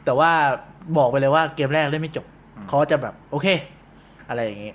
[0.04, 0.30] แต่ว่า
[0.96, 2.26] บอกไปเลยว่าเกมแรกเล่นไม่จบ
[2.56, 3.46] อืมเขาจะแบบโอเค
[4.28, 4.72] อะไรอย่างงี้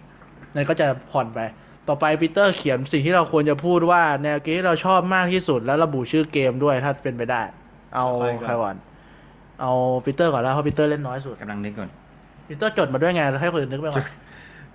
[0.55, 1.39] นั่นก็จะผ่อนไป
[1.88, 7.41] ต่อไปปีเตอร์เขียนสิ่งที่เราควรจะพูดว่าแนวเกมที่เราชอบมากที่สุดแล้วระบุชื่อเกมด้วยถ้าเป็นไปได้
[7.95, 8.75] เอาใครก่อนใครก่อน
[9.62, 9.72] เอา
[10.05, 11.89] ปีเตอร์ก่อนแล้วเพราะปีเตอร์เล่นน้อยสุดกำลังนึกก่อน
[12.47, 14.05] ปีเตอร์จดมาด้วยไงแล้วให้คนอื่นนึกไปก่อน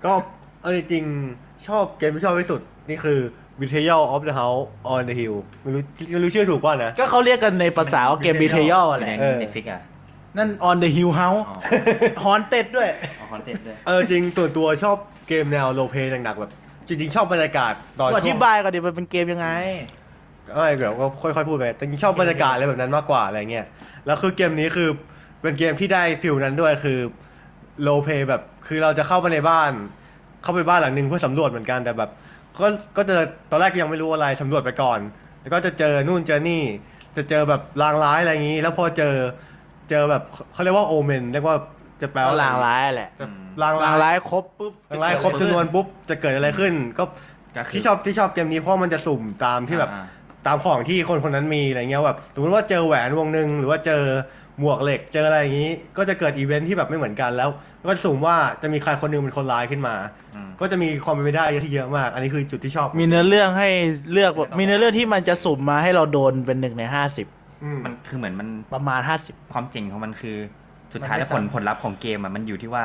[0.05, 0.13] ก็
[0.61, 3.21] เอาจริงๆชอบเกมที่ชอบที่สุด นี่คือ
[3.61, 9.81] Betrayal of the House on the Hill ไม่รู้ไม่รู้ชื่อถูกป่ะนะ ก็เขาเรียกกันในภาษาว่าเกมบีเทยอลออะไรยู่ในเออเน็ตฟิกอะ
[10.39, 11.57] นั่น on the hill house อ๋อ
[12.25, 14.97] ฮอนเต็ดด้วยเอาคอนเทนต์ด้วย เออจริงส่วนตัวชอบ
[15.29, 16.51] เกมแนวโลเ y หนักๆแบบ
[16.89, 19.49] จริงๆ ชอบบรรยากาศตอนก็อช่ธิวงบายก่อนดิมันเป็นเกมยังไง
[20.55, 23.67] ไม่เดี๋ยวก็ค่อยๆพูดไปแต่จริงๆชอบบรรยากาศอะไรแบบนั้นมากกว่าอะไรเงี้ย
[24.07, 24.89] แล้วคือเกมนี้คือ
[25.43, 26.99] เป็นเกมที่ได้ฟิลนั้นด้วยคือ
[27.83, 29.71] โลเ y แบบคือเราจะเข้าไปในบ้าน
[30.43, 32.11] เข้าไปบ้านหลังหนึ่งเพื่อสำรวจเหมือนกันแต่แบบ
[32.61, 33.17] ก็ก็จะ
[33.51, 35.01] ตอนแรกยังไม่รู้อะไรสำรวจไปก่อน
[35.41, 36.63] แล้วก็จะเจอนู่นเจอนี่
[37.17, 39.15] จะเจอแบบลางร้ายอะไรอย่างนี้ แล้วพอเจอ
[39.91, 40.23] เจอแบบ
[40.53, 41.57] เขาเรียกว่าโอเมนเรียกว่า
[42.03, 43.27] จะแปลก็ว่าลางร้ายแหละจะ
[43.63, 47.05] ลางร้ายลางร้ายครบปุ๊บลางร้ายครบจำนวนปุ๊บจะเกิดอะไรขึ้น ก็
[47.57, 50.05] ก็คืที่ชอบที่ชอบเกมนี้เพราะมันจะสุ่มตามที่แบบอ่า
[50.47, 54.03] ตามของที่คนคนนั้นมีอะไรเงี้ยแบบสมมติว่าเจอแหวนวงหนึ่งหรือว่าเจอ
[54.61, 57.51] หมวกเหล็กเจออะไรอย่างนี้ ก็จะเกิดอีเวนท์ที่แบบไม่เหมือนกันแล้ว
[57.89, 59.95] ก็สุ่มว่าจะมีใครคนหนึ่งเป็นคนร้ายขึ้นมา
[60.35, 63.69] อืมก็จะมีความเป็นไปได้ที่เยอะมาก อันนี้คือจุดที่ชอบ มีเนื้อเรื่องให้
[64.13, 67.27] เลือกแบบมีเนื้อเรื่องที่มันจะสุ่มมาให้เราโดนเป็นหนึ่งในห้าสิบ
[67.63, 70.37] อืมมันคือเหมือนมันประมาณห้าสิบความเจ๋งของมันคือ
[70.93, 72.85] สุดท้ายมันไม่แล้วผลซ้ำผลลัพธ์ของเกมอะมันอยู่ที่ว่า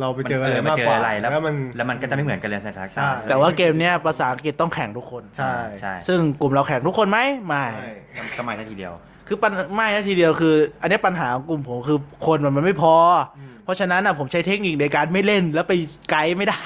[0.00, 7.90] เราไปมันเจออะไรมันมากเจอกว่าอะไรแล้วแล้วมันแล้วมันก็จะไม่เหมือนกันเลยสถานใช่การณ์แต่ว่าเกมเนี้ยภาษาอังกฤษต้องแข่งทุกคนใช่ใช่ซึ่งกลุ่มเราแข่งทุกคนไหมไม่ใช่
[8.36, 8.92] ก็มาแค่ทีเดียว
[9.28, 12.94] คือปัญไม่นะทีเดียวคือ อันนี้ปัญหาของกลุ่มผมคือคนมันมันไม่พอ
[13.36, 15.72] อมเพราะฉะนั้นอะผมใช้เทคนิคในการไม่เล่นแล้วไป
[16.10, 16.62] ไกด์ไม่ได้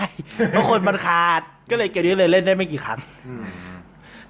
[0.50, 2.98] เพราะคนมันขาดก็เลยเกมนี้เลยเล่นได้ไม่กี่ครั้ง
[3.28, 3.44] อืม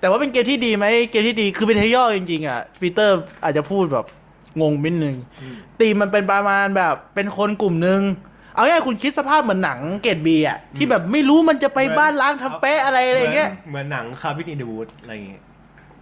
[0.00, 4.06] แต่ว่าเป็นเกมที่ดีไหมเกมที่ดีคือเป็นเทย่อจริงๆอะปีเตอร์อาจจะพูดแบบ
[4.60, 8.00] งงนิดนึงอืมตีมมันเป็นประมาณแบบเป็นคนกลุ่มหนึ่ง
[8.56, 15.42] เอาง่ายๆคุณคิดสภาพเหมือนหนังเกรดบีอะที่แบบไม่รู้มันจะไปบ้านร้างทำเพื่ออะไรอะไรเงี้ยเหมือนหนัง Cabin in the Woods อะไรอย่างเงี้ย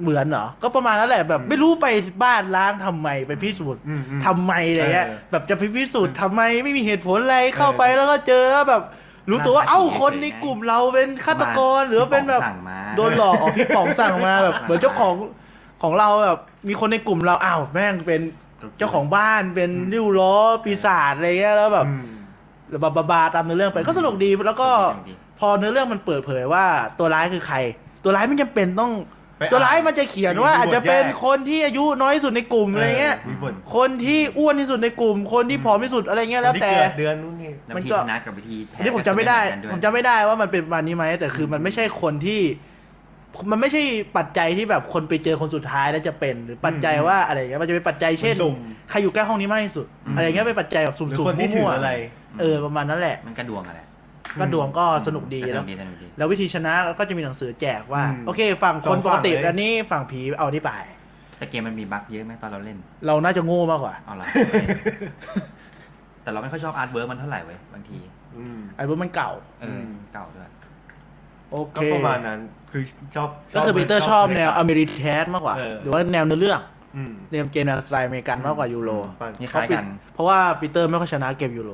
[0.03, 1.87] เหมือนเหรอ ก็ประมาณนั้นแหละแบบอืมไม่รู้ไป
[2.25, 8.83] บ้านร้างทำไมไปพิสูจน์อืมอืมทำไมอะไรเงี้ยเออแบบจะไปพิสูจน์ทำไมไม่มีเหตุผลอะไรเข้าไปแล้วก็เจอแล้วแบบ
[9.31, 15.15] รู้ตัวว่ามาเอ้าเฉยๆคนในกลุ่มเราเป็นฆาตกรหรือว่าเป็นแบบสั่งมาโดนหลอกออกพี่ป๋องสั่งมาแบบเหมือนเจ้าของ
[15.83, 16.39] ของเราแบบ
[16.69, 18.21] มีคนในกลุ่มเราอ้าวแม่งเป็น
[18.79, 20.35] เจ้าของบ้านเป็นริ้วล้อ
[20.65, 21.87] ปีศาจอะไรเงี้ยแล้วแบบ
[22.75, 24.69] อืมบาบาบาตามเนื้อเรื่องไปก็สนุกดีแล้วก็
[25.41, 26.65] พอเนื้อเรื่องมันเปิดเผยว่า
[26.99, 27.57] ตัวร้ายคือใคร
[28.05, 28.93] ตัวร้ายไม่จำเป็นต้อง
[29.39, 42.41] ไปตัวร้ายมันจะเขียนว่ามีบทอาจจะเป็นแยกคนที่อายุน้อยที่สุดในกลุ่มอะไรเงี้ยมีบทคนที่อ้วนที่สุดในกลุ่ม คนที่ผอมที่สุดอะไรเงี้ยแล้วที่แต่เกิดเดือนนู้นนี่แล้วมันวิธีก็ชนะกับวิธีแพ้อันนี้ผมจำไม่ได้ก็ผมจำไม่ได้ว่ามันเป็นประมาณนี้ไหมแต่คือมันไม่ใช่คนที่
[43.51, 43.83] มันไม่ใช่
[44.17, 48.55] ปัจจัยที่แบบคนไปเจอคนสุดท้ายแล้วจะเป็นหรือปัจจัยว่าอะไรเงี้ยมันจะเป็นปัจจัยเช่นมันสุ่ม
[48.91, 53.81] ใครอยู่ใกล้ห้องนี้มากที่สุด อะไรเงี้ยเป็นปัจจัยแบบสุ่หรือมคนๆที่ถืมั่อวอะไรๆ เออประมาณนั้นแหละ มันกระดวงอะไร
[54.41, 60.73] ก็ดวงก็สนุกดีสแล้นุวกดีสนุกดีแล้ววิธีชนะก็จะมีหนังสือแจกว่าอืมโอเค ฝั่งคนสองปฝั่กงติเลยอันนี้ฝั่งผีเอานี่ไป
[61.39, 64.27] แต่เกมมันมีบั๊กเยอะไหมตอนเราเล่น เราน่าจะโง่มากกว่าเอาละ
[66.23, 67.99] แต่เราไม่ค่อยชอบ artwork มันเท่าไหร่เว้ยบางที
[68.37, 69.31] อืมไอ้พวกมันเก่า
[69.61, 70.51] เอออืมเก่าด้วย
[71.51, 72.41] โอเคก็ประมาณนั้น
[72.73, 72.83] คือ
[73.15, 76.74] ชอบก็คือปีเตอร์ชอบแนวอเ Ameritrash มากกว่าเออหรือว่าแนวเนื้อเรื่องอืม
[77.31, 79.85] เล่นเกมแนวสไตล์อเมริกันมากกว่า European นี่คล้ายกัน
[80.15, 81.71] เพราะว่าปีเตอร์ไม่ค่อยชนะเกมยูโร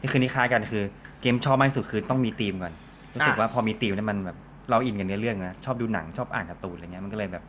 [0.00, 0.84] นี่คือนี่คล้ายกันคือ
[1.22, 2.72] เกมชอบมากที่สุดคือต้องมีธีมก่อน
[3.14, 4.36] รู้สึกอะว่าพอมีธีมเนี่ยมันแบบ
[4.70, 7.44] เราอินกับเนื้อเรื่องนะชอบดูหนังชอบอ่านการ์ตูนอะไรเงี้ยมันก็เลยแบบ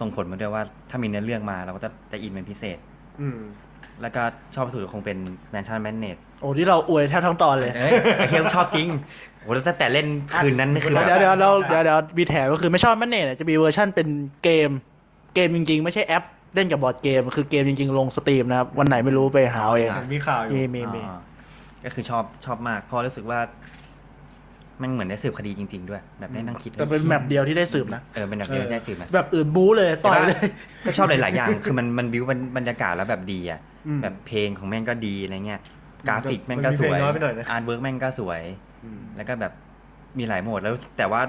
[0.00, 2.78] ส่งผลมาด้วยว่าถ้ามีเนื้อเรื่องมาเราก็จะจะอินเป็นพิเศษ
[3.20, 3.38] อืม
[4.02, 4.22] แล้วก็
[4.54, 5.18] ชอบที่สุดคงเป็น
[5.50, 8.88] Mansions of Madnessโอ้ที่เราอวยแทบทั้งตอนเลยเอ้ยไอเคียชอบจริง
[9.38, 10.06] โหแล้วตั้งแต่เล่น
[10.36, 14.08] คืนนั้นนี่คือแบบเดี๋ยวเดี๋ยวเราเดี๋ยวเดี๋ยวมีแถมก็คือไม่ชอบมันเน่จะมีเวอร์ชั่นเป็น
[14.44, 14.70] เกม
[15.34, 16.24] เกมจริงๆ ไม่ใช่แอป
[16.54, 21.18] เล่นกับบอร์ดเกม คือเกมจริงๆ ลง Steam นะครับ วันไหนไม่รู้ไปหาเอาเอง มีข่าวอยู่มีมีมีอ่า
[21.84, 23.40] ก็คือชอบชอบมากเพราะรู้สึกว่า
[24.82, 30.44] มันเหมือนได้สืบคดีจริง ๆ ด้วย แบบได้นั่งคิดแต่เป็น map เดียวที่ได้สืบนะ เออเป็น map เดียวที่ได้สืบนะ แบบอื่นบู๊เลยต่อยเลย
[30.86, 32.24] ก็ชอบหลาย ๆ อย่าง คือมันมันบิว
[32.56, 35.60] บรรยากาศแล้วแบบดีอะ อืมแบบเพลงของแม่งก็ดีอะไรเงี้ย
[36.08, 38.42] กราฟิกแม่งก็มันมีสวยเพลงน้อยไปหน่อยนะ artwork แม่งก็สวย
[38.84, 39.52] อืมแล้วก็แบบ
[40.18, 41.20] มีหลายโหมดแล้วแต่ว่า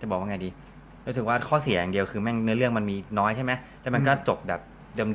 [0.00, 0.48] จะบอกว่าไงดี
[1.06, 4.60] รู้สึกว่าข้อเสียอย่างเดียวคือแม่งเนื้อเรื่องมันมีน้อยใช่ไหมแล้วมันก็จบแบบ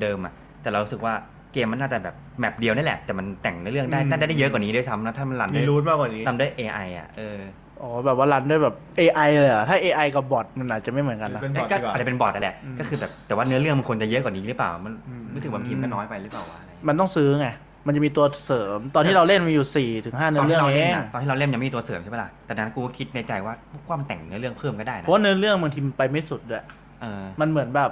[0.01, 1.13] เดิมๆอะแต่เรารู้สึกว่า
[1.53, 7.39] เกมมันน่าจะแบบ map เดียวนี่แหละ แต่มันแต่งเนื้อเรื่องได้อืมน่าจะได้เยอะกว่านี้ด้วยซ้ำนะถ้ามัน run มีด้วย route มากกว่านี้ทำด้วย AI อะเออ
[7.81, 17.47] อ๋อแบบว่ารันด้วยแบบ AI เลยเหรอะถ้า AI กับบอทมันอาจจะไม่เหมือนกันนะเป็นบอทก็ดีกว่าอาจจะเป็นบอทนั่นแหละอืมก็คือแบบแต่ว่าเนื้อเรื่องมันควรจะเยอะกว่านี้หรือเปล่า มันอืมรู้สึกว่าทีมก็น้อยไปหรือเปล่าวะอะไรมันต้องซื้อไง
[17.85, 23.53] มันจะมีตัวเสริม ตอนที่เราเล่นมีอยู่สี่ถึงห้าตเนื้ออนเรื่ที่องเราเอเล่นงอะตอนที่เราเล่นยังไม่มีตัวเสริมใช่ปะล่ะแต่นั้นกูก็คิดในใจว่า
[23.87, 26.63] ความแต่งเนื้อเรื่องเพิ่มก็ได้เพนะราะว่าเนื้อเรื่องบางทีมันไปไม่สุดด้วย
[27.01, 27.91] เออ มันเหมือนแบบ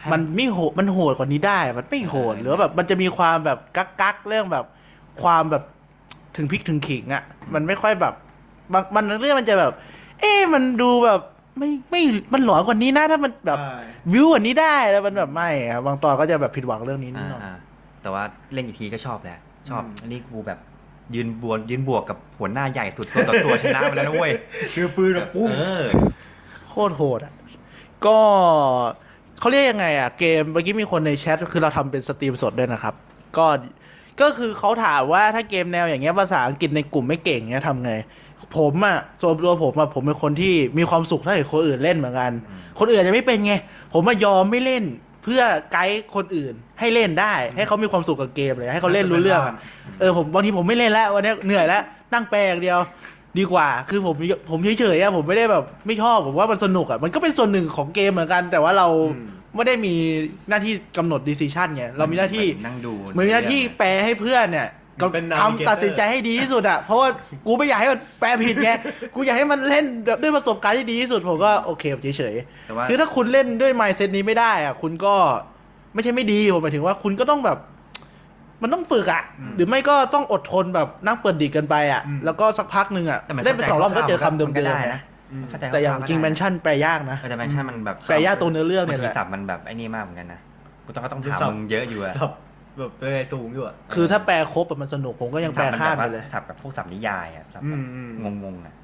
[0.00, 4.64] ให้มันไม่โหดมันโหดกว่านี้ได้ มันไม่โหดเออ หรือว่าแบบมันจะมีความแบบกักกักๆเรื่องแบบ
[5.22, 5.62] ความแบบ
[6.36, 7.22] ถึงพริกถึงขิงอะ
[7.54, 8.14] มันไม่ค่อยแบบ
[8.72, 9.72] บางมันเรื่องมันจะแบบ
[10.20, 11.20] เอ๊ะมันดูแบบ
[11.58, 13.76] ไม่ไม่มันหลอนกว่านี้นะถ้ามันแบบใช่
[14.12, 17.54] วิวกว่านี้ได้แล้วมันแบบไม่ครับบางตอนก็จะแบบผิดหวังเรื่องนี้นิดอ่าหน่อย อ่า
[18.02, 18.22] แต่ว่า
[18.52, 19.38] เล่นอีกทีก็ชอบแหละ
[19.70, 20.58] ชอบอืมอันนี้กูแบบ
[21.14, 24.32] ยืนบวกยืนบวกกับหัวหน้าใหญ่สุดตัวต่อตัวชนะไปแล้วนะเว้ย
[24.74, 25.84] คือปืนแบบปุ้งเออ
[26.68, 27.32] โคตรโหดอะ
[28.06, 28.18] ก็
[29.38, 32.94] เขาเรียกยังไงอะ เกมเมื่อกี้มีคนในแชทคือเราทำเป็นสตรีมสดด้วยนะครับ
[33.36, 33.46] ก็
[34.20, 37.92] ก็คือเขาถามว่าถ้าเกมแนวอย่างเงี้ยภาษาอังกฤษในกลุ่มไม่เก่งเงี้ยทำไง
[38.56, 43.54] ผมอะส่วนตัวผมอะผมเป็นคนที่มีความสุขถ้าเห็นคนอื่นเล่นเหมือนกันอืมคนอื่นอาจจะไม่เป็นไง
[43.92, 44.84] ผมมายอมไม่เล่น
[45.22, 45.42] เพื่อ
[45.72, 49.54] ไกด์คนอื่นให้เล่นได้ ให้เขามีความสุขกับเกมเลยให้เขาเล่นรู้เรื่องอะ
[50.00, 52.78] เออผมบางทีผมไม่เล่นแล้ววันนี้เหนื่อยแล้วนั่งแปลอย่างเดียว
[53.38, 54.14] ดีกว่า คือผม
[54.50, 59.94] ผมเฉยๆอะผมไม่ได้แบบไม่ชอบผมว่ามันสนุกอะมันก็เป็นส่วนหนึ่งของเกมเหมือนกัน แต่ว่าเราอืมไม่ได้มี
[60.48, 64.68] หน้าที่กำหนด decision ไงเรามีหน้าที่นั่งดูเหมือนมีหน้าที่แปลให้เพื่อนเนี่ย
[65.00, 67.08] ก็เป็น navigator ทำตัดสินใจให้ดีที่สุดอะเพราะว่า
[67.46, 68.70] กูไม่อยากให้มันแปลผิดไง
[69.14, 71.84] กูอยากให้มันเล่นแบบด้วยประสบการณ์ที่ดีที่สุดผมก็โอเค
[72.16, 75.14] เฉยๆแต่ว่าคือถ้าคุณเล่นด้วยไม n d เซตนี้ไม่ได้อะคุณก็
[75.94, 77.58] ไม่ใช่ไม่ดีผมหมายถึงว่าคุณก็ต้องแบบ
[78.62, 85.00] มันต้องฝึกอะอืมหรือไม่ก็ต้องอดทนแบบนั่งเปิด dict กันไปอะอืมแล้วก็สักพักหนึ่งอะแต่มันเล่นไปสองรอบก็เจอคำเดิมก็ๆได้นะนะ
[85.32, 90.40] อืมเข้ใจแต่อย่างจริงแมนชั่นแปลยากนะเออแต่แมนชั่นมันแบบแปลยากตัวเนื้อเรื่องเนี่ยบางแหทีละสับมันแบบไอ้นี่มากเหมือนกันนะ
[90.84, 92.14] กูต้องก็ต้องถามสับมึงเยอะอยู่อะ
[92.76, 98.74] แบบแบบเป็นไงตูงอยู่อะคือถ้าแปลครบอะมันสนุกผมก็ยังแปลข้ามไปเลยสับแบบพวกสับนิยายอะสับอืแบบมอืมงงๆอะ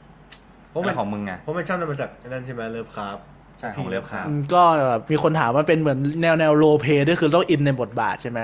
[0.71, 3.19] เพราะแล้มันวของมึงอะเพราะมันช่างมาจากไอ้นั่นใช่ไหมเลิฟคราฟ
[3.59, 8.41] ใช่ของเลิฟครับอืมก็แบบมีคนถามว่าเป็นเหมือนแนวแนวโรเพด้วยคือต้องอินในบทบาทใช่ไหม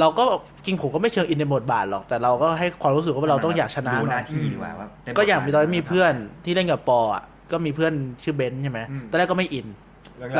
[0.00, 0.24] เราก็
[0.64, 7.92] จริงผมก็ไม่เชิงอินในบทบาทหรอก แต่เราก็ให้ความรู้สึกว่าเราต้องอยากชนะดูหหน่อน้ายที่ดีกว่าว่าได้ก็อย่างมีตอนนั้นมีเพื่อนบทบาทที่เล่นกับปออะก็มีเพื่อน
[8.22, 9.66] ชื่อเบนซ์ใช่ไหมอืมตอนแรกก็ไม่อิน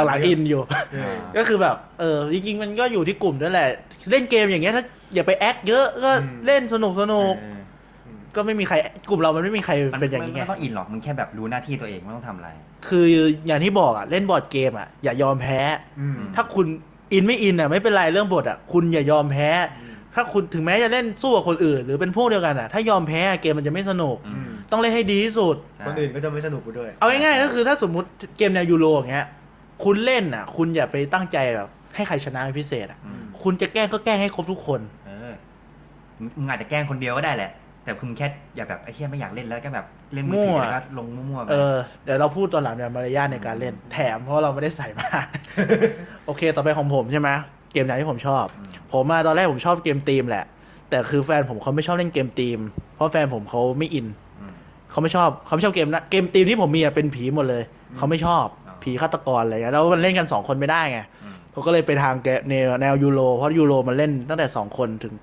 [0.06, 0.62] หลังๆอินอยู่
[0.92, 3.68] เออก็คือแบบ เออจริงๆมันก็อยู่ที่กลุ่มด้วยแหละ
[4.10, 7.56] เล่นเกมอย่างเงี้ยถ้าอย่าไป act เยอะก็อืมเล่นสนุกสนุกเออ
[8.36, 8.74] ก็ไม่มีใคร
[9.08, 12.48] กลุ่มเรามันไม่มีใครมันเป็นอย่างนี้ไงไม่ต้องอินหรอกมึงแค่แบบรู้หน้าที่ตัวเองไม่ต้องทำอะไร
[12.88, 13.04] คือ
[13.46, 15.60] อย่างที่บอกอะเล่นบอร์ดเกมอะอย่ายอมแพ้
[16.00, 16.66] อืมถ้าคุณ
[17.12, 19.50] อินไม่อินอะไม่เป็นไรเรื่องบทอะคุณอย่ายอมแพ้
[20.14, 25.56] ถ้าคุณถึงแม้จะเล่นสู้กับคนอื่น หรือเป็นพวกเดียวกันอะถ้ายอมแพ้เกมมันจะไม่สนุกอืมต้องเล่นให้ดีที่สุด
[25.86, 29.26] คนอื่นก็จะไม่สนุกไปด้วย เอาง่ายๆก็คือถ้าสมมุติเกมแนวยูโรอย่างเงี้ย
[29.84, 35.32] คุณเล่นอะ คุณอย่าไปตั้งใจแบบให้ใครชนะเป็นพิเศษอะอืมคุณจะแกล้งก็แกล้งให้ครบทุกคน เออ
[36.38, 37.50] มึงอาจจะแกล้งคนเดียวก็ได้แหละ
[37.84, 45.08] แต่คุณแค่อย่าแบบไอ้เหี้ยไม่อยากเล่นแล้วก็แบบเล่นมือถือมั่วแล้วก็ลงมั่วๆไปเออเดี๋ยวเราพูดตอนหลังเนี่ยมารยาทในการเล่นแถมเพราะเราไม่ได้ใส่มา
[46.26, 47.28] โอเค ต่อไปของผมใช่ไหม
[47.72, 50.44] เกมไหนที่ผมชอบอืมผมมาตอนแรกผมชอบเกมทีมแหละ
[50.90, 52.58] แต่คือแฟนผมเขาไม่ชอบเล่นเกมทีม
[52.94, 54.06] เพราะแฟนผมเขาไม่อิน
[54.40, 54.52] อืม
[54.90, 57.62] เขาไม่ชอบเขาไม่ชอบเกมนะเกมทีมที่ผมมีอะเป็นผีหมดเลย
[57.96, 65.14] เขาไม่ชอบอ๋อ ผีฆาตกรอะไรเงี้ยแล้วมันเล่นกันสองคนไม่ได้ไงอืมเขาก็เลยไปทางแกแนวแนวยูโรเพราะยูโรมันเล่นตั้งแต่สองคนถึง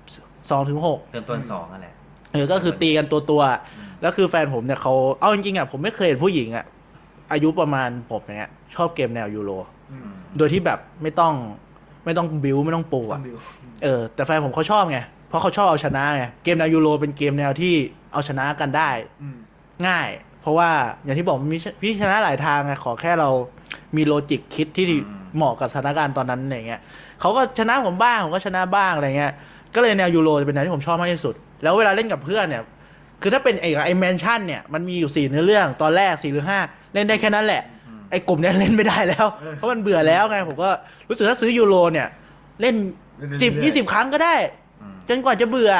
[0.50, 1.94] สองถึงหกเริ่มต้นสองนั่นแหละ
[2.32, 6.64] เออก็คือตีกันตัวตัวๆอืมแล้วคือแฟนผมเนี่ยเขาเอาจริงๆอะผมไม่เคยเห็นผู้หญิงอะ
[7.32, 9.50] อายุประมาณผมอย่างเงี้ยชอบเกมแนวยูโร
[9.92, 10.08] อืม
[10.38, 11.34] โดยที่แบบไม่ต้อง
[12.04, 13.38] ไม่ต้องบิวไม่ต้องปูต้ออะงดิว
[13.82, 14.98] เออแต่แฟนผมเขาชอบไง
[15.28, 17.74] เพราะเขาชอบเอาชนะไงเกมแนวยูโรเป็นเกมแนวที่
[18.12, 18.90] เอาชนะกันได้
[19.22, 19.36] อืม
[19.88, 20.08] ง่าย
[20.40, 20.70] เพราะว่า
[21.04, 23.30] อย่างที่บอกมันมีวิธีชนะหลายทางไงขอแค่เรา
[23.96, 26.80] มี logic คิดที่อืมเหมาะกับสถานการณ์ตอนนั้นอะไรเงี้ย
[27.20, 29.32] เขาก็ชนะผมบ้างผมก็ชนะบ้างอะไรเงี้ย
[29.74, 32.62] ก็เลยแนวยูโรจะเป็นแนวที่ผมชอบมากที่สุด แล้วเวลาเล่นกับเพื่อนเนี่ย
[33.22, 36.58] คือถ้าเป็นไอ้ไอ้แมนชั่นเนี่ยมันมีอยู่สี่เนื้อเรื่องตอนแรกสี่หรือห้า
[36.94, 40.70] เล่นได้แค่นั้นแหละอืมไอ้กลุ่มเนี้ยเล่นไม่ได้แล้ว เพราะมันเบื่อแล้วไงผมก็
[41.08, 42.06] รู้สึกถ้าซื้อยูโรเนี่ย
[42.60, 42.74] เล่น
[43.42, 44.34] สิบยี่สิบครั้งก็ได้
[44.82, 45.72] อืมจนกว่าจะเบื่อ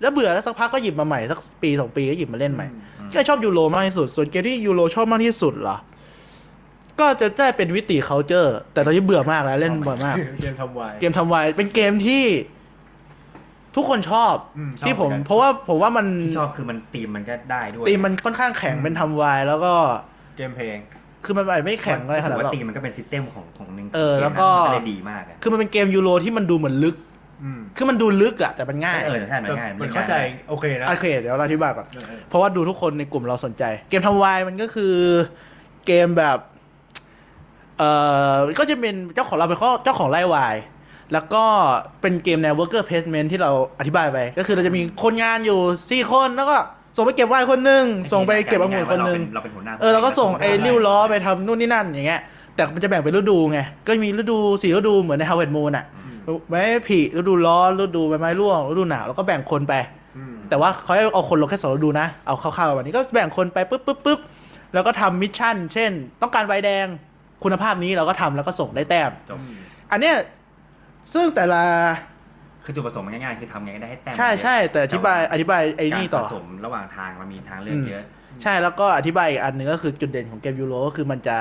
[0.00, 5.76] แล้วเบื่อแล้วสักพักก็หยิบมาใหม่สักปีสองปีก็หยิบมาเล่นใหม่อืมก็ชอบยูโรมากที่สุด ส่วนเกมที่ยูโรชอบมากที่สุดเหรอ
[7.00, 12.24] ก็จะได้เป็น Viticulture แต่ตอนนี้เบื่อมากแล้วเล่นบ่อยมาก เกมทำไวน์เกมทำไวน์เป็นเกมที่
[13.76, 19.72] ทุกคนชอบอืมชอบที่ผม เหมือนกัน เพราะว่าผมว่ามันที่ชอบคือมันตีมมันก็ได้ด้วยตีมมันค่อนข้างแข็งเป็นทำวายแล้วก็
[20.36, 20.76] เกมเพลง
[21.24, 26.96] คือมันอาจจะไม่แข็งอะไรขนาดรู้สึกนั้นหรว่าอก ตีมมันก็เป็นซิสเต็มของของหนึ่งเออขงกมแล้วก็ มันก็เลยดีมากอะคือมันเป็นเกมยูโรที่มันดูเหมือนลึก
[27.44, 30.14] อืมคือมันดูลึกอะแต่มันง่ายเออใช่มันง่ายมันเข้าใจ
[30.48, 34.94] โอเคนะโอเคเดี๋ยวเราอธิบายก่อน เออเออเพราะว่าดูทุกคนในกลุ่มเราสนใจ เกมทำวายมันก็คือ
[35.86, 36.38] เกมแบบ
[37.78, 37.90] เอ่
[38.32, 40.56] อก็จะเป็นเจ้าของเราเป็นเจ้าของไร่ไวน์
[41.12, 41.44] แล้วก็
[42.00, 45.58] เป็นเกมแนว worker placement ที่เราอธิบายไป ก็คือเราจะมีคนงานอยู่
[45.90, 46.56] สี่คนแล้วก็
[46.96, 52.20] ส่งไปเก็บไวน์คนหนึ่งส่งไปเก็บองุ่นคนหนึ่งเราเป็นหัวหน้าเออเราก็ส่งไอ้ลิ่วล้อไปทำนู่นนี่นั่นอย่างเงี้ย
[52.54, 59.74] แต่มันจะแบ่งเป็นฤดูไง ก็มีฤดูสี่ฤดูเหมือนใน Harvest Moon อะอืมไม้ผลิฤดูร้อนฤดูใบไม้ร่วงฤดูหนาวแล้วก็แบ่งคนไป
[60.16, 64.20] อืมแต่ว่าเขาให้เอาคนลงแค่สองฤดูนะ เอาคร่าวๆแบบนี้ก็แบ่งคนไปปุ๊บปุ๊บปุ๊บ
[64.74, 65.90] แล้วก็ทำ mission เช่น
[66.22, 66.86] ต้องการใบแดง
[67.44, 69.38] คุณภาพนี้เราก็ทำแล้วก็ส่งได้แต้มจบ
[69.92, 70.14] อันเนี้ย
[71.12, 71.62] ซึ่งแต่ละ
[72.64, 78.04] คือจุดประสงค์มันง่ายๆคือทำไงก็ได้ให้แต้มใช่ใช่แต่อธิบายอธิบายไอ้นี่ต่อการสะสมระหว่างทางมันมีทางเลือกเยอะ
[78.42, 81.38] ใช่แล้วก็อธิบายอีกอันหนึ่งก็คือจุดเด่นของเกมยูโรก็คือมันจะ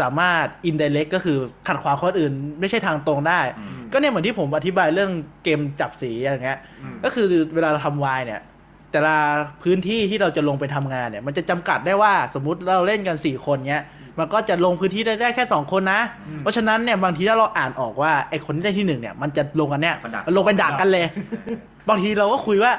[0.00, 5.10] สามารถอิน i ดเ c t ก็คือขัดขวางคนอื่น ไม่ใช่ทางตรงได้อืมก็เนี่ยเหมือนที่ผมอธิบายเรื่อง
[5.44, 8.40] เกมจับสีอย่างเงี้ยอืมก็คือเวลาเราทำวายเนี่ย
[8.90, 9.16] แต่ละ
[9.62, 13.84] พื้นที่ที่เราจะลงไปทำงานเนี่ย มันจะจำกัดได้ว่าสมมุติเราเล่นกันสี่คนเนี้ย
[14.18, 21.06] มันก็จะลงพื้นที่ได้ได้แค่สองคนนะอืมเพราะฉะนั้นเนี่ยบางทีถ้าเราอ่านออกว่าไอ้คนที่ได้ที่หนึ่งเนี่ยมันจะลงกันเนี่ยมันดักมันลงไปดักกันเลย
[21.88, 22.72] บางทีเราก็คุยว่า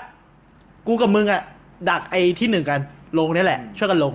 [0.88, 1.42] กูกับมึงอะ
[1.90, 2.80] ดักไอ้ที่หนึ่งกัน
[3.20, 4.14] ลงเนี่ยแหละ ช่วยกันลง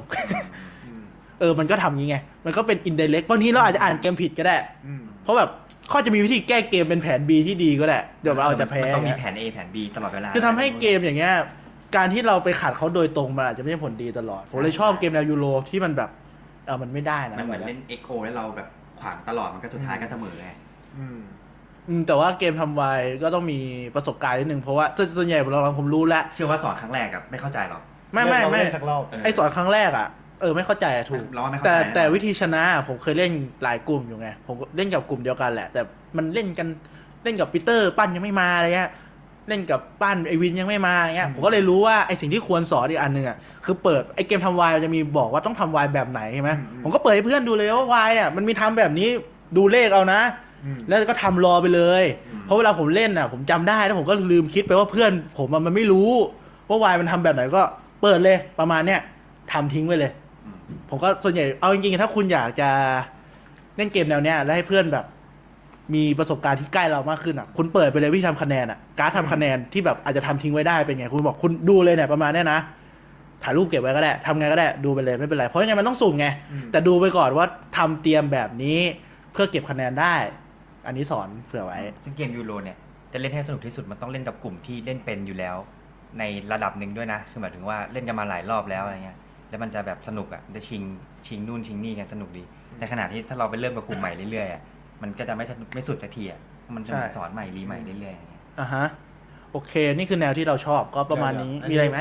[0.86, 1.02] อืม
[1.40, 4.56] เออมันก็ทำงี้ไง มันก็เป็นอินเดเล็กบางทีเราอาจจะอ่านเกมผิดก็ได้
[4.86, 5.50] อืมเพราะแบบ
[5.88, 11.34] เขาจะมีวิธีแก้เกมเป็นแผน B ที่ดีก็ได้เดี๋ยวเราจะแพ้มันต้องมีไงแผน A แผน B ตลอดเวลาคือทำให้เกมอย่างเงี้ย
[11.96, 16.10] การที่เราไปขัดเขาโดยตรงมันอาจจะไม่ใช่ผลดีตลอด ผมเลยชอบเกมแนวยูโรที่มันแบบ
[16.68, 18.68] เออมันไม่ได้นะมันเหมือนเล่น XO แล้วเราแบบ
[19.00, 20.50] ขวางตลอดมันก็สุดท้ายก็เสมอไง
[20.98, 21.18] อืม
[21.88, 23.60] อืมแต่ว่าเกมทำไวายก็ต้องมี
[23.94, 30.08] ประสบการณ์นิดนึงเพราะว่าส่วนส่วนใหญ่เราลองผมรู้แล้วเชื่อว่าสอนครั้งแรกอะไม่เข้าใจหรอกไม่ไม่ไม่เล่นสักรอบเออไอสอนครั้งแรกอะ
[30.40, 35.80] เออไม่เข้าใจอะถูกเราว่าไม่เข้าแต่ใจนะแต่วิธีชนะผมเคยเล่นหลายกลุ่มอยู่ไงผมก็เล่นกับกลุ่มเดียวกันแหละ แต่
[36.16, 36.68] มันเล่นกัน
[37.24, 38.90] เล่นกับปีเตอร์ปั้นยังไม่มาอะไรเงี้ย
[39.48, 46.50] เล่นกับปั้นไอวินยังไม่มาอย่างเงี้ยอืมผมก็เลยรู้ว่าไอสิ่งที่ควรสอนอีกอันหนึ่งอะคือเปิดไอเกมทำวายมันจะมีบอกว่าต้องทำวายแบบไหนใช่ไหม
[46.82, 49.08] ผมก็เปิดให้เพื่อนดูเลยว่าวายเนี่ยมันมีทำแบบนี้
[49.56, 50.20] ดูเลขเอานะ
[50.64, 56.10] อืมแล้วก็ทำรอไปเลยอืมเพราะเวลาผมเล่นอะ ผมจำได้แล้วผมก็ลืมคิดไปว่าเพื่อน ผมอะมันไม่รู้
[56.68, 57.62] ว่าวายมันทำแบบไหนก็
[58.02, 59.00] เปิดเลยประมาณเนี้ย
[59.52, 60.12] ทำทิ้งไว้เลย
[60.46, 60.56] อืม
[60.90, 62.70] ผมก็ส่วนใหญ่เอาจริงๆถ้าคุณอยากจะ
[63.76, 65.04] เล่นเกมแนวเนี้ยแล้วให้เพื่อนแบบ
[65.94, 72.60] มีประสบการณ์ที่ใกล้เรามากขึ้นอะ คุณเปิดไปเลยวิธีทำคะแนนอะ การดทำคะแนนที่แบบอาจจะทำทิ้งไว้ได้เป็นไง คุณบอกคุณดูเลยเนี่ยประมาณเนี้ยนะ
[73.42, 78.78] ถ่ายรูปเก็บไว้ก็ได้ทำไงก็ได้ดูไปเลยไม่เป็นไร เพราะยังไงมันต้องสุ่มไงอืมแต่ดูไปก่อนว่าทำเตรียมแบบนี้
[79.32, 80.14] เพื่อเก็บคะแนนได้
[80.86, 82.76] อันนี้สอนเผื่อไว้ ซึ่งเกมยูโรเนี่ย
[83.12, 85.56] จะเล่นให้สนุกที่สุดมันต้องเล่นกับกลุ่มที่เล่นเป็นอยู่แล้ว
[86.18, 86.22] ใน
[86.52, 89.18] ระดับหนึ่งด้วยนะ คือหมายถึงว่าเล่นกันมาหลายรอบแล้วอะไรเงี้ย
[89.48, 90.82] แล้วมันจะแบบสนุกอะจะชิง
[91.26, 92.44] ชิงนู่นชิงนี่กันสนุกดี
[92.78, 94.62] ในขณะที่ถ้าเราไปเริ่มกับกลุ่มใหม่เรื่อยๆอะ
[95.02, 96.40] มันก็จะไม่สนุกไม่สุดสักทีอะ
[96.74, 98.86] มันจะใช่สอนใหม่รีใหม่เรื่อยๆอย่างเงี้ยอะฮะ
[99.52, 101.98] โอเค นี่คือแนวที่เราชอบก็ประมาณนี้ใช่ครับมีอะไรไหม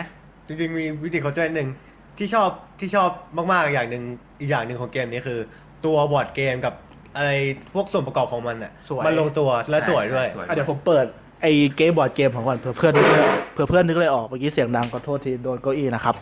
[0.47, 1.69] จริงๆมีวิธีเขาใจหนึ่ง
[2.17, 3.09] ที่ชอบที่ชอบ
[3.51, 4.03] มากๆอย่างหนึ่ง
[4.39, 5.39] อีกอย่างหนึ่งของเกมนี้คือ
[5.85, 6.73] ตัวบอร์ดเกมกับ
[7.15, 7.31] อะไร
[7.73, 11.05] พวกส่วนประกอบของมันอะสวยมันลงตัวและสวยด้วยสวยอะเดี๋ยวผมเปิด
[11.41, 16.15] ไอ้เกมบอร์ดเกมของก่อนเผื่อเพื่อนนึกเลยเผื่อเพื่อนนึกเลยออกเมื่อกี้เสียงดังขอโทษทีโดนเก้าอี้นะครับ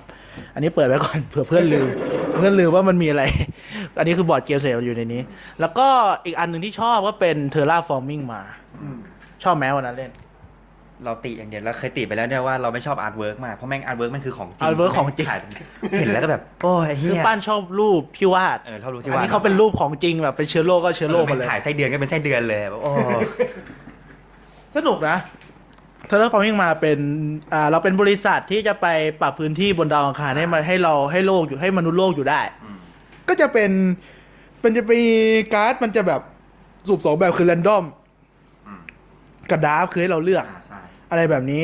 [0.54, 1.88] อันนี้เปิดไว้ก่อนเผื่อเพื่อนลืม
[2.36, 3.24] เพื่อนลืมว่ามันมีอะไร
[4.00, 5.22] อันนี้คือบอร์ดเกมเสร็จอยู่ในนี้
[5.60, 5.88] แล้วก็
[6.26, 8.42] อีกอันหนึ่งที่ชอบก็เป็น Terraforming Mars
[9.44, 10.12] ชอบแม้วันนั้นเล่น
[11.06, 15.40] เราติอย่างเดียวเราเคยติไปแล้วเนี่ยว่าเราไม่ชอบ artwork มากเพราะแม่ง artwork มันคือของจริง artwork ของจริงถ่าย
[16.00, 22.92] เห็นแล้วก็แบบโอ้ยเฮีคือยปั้นชอบรูปพี่วาดเออเขารู้ที่อันว่านี้เขาเป็นรูปของจริงแบบเป็นเชื้อโรคก็เชื้อโรคมาเลยถ่ายไส้เดือนก็เป็นไส้เดือนเลยแบบโอ้
[24.76, 25.18] สนุกนะ
[26.08, 27.00] Terraforming Mars เป็น
[27.54, 28.88] อ่าเราเป็นบริษัทที่จะไป
[29.22, 32.78] ปรับพื้นที่บนดาวอังคารให้มาให้เราให้โลกอยู่ให้มนุษย์โลกอยู่ได้อืม
[33.28, 33.72] ก็จะเป็น
[34.64, 35.02] มันจะมี
[35.54, 36.22] การ์ดมันจะแบบ
[36.88, 37.84] สุ่มสองแบบคือ random
[38.68, 38.82] อืม
[39.52, 40.80] กับ draft คือให้เราเลือกอ่าใช่
[41.12, 41.64] อะไรแบบนี้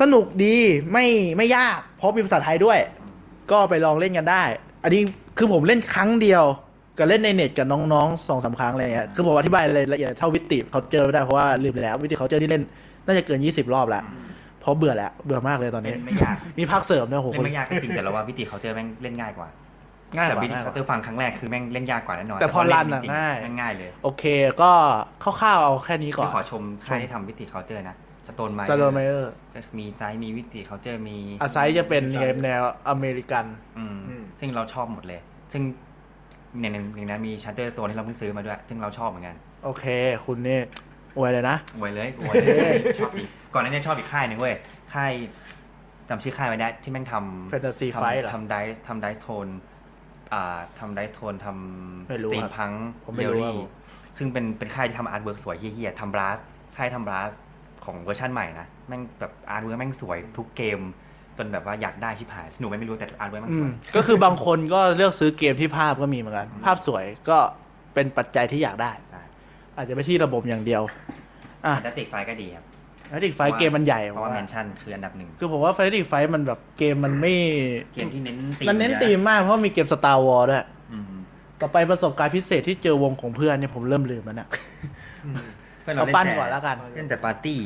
[0.00, 0.56] สนุกดี
[0.92, 1.06] ไม่
[1.36, 3.12] ไม่ยากเพราะมีภาษาไทยด้วยอืม
[3.50, 4.42] ก็ไปลองเล่นกันได้
[4.82, 5.02] อันนี้
[5.38, 6.44] คือผมเล่นครั้งเดียว
[6.98, 12.62] กับเล่นในเน็ตกับน้องๆสองสามครั้งอะไรเงี้ยคือผมอธิบายรายละเอียดเท่าวิติเขาเจอไม่ได้เพราะว่าลืมไปแล้ววิติเขาเจอที่เล่น
[13.06, 14.02] น่าจะเกิน20รอบแล้ว
[14.60, 19.48] เพราะเบื่อแล้วเบื่อมากเลยตอนเล่นี้นไม่ยากมีภาคเสริมเนี่ยโหเล่นไม่ยากก็จริงแต่เราว่าวิธีเขาเจอแม่งเล่นง่ายกว่า
[20.16, 24.24] ง่ายกแต่ว่าวิธีง่ายกเขาว่า เจอฟังครั้งแรกคือแม่งเล่นยากกว่าแน่นอนแต่พอเล่รันอะจริงๆง่ายแม่งง่ายเลยโอเค
[24.62, 24.72] ก็
[25.22, 27.96] คร่าวๆเอาแค่นี้ก่อนที่ขอชมค่ายที่ทำวิธีเขาเจอนะ
[28.26, 33.44] สโตนไมซาโดเมเออร์ก็มีไซส์มีวิธีเขาเจอมี อาไซจะเป็นเกมแนวอเมริกัน
[33.78, 35.20] อืมอืม ซึ่งเราชอบหมดเลย
[35.52, 35.62] ซึ่ง
[36.60, 39.84] ในในในนั้นมีชัตเตอร์ตัวที่เราเพิ่งซื้อมาด้วย ซึ่งเราชอบเหมือนกัน โอเค
[40.24, 40.60] คุณนี่
[41.18, 44.54] อวยเลยนะอวยเลยอวยเลยชอบจริงก่อนหน้านี้ชอบอีกค่ายหนึ่งเว้ย
[44.94, 45.12] ค่าย
[46.08, 49.46] จำชื่อค่ายไม่ได้ที่แม่งทำ Fantasy ทำ Fight เหรอทำไดส์ทำไดส์โทน
[50.32, 51.46] อ่าทำไดส์โทนท
[52.08, 52.72] ไม่ำรู้สตรีครัมบพัง
[53.04, 53.70] ผมไม่รู้ครับผม
[54.18, 56.38] ซึ่งเป็นเป็นค่ายที่ทำอาร์ตเวิร์กสวยเฮี้ยๆทำบลัส
[56.76, 57.30] ค่ายทำบลัส
[57.84, 60.80] ของเวอร์ชันใหม่นะแม่งแบบอาร์ตเวิร์กแม่งสวยทุกเกม
[61.36, 67.38] จนแบบว่าอยากได้ชิบหายสนุกไหมไม่รู้แต่อาร์ตเวิร์กแม่งอืสมวยก็คือบางคนก็เลือกซื้อเกมที่ภาพก็มีเหมือนกัน ภาพสวยก็
[67.94, 69.05] เป็นปัจจัยที่อยากได้ใช่
[69.76, 70.82] อาจจะไม่ที่ระบบอย่างเดียว
[71.66, 72.64] อะ Fantasy Flight ก็ดีครับ
[73.08, 77.32] Fantasy Flight เกมมันใหญ่เพราะว่าแมนชั่นคืออันดับหนึ่งคือผมว่า Fantasy Flight มันแบบเกมมันไม่
[77.92, 81.04] เกมที่เน้นธีมมันเน้นธีมมากเพราะมีเกม Star Wars ด้วยอืม
[81.60, 84.48] ต่อไปประสบการณ์พิเศษที่เจอวงของเพื่อนเนี่ยผมเริ่มลืมแล้วเนี่ย
[85.86, 87.58] พื่เอาปั้นก่อนแล้วกันเล่นแต่ปาร์ตี้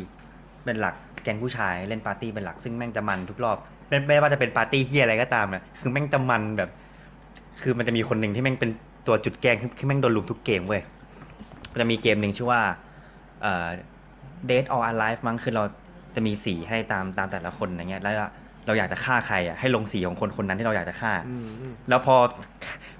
[0.64, 3.56] เป็นหลักแก๊งผู้ชายเล่นปาร์ตี้เป็นหลักซึ่งแม่งจะมันทุกรอบ
[3.88, 6.70] ไม่ไม่ว่าจะเป็นปาร์ตี้เหี้ยอะไรก็ตามนะคือแม่งจะมันแบบ
[7.62, 8.70] คือมันจะมีคนหนึ่งที่แม่งเป็น
[9.06, 10.99] ตัวจุดแกล้งคือคือแม่งโดนลุมทุกเกมเว้ยมัน
[11.80, 12.60] จะมีเกมหนึ่งชื่อว่า
[13.42, 13.66] เอ่อ
[14.50, 15.64] Dead or Alive มั้งคือเรา
[16.14, 18.14] จะมีสีให้ตามตามแต่ละคนอย่างเงี้ยแล้ว
[18.66, 22.16] เราอยากจะฆ่าใครอะให้ลงสีของคนคนนั้นที่เราอยากจะฆ่าอืมอืมแล้วพอ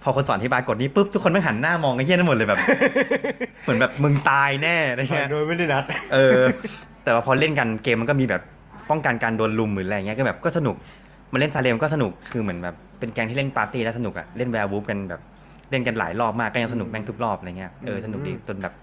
[0.03, 2.61] พอคนสอนที่บายกดนี้ปุ๊บทุกคนไม่งหันหน้ามองไอ้เหี้ยนั่นหมดเลยแบบ
[3.62, 6.41] เหมือนแบบมึงตายแน่อะไรเงี้ยโดยไม่ได้นัด เออ
[7.05, 8.43] แต่ว่าพอเล่นกันเกมมันก็มีแบบ
[8.91, 10.77] ป้องกันการโดนลุมหรืออะไรเงี้ยก็แบบก็สนุก
[11.33, 15.21] มาเล่น Salem ก็สนุกคือเหมือนแบบเป็นแก๊งที่เล่นปาร์ตี้แล้วสนุกอะเล่น Werewolf กันแบบ
[15.71, 18.75] เล่นกันหลายรอบมากก็ยังสนุกแม่งทุกรอบอะไรเงี้ยเออสนุกดีจนแบบ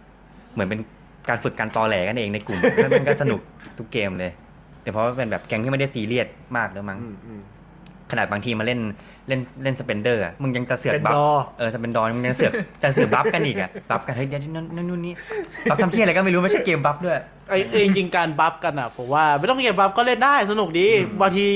[0.53, 0.79] เหมือนเป็น
[1.29, 3.41] การฝึกการตอแหลกันเองในกลุ่มแล้วมันก็สนุก
[3.77, 4.31] ทุกเกมเลย
[4.81, 6.27] เดี๋ยวเพราะว่าเป็นแบบแก๊งที่ไม่ได้ซีเรียส
[6.57, 7.41] มากแล้วมั้งอืมอืม
[8.11, 8.79] ขนาดบางทีมาเล่น
[9.27, 11.27] เล่นเล่น Splendor มึงยังจะเสือกเป็น bluff ดอ
[11.57, 12.51] เออ Splendor มึงยังเสือก
[12.83, 15.13] จะเสือกบัฟกันอีกอะบัฟกันเฮ้ยเดี๋ยวนั่นนั่นนู่นนี่
[15.69, 17.17] bluff ทำเหี้ยอะไรก็ไม่รู้ไม่ใช่เกมบัฟด้วย
[17.49, 21.47] ไอ้ไอ้จริงๆการบัฟกันอะผมว่า ไม่ต้องเกมบัฟก็เล่นได้สนุกดีอืมบางที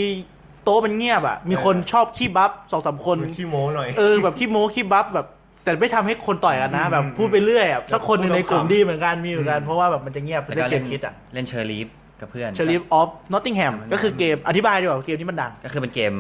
[0.64, 5.28] โต๊ะมันเงียบอะ มีคนชอบขี้บัฟสองสามคนขี้โม้หน่อย เออแบบขี้โม้ขี้บัฟแบบ
[5.64, 11.88] แต่ไม่ทำให้คนต่อยกันนะอืมแบบพูดไปเรื่อยอะสักคนหนึ่งในกลุ่มพูดเอาขำดีเหมือนกันมีเหมือนกันอืมเพราะว่าแบบมันจะเงียบแล้วเล่ก็นเกเล่มนคิดอะเล่น Sheriff
[12.20, 16.14] กับเพื่อน Sheriff of Nottingham ก็คือเกมอธิบายดีกว่าเกมนี้มันดัง ก็คือเป็นเกม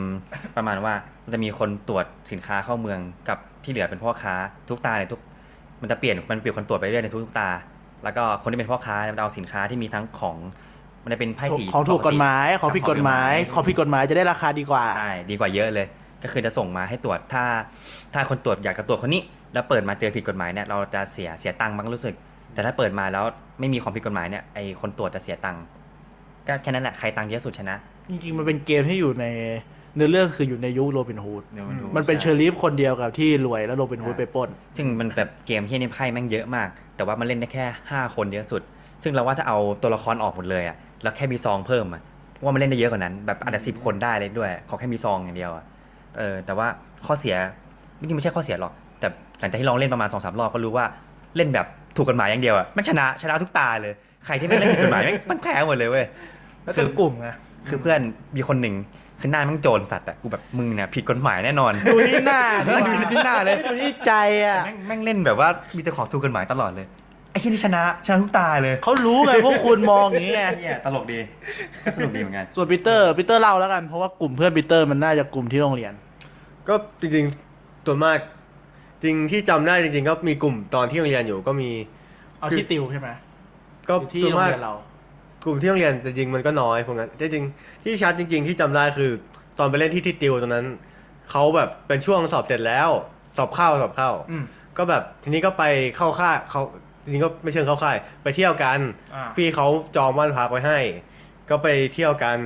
[0.57, 0.93] ประมาณว่า
[1.23, 2.99] มันจะมีคนตรวจสินค้าเข้าเมือง
[3.29, 4.33] กับที่เหลือเป็นพ่อค้า
[4.69, 5.19] ทุกตาเนี่ยทุก
[5.81, 7.49] มันจะเปลี่ยนมันเปลี่ยนคนตรวจไปเรื่อยในทุกๆตา
[8.03, 10.37] แล้วก็คนที่เป็นพ่อค้าเนี่ยมันจะเอาสินค้าที่มีทั้งของ
[11.03, 15.87] มันจะเป็นไพ่สีของถูกกฎหมายของผิดกฎหมายขขอองงผิดกฎหมายจะได้ราคาดีกว่าใช่ดีกว่าเยอะเลย
[16.23, 17.43] ก็คือจะส่งมาให้ตรวจถ้า
[18.13, 19.21] ถ้าคนตรวจอยากจะตรวจคนนี้
[19.53, 22.15] แล้วเปิดมาเจอผิดกฎหมายเนี่ยเราจะเสียเสียตังค์บ้างรู้สึก
[22.53, 23.25] แต่ถ้าเปิดมาแล้ว
[23.59, 25.63] ไม่มีของผิดกฎหมายเนี่ยไอคนตรวจจะเสียตังค์
[26.47, 27.75] ก็แค่นั้นแหละใครตังค์เยอะสุดชนะ
[28.09, 29.25] จริงๆมันเป็นเกมที่อยู่ใน
[29.95, 38.61] เนื้อเรื่องคืออยู่ในยุคโรบินฮูดเดี๋ยวาดูมันเป็นเชอริฟคนเดียวกับที่รวยแล้วโรบินฮูดไปปล้น ซึ่งมันแบบเกมที่นี่ไพ่แม่งเยอะมาก แต่ว่ามันเล่นได้แค่ 5 คนเยอะสุด
[39.03, 42.01] ซึ่งเราว่าถ้าเอาตัวละครออกหมดเลยอะ แล้วแค่มีซองเพิ่มอะ
[42.43, 45.65] ว่ามันเล่นได้เยอะกว่านั้น แบบอาจจะสิบคนได้เลยด้วย ขอแค่มีซองอย่างเดียวอะ
[46.17, 46.67] เออแต่ว่า
[47.05, 47.35] ข้อเสีย
[47.99, 49.07] จริงๆไม่ใช่ข้อเสียหรอก แต่
[49.39, 50.85] หลังจากที่ลองเล่นประมาณสองสามรอบก็รู้ว่า
[51.35, 51.67] เล่นแบบ
[51.97, 53.93] ถูกกฎหมายอย่างเดียวอะมันชนะชนะทุกตาเลย
[54.25, 56.05] ใครที่ไม่เล่นผิดกฎหมายแม่งมันแพ้หมดเลยเว้ย
[56.63, 57.29] แล้วเป็นกลุ่มไง
[57.69, 57.99] คือเพื่อน
[58.35, 58.75] มีคนหนึ่ง
[59.19, 62.71] คือหน้ามันโจรสัตว์อะกูแบบมึงเนี่ยผิดกฎหมายแน่นอนดูที่หน้าดู
[63.11, 64.13] ที่หน้าเลยดูที่ใจ
[64.45, 66.87] อะแม่งแม่งเล่นแบบว่ามีแต่ของถูกกฎหมายตลอดเลย
[67.31, 71.19] ไอ้ที่นี่ชนะชนะทุกตาเลย เขารู้ไงพวกคุณมองอย่างนี้ไงเนี่ยตลกดี
[71.83, 75.93] ก็สนุกดีเหมือนกัน ส่วนปีเตอร์ปีเตอร์เล่าแล้วกัน เพราะว่ากลุ่มเพื่อนปีเตอร์มันน่าจะกลุ่มที่โรงเรียน
[76.67, 78.17] ก็จริงๆส่วนมาก
[79.03, 81.69] จริงที่จำได้จริง ๆ ก็มีกลุ่มตอนที่โรงเรียนอยู่ก็มี
[82.39, 83.09] เอาที่ติวใช่ไหม
[83.89, 84.75] ก็อยู่ที่ส่วนโรงมากเรียนเรา
[85.43, 89.11] กลุ่มที่โรงเรียนแต่จริงๆมันก็น้อยพวกนั้นแต่จริงๆที่ชัดจริง ๆ ที่จำได้คือ
[89.59, 90.67] ตอนไปเล่นที่ที่ติวตอนนั้น
[91.31, 92.89] เขาแบบเป็นช่วงสอบเสร็จแล้ว
[93.37, 94.43] สอบเข้าสอบเข้า อืม
[94.77, 95.63] ก็แบบทีนี้ก็ไป
[95.97, 96.61] เข้าค่ายเขา
[97.03, 98.79] จริงๆก็ไม่เชิงเข้าค่าย ไปเที่ยวกัน
[99.15, 100.79] อ่าพี่เขาจองบ้านพักไว้ให้
[101.49, 102.37] ก็ไปเที่ยวกัน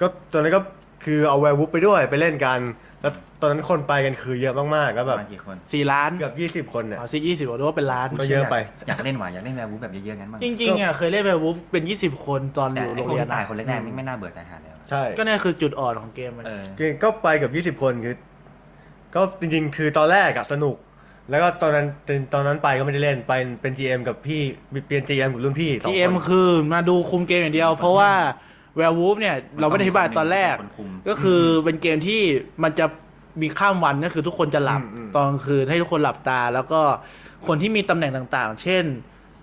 [0.00, 0.60] ก็ตอนนั้นก็
[1.04, 2.58] คือเอา Werewolf ไปด้วยไปเล่นกัน
[3.02, 8.56] แล้วตอนนั้นคนไปกันคือเยอะมากๆ ก็ปแบระบมาณกี่คน สี่ล้านเกือบยี่สิบคนเนี่ย เอาซิยี่สิบหรือว่าเป็นล้านก็เยอะไป
[8.88, 18.16] อยากเล่นหว่าอยากเล่น Werewolf แบบเยอะๆงั้นบ้างจริงๆอะเคยเล่น Werewolf เป็นยี่สิบคนตอนอแต่ยู่ไอ้โรงพวกเรียนที่ตายอะคนแรกๆไม่ไม่น่าเบื่อตายหาแล้วใช่ ก็นี่คือจุดอ่อนของเกมมัน เออก็ไปเกับยี่สิบคนคือ
[19.14, 20.76] ก็จริงๆ คือตอนแรกอะสนุก
[21.30, 21.86] แล้วก็ตอนนั้น
[22.34, 23.32] ตอนนั้นไปก็ไม่ได้เล่นไป
[23.62, 24.40] เป็น GM กับพี่
[24.86, 28.12] เปลี่ยน GM กับรุ่นพี่สงทีคนเอ็มคือมาดูคุมเกมอย่างเดียว เพราะว่า
[28.76, 32.22] แวร์วูฟเนี่ยเราไม่ได้อธิบายตอนแรกคนคุมก็คือเป็นเกมที่
[32.62, 32.86] มันจะ
[33.42, 36.80] มีข้ามวันก็คือทุกคนจะหลับอืมอืมตอนกลางคืนให้ทุกคนหลับตา แล้วก็
[37.46, 38.84] คนที่มีตำแหน่งต่างๆ เช่น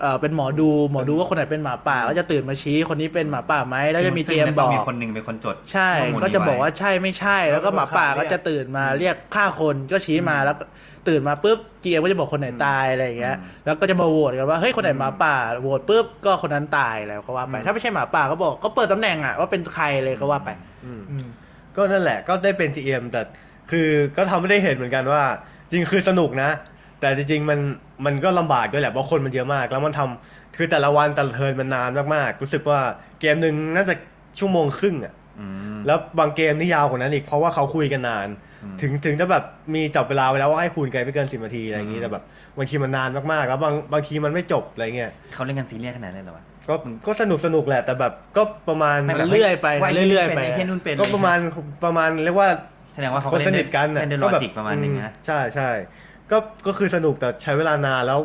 [0.01, 10.63] เอ่อเป็นหมอดูหมอดูว่าคนไหนเป็นหมาป่าก็จะตื่นมาชี้คนนี้เป็นหมาป่าไหมแล้วจะมีเจซึ่งมนบต้องกมีคนหนึ่งเป็นคนจด ใช่ข้มูลก็จะนี้บอกไว่าใช่ไม่ใช่ แล้วก็หมาป่าก็จะตื่นมาเรียกฆ่าคนก็ชี้มาแล้วก็
[11.07, 20.49] ตื่นมาปุ๊บเจมก็จะบอกคนไหนตายอะไรอย่างเงี้ยแล้วก็จะมาโหวตกันว่าเฮ้ยคนไหนหมาป่าโหวตปุ๊บก็คนนั้นตายแล้วก็ว่าไป ถ้าไม่ใช่หมาป่าก็บอกก็เปิดตำแหน่งอะว่าเป็นใครเลยก็ว่าไป
[20.85, 21.27] อืมอืม
[21.75, 23.21] ก็นั่นแหละก็ได้เป็น GM แต่
[23.71, 23.87] คือ
[24.17, 25.23] ก็ทำให้ได้เห็นเหมือนกันว่า
[25.69, 26.49] จริงคือสนุกนะ
[26.99, 27.59] แต่จริงๆมัน
[28.05, 32.79] มันก็ลำบากด้วยแหละเพราะคนมันเยอะมาก แล้วมันทำคือแต่ละวันแต่ละเทิร์นมันนานมากๆรู้สึกว่า
[33.19, 33.95] เกมหนึ่งน่าจะ
[34.39, 35.45] ชั่วโมงครึ่งอะอื
[35.75, 38.50] มแล้วบางเกมนี่ยาวกว่านั้นอีกเพราะว่าเขาคุยกันนานอืม
[38.81, 39.43] ถึงถึงจะแบบ
[39.75, 42.23] มีจับเวลาไว้แล้วว่าให้คูณกันไม่เกินสิบนาทีอะไรอย่างนี้อืมแต่แบบ
[42.57, 46.75] บางทีมันนานมากๆแล้วบางบางทีมันไม่จบอะไรเงี้ยเขาเล่นกันซีเรียสขนาดนั้นเลยเหรอวะก็
[47.07, 51.37] ก็สนุกสนุกแหละแต่แบบก็ประมาณมันเรื่อยไปว่าเรื่อยๆไปไอ้เช่นนู่นเป็นก็ประมาณ
[51.85, 52.49] ประมาณเรียกว่า
[52.93, 55.69] แสดงว่าเขาคนสนิทกันเล่นด้วยลก็อแบบจิกประมาณหนึงนะใช่ใช่
[56.31, 58.19] ก็ก็คือสนุกแต่ใช้เวลานานแล้ว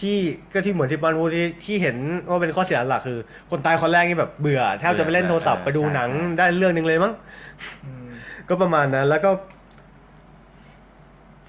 [0.00, 0.16] ที่
[0.52, 1.96] ก็ที่เหมือนที่ปานพูดที่ที่เห็น
[2.28, 3.18] ว่าเป็นข้อเสียหลักคือ
[3.50, 7.12] คนตายคนแรกนี่แบบเบื่อแทบจะไปเล่นโทรศัพท์ไปดูหนังได้เรื่องหนึงเลยมั้ง
[7.84, 8.08] อืม
[8.48, 9.30] ก็ประมาณนั้นแล้วก็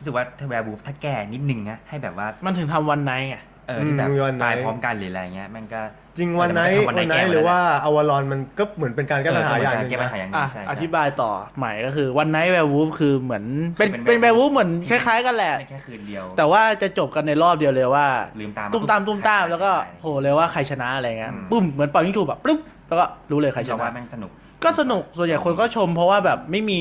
[0.06, 3.36] รู้สึกว่าถ้าแวร์บูฟถ้าแก้นิดนึงนะให้แบบว่ามันถึงทำวันไนท์ไง
[3.68, 5.82] เออที่แบบอืมวันไหนตายพร้อมกันหรืออะไรเงี้ยแม่งก็
[6.18, 13.44] จริงวันไหนเออแต่มันก็ทำวันไหนวันไหนแก้มาหรือแล้วว่าอวารอนมันก็เหมือนเป็นการแก้ปัญหาอย่างหนึ่งแก้ปัญนะหาอย่างหนึอะงใช่อใช่ธิบายต่อใหม่ก็คือ One Night Werewolf คือเหมือน
[13.78, 18.06] เป็นเป็นเป็นแว werewolf ร์วูฟเหมือนคล้ายๆกันแหละได้แค่คืนเดียวแต่ว่าจะจบกันในรอบเดียวเลยว่า
[18.40, 24.32] ลืมตามตุ้มตามตุ้มตามแล้วก็โผล่เลยว่าใครชนะอะไรเงี้ยปุ้มเหมือนเป่ายิงถูกแบบปุ๊บแล้วก็รู้เลยใครชเราว่าแม่งสนุก
[24.64, 26.80] ก็สนุกส่วนใหญ่คนก็ชมเพราะว่าแบบไม่มี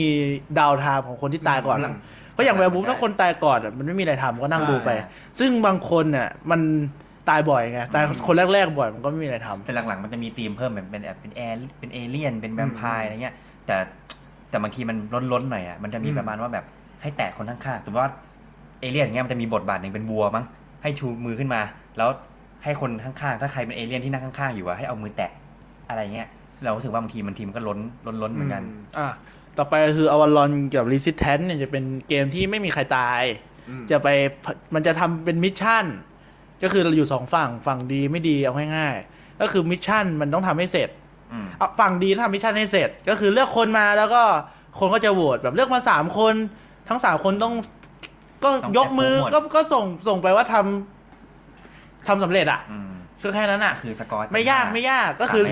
[0.59, 1.93] downtime ของคนที่ตายก่อนอะ
[2.35, 5.09] เพราะอย่าง Werewolf ถ้าคนตายก่อนอะมันไม่มีอะไรทำก็นั่งดูไปใช่
[5.39, 6.61] ซึ่งบางคนเนี่ยมัน
[7.29, 13.35] ตายบ่อยไงตายคนแรกๆบ่อยมันก็ไม่มีอะไรทำแต่หลังๆมันจะมีธีมเพิ่มแบบเป็นแบบเป็นแอร์เป็นเอเลี่ยนเป็นแวมไพร์อะไรเงี้ย
[13.67, 13.77] แต่
[14.51, 14.97] แต่บางทีมัน
[15.33, 16.65] ล้นๆหน่อยอะมันจะมีอืมประมาณว่าแบบ
[17.03, 18.13] ให้แตะคนข้างๆสมมติว่า
[18.81, 20.45] เอเลี่ยนเงี้ยมันจะมีบทบาทหนึ่งเป็นวัวมั้ง
[20.83, 21.61] ให้ชูมือขึ้นมา
[21.99, 22.09] แล้ว
[22.65, 25.31] ให้คนข้างๆ ถ้าใครเป็นเอเลี่ยนที่นั่งข้างๆอยู่อะให้เอามือแตะ
[25.89, 26.29] อะไรเงี้ย
[26.65, 28.63] เรารู้สึกว่าบางทีมันทีมันก็ล้นล้นล้นเหมือนกัน
[28.99, 29.07] อะ
[29.59, 33.23] ต่อไปก็คือ Avalon กับ Resistance เนี่ยจะเป็นเกมที่ไม่มีใครตาย
[33.69, 34.09] อืมจะไป
[34.75, 35.85] มันจะทำเป็น mission
[36.63, 40.89] ก็คือเราอยู่สองฝั่งฝั่งดีไม่ดีเอาง่ายๆก็คือ mission มันต้องทำให้เสร็จ
[41.33, 44.23] อืมเอาฝั่งดีทำ mission ให้เสร็จ ก็คือเลือกคนมาแล้วก็
[44.79, 46.35] คนก็จะโหวตแบบเลือกมาสามคน
[46.89, 47.55] ทั้งสามคนต้อง
[48.45, 52.91] ก็ต้องยกมือ approve ก็ก็ส่งส่งไปว่าทำทำสำเร็จอะอืม
[53.23, 55.45] คือแค่นั้นอะ คือสกอร์ไม่ยากไม่ยากก็คือ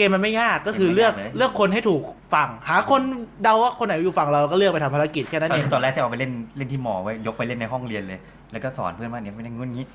[0.00, 2.02] สามในสองนี่เกมมันไม่ยากก็คือเกมไม่เลือกยากเลยเลือกคนให้ถูก
[2.34, 3.00] ฝั่ง หาคน
[3.42, 8.20] เดาว่าคนไหนอยู่ฝั่งเราก็เลือกไปทำภารกิจแค่นั้นเองตอนแรกจะเอาไปเล่นเล่นที่มอไว้ยกไปเล่นในห้องเรียนเลย
[8.52, 9.86] แล้วก็สอนเพื่อนว่าเนี่ยไม่ได้งู้นงี้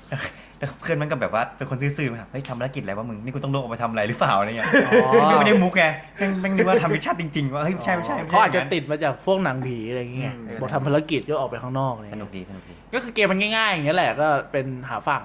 [0.58, 5.84] แล้วเพื่อนมันก็แบบว่าเป็นคนซื่อๆมาเฮ้ยทำภารกิจอะไรวะมึงนี่กูต้องลงออกไปทำอะไรหรือเปล่าอะไรเงี้ยอ๋อไม่ได้มุกไง
[6.16, 15.22] แม่งแม่งนึกว่าทำ mission จริงๆว่าเฮ้ยไม่ใช่ไม่ใช่ไม่ใช่เขาอาจจะติดมาจากพวกหนังผีอะไรอย่างเงี้ยอืมบอกทำภารกิจก็ออกไปข้างนอกอะไรเงี้ยสนุกดีสนุกดีก็คือเกมมันง่ายๆอย่างเงี้ยแหละก็เป็นหาฝั่ง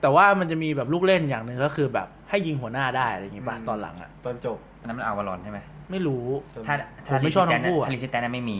[0.00, 5.58] แต่ว่ามันจะมีแบบลูกเล่นอย่างหนึ่งก็คือแบบ ให้ยิงหัวหน้าได้อะไรอย่างงี้ป่ะอืมตอนหลังอะตอนจบอันนั้นมัน Avalon ใช่ไหม
[5.90, 6.24] ไม่รู้
[6.66, 6.74] ถ้า
[7.06, 8.58] ผมไม่ชอบทั้งคู่อะถ้า Resistance ไม่มี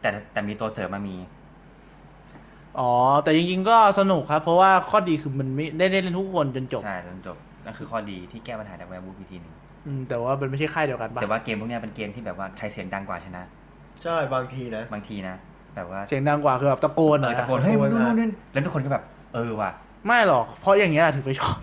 [0.00, 1.16] แต่แต่มีตัวเสริมมามี
[2.78, 9.54] อ๋อ แต่จริงๆ ก็สนุกครับ เพราะว่าข้อดีคือมันไม่ได้เล่นทุกคนจนจบ ใช่จนจบนั่นคือข้อดีที่แก้ปัญหาจากแวร์บูฟทีหนึง
[9.86, 13.42] อืม แต่ว่ามันไม่ใช่ค่ายเดียวกันป่ะ แต่ว่าเกมพวกเนี้ยเป็นเกมที่แบบว่าใครเสียงดังกว่าชนะ
[14.02, 15.36] ใช่บางทีนะ บางทีนะ
[15.74, 19.04] แบบว่าเสียงดังกว่าคือแบบตะโกนเอออะตะโกนเฮ้ยตะโกมึนงนู่นอะนู่นแล้วทุกคนก็แบบ
[19.34, 19.70] เออว่ะ
[20.06, 21.56] ไม่หรอก เพราะอย่างเงี้ยถึงไปชอบ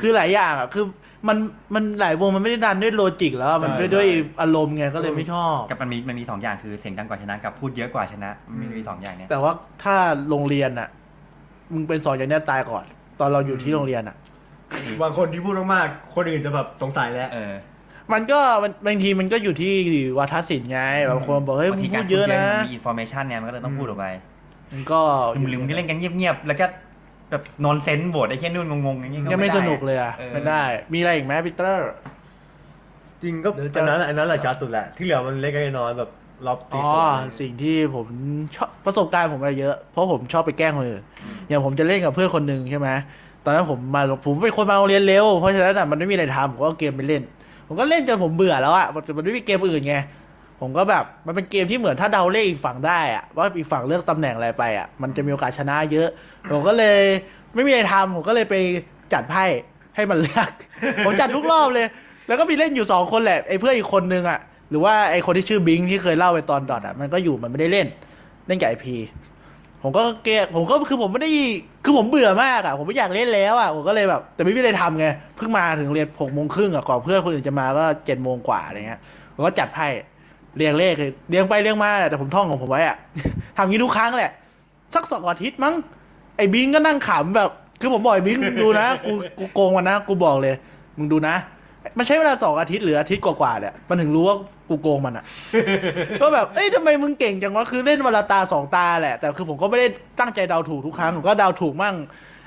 [0.00, 0.84] คือหลายอย่างอะ คือ
[1.28, 1.36] มัน
[1.74, 9.52] มันหลายวงมันไม่ได้ดันด้วยโลจิกแล้วอะมันใช่ด้วยด้วยใช่อารมณ์ไงก็เลยไม่ชอบกับมันมีมันมีสองอย่างคือเสียงดังกว่าชนะกับพูดเยอะกว่าชนะมันมีสองอย่างเนี้ยแต่ว่า
[9.82, 9.96] ถ้า
[10.28, 10.88] โรงเรียนอะ
[11.72, 12.84] มึงเป็นสอนอย่างเนี้ยตายก่อน
[13.20, 14.16] ตอนเราอยู่ที่โรงเรียนอะ
[15.02, 17.52] บางคนที่พูดมากๆคนอื่นจะแบบสงสัยแล้วเออ
[18.12, 19.72] มันก็มันบางทีมันก็อยู่ที่
[20.18, 20.80] วัฒนศิลป์ไง
[21.10, 24.06] บางคนบอกเฮ้ยบางมึทีงกาพูรดเยอะนะมีอินโฟเมชันเนี่ยมันก็เลยต้องพูดออกไป
[24.72, 25.00] มันก็
[25.48, 26.66] หรือมึงก็เล่นกันเงียบๆแล้วก็
[27.30, 31.92] แบบนอนเซนส์โบดไอ้แค่นู่นงงๆอย่างเงี้ยยังไม่ด้สนุกเลยอะออไม่ได้ มีอะไรอีกไหมพีเตอร์
[33.22, 36.10] จริงก็เดี๋ยวจะอันนั้นแหละอันนั้นแหละชัดสุดแหละ ที่เหลือมันเล็กๆน้อยๆแบบ
[36.46, 38.06] รอบตีอ๋อสองสิ่งที่ผม
[38.56, 41.02] ชอบประสบการณ์ผมมาเยอะ เพราะผมชอบไปแกล้งคนอื่น
[41.48, 42.88] อย่างผมจะเล่นกับเพื่อนคนหนึ่งใช่ไหม
[43.44, 47.22] ตอนนั้นผมมาผมเป็นคนมาโรงเรียนเร็วเพราะฉะนั้นอะมันไม่มีอะไรทำผมก็เอาเกมไปเล่น
[47.66, 49.96] ผมก็เล่นจนผมเบื่อแล้วอะมันมันไม่มีเกมอื่นไง
[50.60, 56.08] ผมก็แบบมันเป็นเกมที่เหมือนถ้าเดาเลขอีกฝั่งได้อะว่าอีกฝั่งเลือกตำแหน่งอะไรไปอะมันจะมีโอกาสชนะเยอะ
[56.50, 57.00] ผมก็เลย
[57.54, 58.54] ไม่มีอะไรทำผมก็เลยไป
[59.12, 59.44] จัดไพ่
[59.96, 60.50] ให้มันเลือก
[61.06, 61.86] ผมจัดทุกรอบเลย
[62.26, 64.38] แล้วก็มีเล่นอยู่สองคนแหละไอ้เพื่อนอีกคนนึงอะ
[64.70, 67.86] หรือว่าไอ้คนที่ชื่อบิงที่เคยเล่าไปตอนดอทอะมันก็อยู่มันไม่ได้เล่น
[68.46, 68.96] เล่นกับไอพี
[69.82, 71.30] ผมก็เกะผมก็คือผมไม่ได้
[71.84, 75.06] คือผมเบื่อมากอะผมไม่อยากเล่นแล้วอะผมก็เลยแบบ แต่ไม่มีอะไรทำไง
[75.36, 79.00] เพิ่งมาถึงเรียนหกโมงครึ่งอะก่อนเพื่อนคนอื่นจะมาก็เจ็ดโมงกว่าอะไรเงี้ย
[79.34, 79.86] ผมก็จัดไพ่
[80.58, 82.96] เรียงเลขเลยเรียงไปเรียงมาแหละแต่ผมท่องของผมไว้อะ
[83.56, 84.32] ทำอย่างนี้ทุกครั้งแหละ
[84.94, 85.74] สักสองอาทิตย์มั้ง
[86.36, 90.54] ไอ้บิงก็นั่งขำแบบ คือผมบอกไอ้บิงดูนะ กูกูโกงมันนะ กูบอกเลย
[90.96, 91.36] มึงดูนะ
[91.98, 94.36] มันใช้เวลาสองอาทิตย์หรืออาทิตย์กว่าๆเนี่ยมันถึงรู้ว่า
[94.68, 95.24] กูโกงมันอะ
[96.20, 99.86] ก็แบบเอ้ยทำไมมึงเก่งจังวะคือเล่นวันละตาสองตาแหละ แต่คือผมก็ไม่ได้
[100.20, 101.94] ตั้งใจเดาถูกทุกครั้งผมก็เดาถูกมั่ง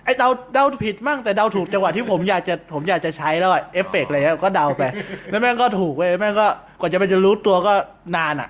[0.05, 4.83] ไอ้เดาเดาผิดมั่งแต่เดาถูกจังหวะที่ผมอยากจะผมอยากจะใช้แล้วอะเอฟเฟกต์อะไรเงี้ยก็เดาไป
[5.29, 6.47] แล้วแม่งก็ถูกเว้ยแม่งก็
[6.79, 7.73] กว่าจะไปจะรู้ตัวก็
[8.15, 8.49] นานอะ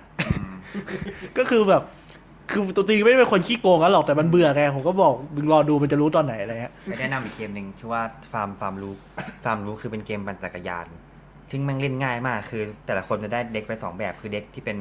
[1.38, 1.84] ก็คือแบบ
[2.52, 8.04] คือตัวจริงไม่ได้เป็นคนขี้โกงกันหรอกแต่มันเบื่อไงผมก็บอกมึงรอดูมันจะรู้ตอนไหนอะไรเงี้ยไปแนะนำอีกเกมหนึ่งชื่อว่า
[8.34, 10.86] Flamme Flamme Rouge Flamme Rouge คือเป็นเกมปั่นจักรยาน
[11.52, 14.78] ซึ่งมันเล่นง่ายมาก คือ แต่ละคนจะได้ deck ไปสองแบบคือ deck ที่เป็น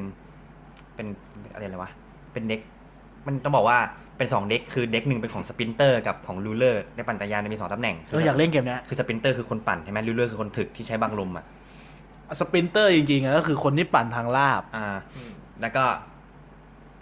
[0.95, 1.07] เป็น
[1.53, 1.91] อะไรเลยวะ
[2.33, 2.61] เป็น deck
[3.27, 3.79] มันต้องบอกว่า
[4.19, 11.45] เป็นสอง deck คือ deck หนึ่งเป็นของ sprinter กับของ rouleur ในปั่นจักรยานจะมีสองตำแหน่งเอออยากเล่นเกมเนี้ยคือ sprinter คือคนปั่นใช่ไหม rouleur คือคนถึกที่ใช้บังลมอะ
[12.41, 14.97] sprinter จริงๆอะก็คือคนที่ปั่นทางลาบอ่า
[15.61, 15.85] แล้วก็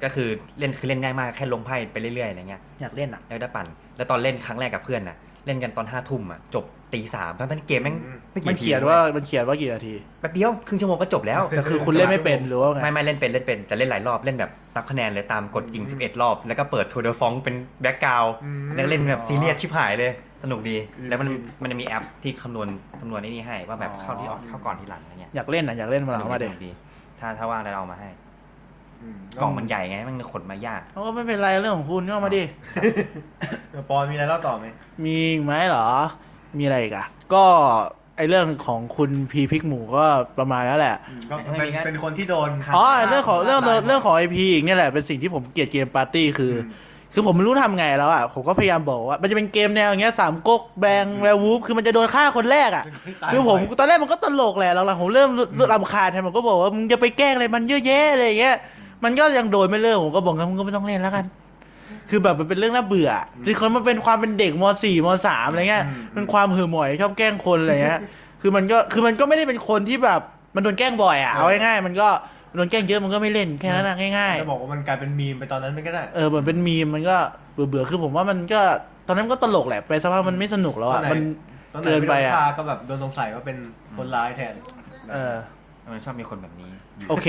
[0.05, 0.29] ก็คือ
[0.59, 3.67] เล่นคือเล่นง่ายมากแค่ลงไพ่ไปเรื่อยๆอะไรเงี้ยอยากเล่นอะแล้วได้ปั่น
[3.97, 5.17] แล้วตอนเล่นครั้งแรกกับเพื่อนน่ะ
[5.47, 6.65] เล่นกันตอนห้าทุ่มอะจบ
[6.95, 7.97] ตีสามทั้งที่เกมแม่ง
[8.33, 18.35] ไม่กี่มันนาทีเขียนว่ามันเขียนว่ากี่นาทีแป๊บเดียวครึ่งชั่วโมงก็จบแล้วแต่คือคุณเล่นไม่เป็นหรือว่าไงไม่ไม่เล่นเป็นเล่นเป็นแต่เล่นหลายรอบเล่นแบบนับคะแนนเลยตามกฎจริง 11 รอบ แล้วก็เปิด Tour de France เป็น background
[18.75, 20.13] แล้วเล่นแบบซีเรียสชิบหายเลย
[20.43, 20.77] สนุกดี
[21.09, 21.29] แล้วมัน
[21.63, 22.69] มันจะมีแอปที่คำนวณ
[23.01, 26.71] คำนวณไอ้นี่ให้ว่าแบบเข้าที่ออกเข้าก่อนที่หลังอะไรเงี้ยอยากเล่นอะอยากเล่นมาหลังมาเด็ดสนุกดี
[27.21, 28.09] ถ้าถ้าว่างแล้วเอามาให้
[29.03, 32.43] อืมกล่องมันใหญ่ไงมันขนมายากเขาก็ไม่เป็นไรเรื่องของคุณก็เอามาดิ
[33.89, 34.67] ปอนมีอะไรเล่าต่อไหม
[35.05, 35.89] มีอีกไหมเหรอ
[36.59, 37.45] มีอะไรอีกอะก็
[38.17, 40.07] ไอเรื่องของคุณพีพิกหมูก็
[40.39, 40.97] ประมาณนั้นแหละ
[41.31, 46.69] ก็เป็นเป็นคนที่โดนอ๋อเรื่องของเรื่องเรื่องของไอพีอีกเนี่ยแหละเป็นสิ่งที่ผมเกลียดเกมปาร์ตี้คืออม
[47.15, 52.85] คือผมไม่รู้ทำไงแล้วอะผมก็พยายามบอกว่า มันจะเป็นเกมแนวอย่างเงี้ยสามก๊ก Bang Werewolf คือมันจะโดนฆ่าคนแรกอะ
[53.33, 58.57] คือผมตอนแรกมันก็ตลกแหละหลังๆผมเริ่มเริ่มรำคาญแทนมันก็บอกว่ามึงจะไปแกล้งอะไรมันเยอะแยะอะไรอย่างเงี้ย
[59.05, 61.25] มันก็ยังโดนไม่เลิกผมก็บอกงั้นมึงก็ไม่ต้องเล่นแล้วกัน
[62.11, 63.11] คือแบบมันเป็นเรื่องน่าเบื่อ
[63.45, 68.01] คือคนมันเป็นความเป็นเด็กมสี่มสามอะไรเงี้ยอืมมันความหือหมอยชอบแกล้งคนอะไรเงี้ย
[68.43, 70.21] คือมันก็คือมันก็ไม่ได้เป็นคนที่แบบ
[70.55, 72.09] มันโดนแกล้งบ่อยอะ เอาง่ายๆมันก็
[72.57, 77.17] โดนแกล้งเยอะมันก็ไม่เล่นแค่นั้นนะง่ายจะบอกว่ามันกลายเป็นมีมไปตอนนั้นมันก็ได้ๆเออเหมือนเป็นมีมมันก็
[77.53, 78.61] เบื่อๆคือผมว่ามันก็
[79.07, 81.23] ตอนนั้นมันก็ตลกแหละไปสักพักมันไม่สนุกแล้วอะตอนไหนมัน
[81.73, 83.57] ตอนไหนเกินไปม่โดนฆ่าอะก็แบบโดนสงสัยว่าเป็น
[83.97, 84.55] คนร้ายแทน
[85.13, 85.35] เออ
[85.93, 86.71] มันชอบมีคนแบบนี้อ
[87.01, 87.29] ยู่โอเค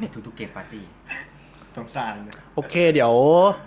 [0.00, 0.84] ในทุกๆเกมปาร์ตี้
[1.76, 3.12] สงสารนะโอเค เดี๋ยว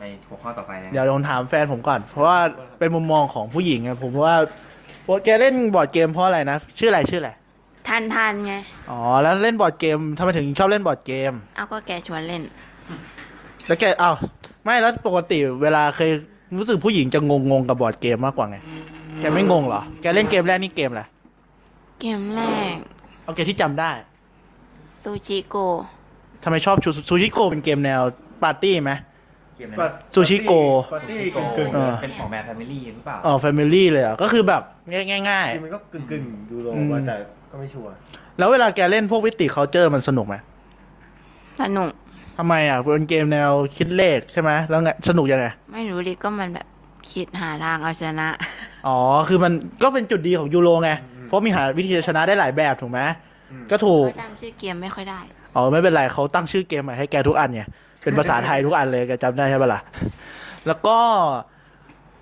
[0.02, 2.40] ในหัวข้อต่อไปนะเดี๋ยวลองถามแฟนผมก่อน เพราะว่า
[2.80, 4.38] เป็นมุมมองของผู้หญิงอะผมว่า
[5.26, 7.32] แกเล่นบอร์ดเกมเพราะอะไรนะ ชื่ออะไรชื่ออะไร
[7.88, 8.54] ทันทันไง
[8.90, 12.42] อ๋อ แล้วเล่นบอร์ดเกมทำไมถึงชอบเล่นบอร์ดเกม เอาก็แกชวนเล่น
[13.68, 14.16] แล้วแกอ้าว
[14.64, 16.12] ไม่แล้วปกติเวลาเคย
[16.58, 18.58] รู้สึกผู้หญิงจะงงงๆกับบอร์ดเกมมากกว่าไง
[19.20, 21.04] แกไม่งงเหรอ แกเล่นเกมแรกนี่เกมอะไร
[22.00, 22.42] เกมแร
[22.74, 22.76] ก
[23.24, 23.92] เอาเกมที่จำได้
[25.02, 25.56] Sushi Go
[26.44, 26.78] ทำไมชอบ
[27.10, 28.02] Sushi Go เป็นเกมแนว
[28.44, 28.92] ปาร์ตี้ไหม
[29.58, 30.52] เกมอะไรนะ Sushi Go
[30.94, 31.18] ปาร์ตี้
[31.58, 34.62] กึ่งๆเออ เป็นของแนว family หรือเปล่าอ๋อ family เลยเหรออะก็คือแบบ
[34.92, 37.16] ง่ายคือมันก็กึ่งกึ่งๆดูโรอืมว่าแต่
[37.52, 40.36] ก็ไม่ชัวร์ๆ แล้วเวลาแกเล่นพวก Viticulture มันสนุกไหม
[41.62, 41.90] สนุก
[42.38, 46.68] ทำไมอะเป็นเกมแนวคิดเลขใช่ไหมแล้วไงสนุกยังไง ไม่รู้ดิก็มันแบบ
[47.12, 48.28] คิดหาทางเอาชนะ
[48.88, 48.98] อ๋อ
[49.28, 49.54] คือมัน
[49.84, 50.92] ก็เป็นจุดดีของยูโรไง
[51.28, 53.00] เพราะมีหาวิธีชนะได้หลายแบบถูกไหม
[53.52, 55.20] อืมก็ถูกจำชื่อเกมไม่ค่อยได้
[55.56, 57.68] อ๋อไม่เป็นไรเขาตั้งชื่อเกมใหม่ให้แกทุกอันเนี่ย
[58.04, 59.82] เป็นภาษาไทยทุกอันเลยแกจำได้ใช่ปะล่ะ
[60.68, 60.98] แล้วก็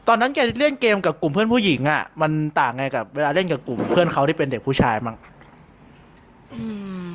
[0.07, 5.15] ตอนนั้นแกเล่นเกมกับกลุ่มเพื่อนผู้หญิงอะ มันต่างไงกับเวลาเล่นกับกลุ่มเพื่อนเขาที่เป็นเด็กผู้ชายมั้ง
[6.53, 6.61] อื
[7.03, 7.07] ม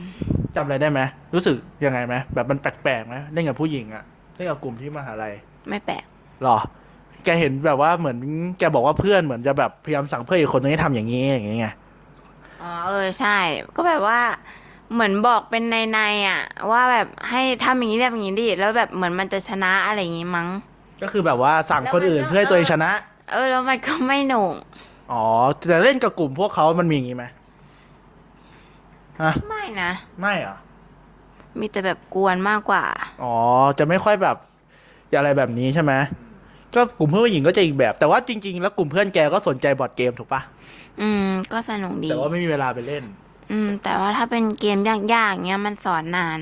[0.57, 1.01] จำอะไรได้ไหม
[1.35, 4.05] รู้สึกยังไงไหมแบบมันแปลกๆไหมเล่นกับผู้หญิงอะ
[4.37, 5.33] เล่นกับกลุ่มที่มหาลัย
[5.69, 6.05] ไม่แปลก
[6.43, 6.59] หรอ
[7.25, 8.19] แกเห็นแบบว่าเหมือน
[8.59, 11.69] แกบอกว่าเพื่อนเหมือนจะแบบพยายามสั่งเพื่อนอีกคนนึงให้ทำอย่างนี้อย่างนี้ไง
[12.63, 13.37] อ๋อเออใช่
[13.77, 14.21] ก็แบบว่า
[14.93, 16.41] เหมือนบอกเป็นในในๆอะ
[16.71, 20.49] ว่าแบบให้ทำอย่างนี้แบบอย่างนี้ดิแล้วแบบเหมือนมันจะชนะอะไรอย่างงี้มั้ง
[21.03, 22.91] ก็คือแบบว่าสั่งคนอื่นแล้วมันก็เพื่อให้ตัวเองชนะ
[23.33, 24.55] เออ แล้วมันก็ไม่หนุก
[25.13, 25.25] อ๋อ
[25.69, 27.25] แต่เล่นกับกลุ่มพวกเขามันมีอย่างนี้ไหม
[29.23, 29.91] ฮะไม่นะ
[30.21, 30.57] ไม่เหรอ
[31.61, 32.85] มีแต่แบบกวนมากกว่า
[33.23, 33.35] อ๋อ
[33.79, 34.37] จะไม่ค่อยแบบ
[35.17, 35.93] อะไรแบบนี้ใช่ไหม
[36.75, 40.41] ก็กลุ่มเพื่อนผู้หญิงก็จะอีกแบบ แต่ว่าจริง ๆ แล้วกลุ่มเพื่อนแกก็สนใจบอร์ดเกมถูกปะ
[41.01, 43.05] อืม ก็สนุกดี แต่ว่าไม่มีเวลาไปเล่น
[43.51, 44.97] อืม แต่ว่าถ้าเป็นเกมยา
[45.27, 46.39] กๆเงี้ยมันสอนนาน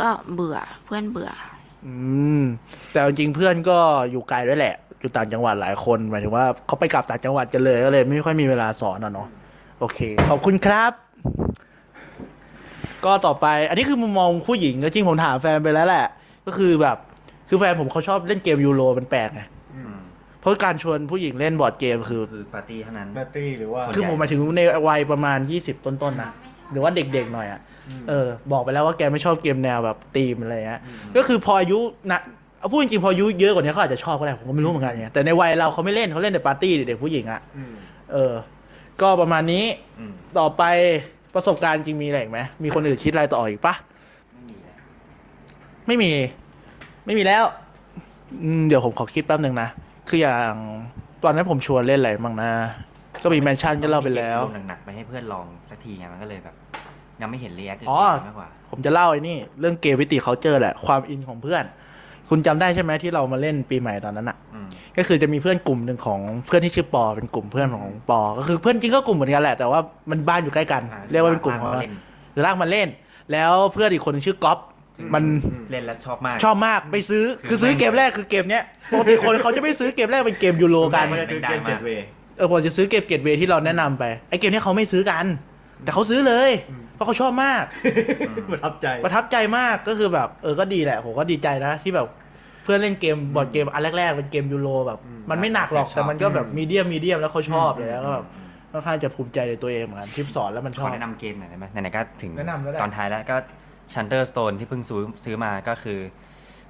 [0.00, 1.30] ก็เบื่อเพื่อนเบื่อ
[1.86, 1.94] อื
[2.40, 2.42] ม
[2.92, 3.78] แต่จริงเพื่อนก็
[4.10, 9.28] อยู่ไกลด้วยแหละ อยู่ต่างจังหวัดหลายคนหมายถึงว่าเขาไปกลับต่างจังหวัดกันเลยก็เลย ไม่ค่อยมีเวลาสอนอะเนาะ
[9.80, 9.98] โอเค
[10.28, 10.92] ขอบคุณครับ
[13.04, 16.06] ก็ต่อไป อันนี้คือมุมมองผู้หญิงก็จริงผมถามแฟนไปแล้วแหละ
[16.46, 16.96] ก็คือแบบ
[17.48, 19.42] คือแฟนผมเขาชอบเล่นเกมยูโรมันแปลกไง เพ
[20.46, 26.30] ราะการชวนผู้หญิงเล่นบอร์ดเกมคือ คือปาร์ตี้เท่านั้น ปาร์ตี้หรือว่าส่วนคือใหญ่ผมหมายถึงในวัยประมาณยี่สิบต้นๆนะ
[26.72, 27.60] หรือว่าเด็กๆหน่อยอะ
[28.00, 31.78] มเออ บอกไปแล้วว่าแกไม่ชอบเกมแนวแบบตีมอะไรเงี้ยอืมก็คือพออายุ
[32.10, 32.20] นะ
[32.58, 37.74] เอาพูดจริงๆพออายุเยอะกว่านี้เขาอาจจะชอบก็ได้ผมก็ไม่รู้เหมือนกันไงแต่ในวัยเราเขาไม่เล่นเขาเล่นแต่ปาร์ตี้เด็กๆผู้หญิงอะอืม
[38.12, 38.32] เออ
[39.00, 39.64] ก็ประมาณนี้
[39.98, 40.62] อืมต่อไป
[41.34, 43.74] ประสบการณ์จริงมีอะไรอีกไหมมีคนอื่นคิดอะไรต่ออีกปะ
[45.86, 46.40] ไม่มีแล้วไม่มี
[47.06, 47.44] ไม่มีแล้ว
[48.42, 49.68] อืมเดี๋ยวผมขอคิดแป๊บหนึ่งนะ
[50.08, 50.52] คืออย่าง
[51.24, 52.50] ตอนนั้นผมชวนเล่นอะไรบ้างนะ
[53.22, 56.54] ก็มีแมนชั่นก็เล่าไปแล้วลงหนักๆไปให้เพื่อนลองสักทีไงมันก็เลยแบบ
[57.20, 61.64] ยังไม่เห็นเรียกอ๋อมากกว่าผมจะเล่าไอ้นี่ เรื่องเกม Viticulture แหละความอินของเพื่อน
[62.30, 69.80] คุณจำได้ใช่ไหมที่เรามาเล่นปีใหม่ตอนนั้นอะอืมก็คือจะมีเพื่อนกลุ่มหนึ่งของเพื่อนที่ชื่อปอเป็นกลุ่มเพื่อนของปอ ก็คือเพื่อนจริงก็กลุ่มเหมือนกันแหละ แต่ว่า
[70.10, 71.92] มันบ้านอยู่ใกล้กันอ่เรียกว่าเป็นกลุ่มของเล่เราน
[72.32, 72.88] หรือลากมาเล่น
[73.32, 74.58] แล้วเพื่อนอีกคนหนึงชื่อก๊อฟ
[75.14, 75.24] มัน
[75.70, 82.04] เล่นแล้วชอบมากชอบมากไปซื้อคือซื้อเกมแรกคือเกมเนี้ยปกติคนเขาจะไม่ซื้อเกมแรกเป็นเกมยูโรกันมันจะคือเกม gateway
[82.36, 85.26] เออผมจะซื้อเกม gateway ที่เราแนะนำไปไอ้เกมเนี้ยเขาไม่ซื้อกัน
[85.82, 87.62] แต่เขาซื้อเลยอืมเพราะเขาชอบมาก
[88.52, 92.06] ประทับใจประทับใจมากก็คือแบบเออก็ดีแหละผมก็ดีใจนะที่แบบ
[92.64, 105.98] เพื่อนเล่นเกมบอร์ดเกมอันแรกๆเป็นเกมยูโรแบบอืมมันไม่หนักหรอกชอบแต่มันก็แบบอืม medium medium แล้วเขาชอบเลยแล้วก็แบบอืมค่อนข้างจะภูมิใจในตัวเองเหมือนกันที่สอนแล้วมันชอบ ขอแนะนำเกมหน่อยได้ไหมไหนๆก็ถึงแนะนำแล้วได้ตอนท้ายแล้วก็ Shutter Stone ที่เพิ่งซื้อซื้อมาก็คือ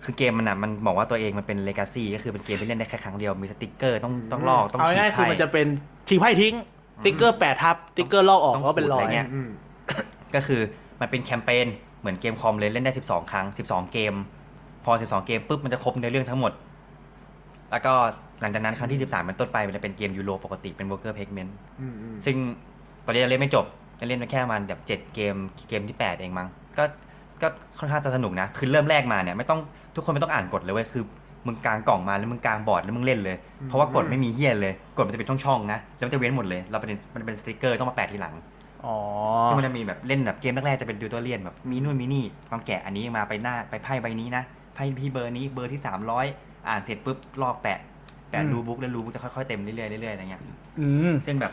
[0.05, 5.67] คือเกมมันอะมันบอกว่าตัวเองมันเป็น legacy ก็คือเป็นเกมที่เล่นได้แค่ครั้งเดียวมีสติกเกอร์ต้องต้องลอกต้องเอาฉีกง่ายๆคือไพ่มันจะเป็น
[6.09, 6.55] ทิ้งไพ่ทิ้ง
[7.05, 9.49] สติกเกอร์แปะทับ สติกเกอร์ลอกออกต้องก็เป็นรอขูดอะไรอย่างเงี้ย อืม
[10.35, 10.61] ก็คือ
[11.01, 11.67] มันเป็นแคมเปญ
[12.01, 14.15] เหมือนเกมคอมเลยเล่นได้ 12 ครั้ง 12 เกม
[14.85, 16.53] พอ 12 เกมปุ๊บมันจะครบเนื้อเรื่องทั้งหมด
[17.71, 17.93] แล้วก็
[18.41, 22.37] หลังจากนั้นครั้งที่ 13เป็นต้นไปมันจะเป็นเกมยูโรปกติเป็น worker placement อืมอืมซึ่ง
[23.05, 23.65] ตอนนี้เราเล่นไม่จบ
[23.97, 25.35] เราเล่นไปแค่ประมันแบบเจ็ดเกม
[25.69, 26.49] เกมที่ 8 เองมั้ง
[26.79, 26.85] ก็
[27.43, 27.49] ก็
[27.79, 29.61] ค่อนข้างจะสนุกนะ คือเริ่มแรกมาเนี่ยไม่ต้อง
[29.95, 31.05] ทุกคนไม่ต้องอ่านกฎเลยเว้ยคือ
[31.47, 38.35] มึงกางกล่องมาแล้วมึงกางบอร์ดแล้วมึงเล่นเลย เพราะว่ากฎไม่มีเฮียเลยกฎมันจะเป็นช่องๆนะแล้วมันจะเว้นหมดเลยเราเป็นมันเป็นสติกเกอร์ต้องมาแปะทีหลัง
[38.85, 38.97] อ๋อ
[39.47, 44.43] ซึ่งมันจะมีแบบเล่นแบบเกมแรกๆจะเป็นดูตัวเรียนแบบมีนู่นมีนี่ลองแกะอันนี้มาไปหน้าไปไพ่ใบนี้นะ
[44.75, 45.81] ไพ่พี่เบอร์นี้เบอร์ที่
[46.25, 47.79] 300อ่านเสร็จปุ๊บลอกแปะ
[48.31, 50.43] แปะอืม rulebook แล้ว rulebook จะค่อยๆเต็มเรื่อยๆเรื่อยๆอะไรเงี้ย
[50.81, 51.53] อืมซึ่งแบบ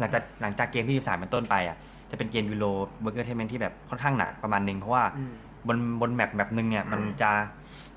[0.00, 1.76] หลังจากหลังจากเกมที่13เป็นต้นไปอะ
[2.10, 2.66] จะเป็นเกม Euro
[3.00, 5.32] worker placement ที่แบบค่อนข้างหนักประมาณนึงเพราะว่าอืม
[5.68, 7.30] บนบน map map หนึ่งเนี่ยมันจะ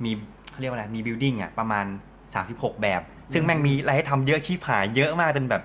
[0.03, 0.11] มี
[0.51, 1.85] เขาเรียกว่าอะไรมี building อะประมาณ
[2.33, 3.01] 36 แบบ
[3.33, 5.61] ซึ่งแม่งมีอะไรให้ทำเยอะชิบหายเยอะมากจนแบบ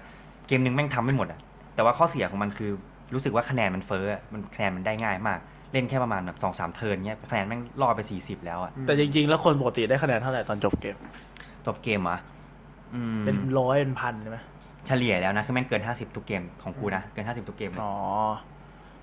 [0.47, 1.41] เกมหนึ่งแม่งทำไม่หมดอะ
[1.75, 2.71] แต่ว่าข้อเสียของมันคือ
[3.15, 5.39] รู้สึกว่าคะแนนมันเฟ้ออะมันคะแนนมันได้ง่ายมาก
[5.73, 10.97] เล่นแค่ประมาณแบบสองสาม turn เนี้ยคะแนนแม่งล่อไป 40 แล้วอะแต่จริงๆ แล้วคนปกติได้คะแนนเท่าไหร่ตอนจบเกม
[11.67, 12.19] จบเกมเหรอะ
[12.95, 14.39] อืมเป็นร้อยเป็นพันใช่ไหม
[14.87, 17.95] เฉลี่ยแล้วนะ คือแม่งเกิน 50 ทุกเกมของกูนะ เกิน 50 ทุกเกมเลยอ๋อ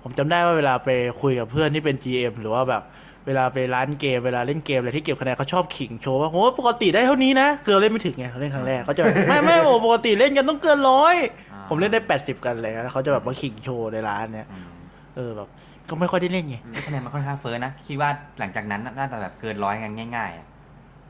[0.02, 0.90] ผมจำได้ว่าเวลาไป
[1.22, 2.82] คุยกับเพื่อนที่เป็น GM หรือว่าแบบ
[3.26, 11.14] เวลาไปร้านเกมเวลาเล่นเกมอะไรที่เก็บคะแนนเขาชอบขิงโชว์ว่าโอ้ปกติได้เท่านี้นะ คือเราเล่นไม่ถึงไงเราเล่นครั้งแรกเขาจะไม่ไม่โอ้ปกติเล่นกันต้องเกินร้อย
[11.52, 14.68] อ่าผมเล่นได้ 80 กันเลยแล้วเขาจะแบบมาขิงโชว์ในร้านเนี่ยอืม
[15.16, 15.48] เออแบบ
[15.88, 16.56] ก็ไม่ค่อยได้เล่นไง
[16.86, 20.46] คะแนนมันค่อนข้างเฟ้อนะคิดว่าหลังจากนั้นน่าจะแบบเกินร้อยกันง่ายๆอะ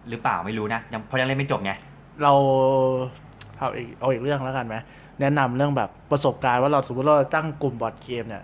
[0.09, 1.73] หรือเปล่าไม่รู้นะยังเพราะยังเล่นไม่จบไง
[2.23, 2.33] เรา
[3.65, 4.77] เอาอีกเอาอีกเรื่องแล้วกันไหม
[5.20, 8.43] แนะนำเรื่องแบบประสบการณ์ว่าเราสมมติเราตั้งกลุ่มบอร์ดเกมเนี่ย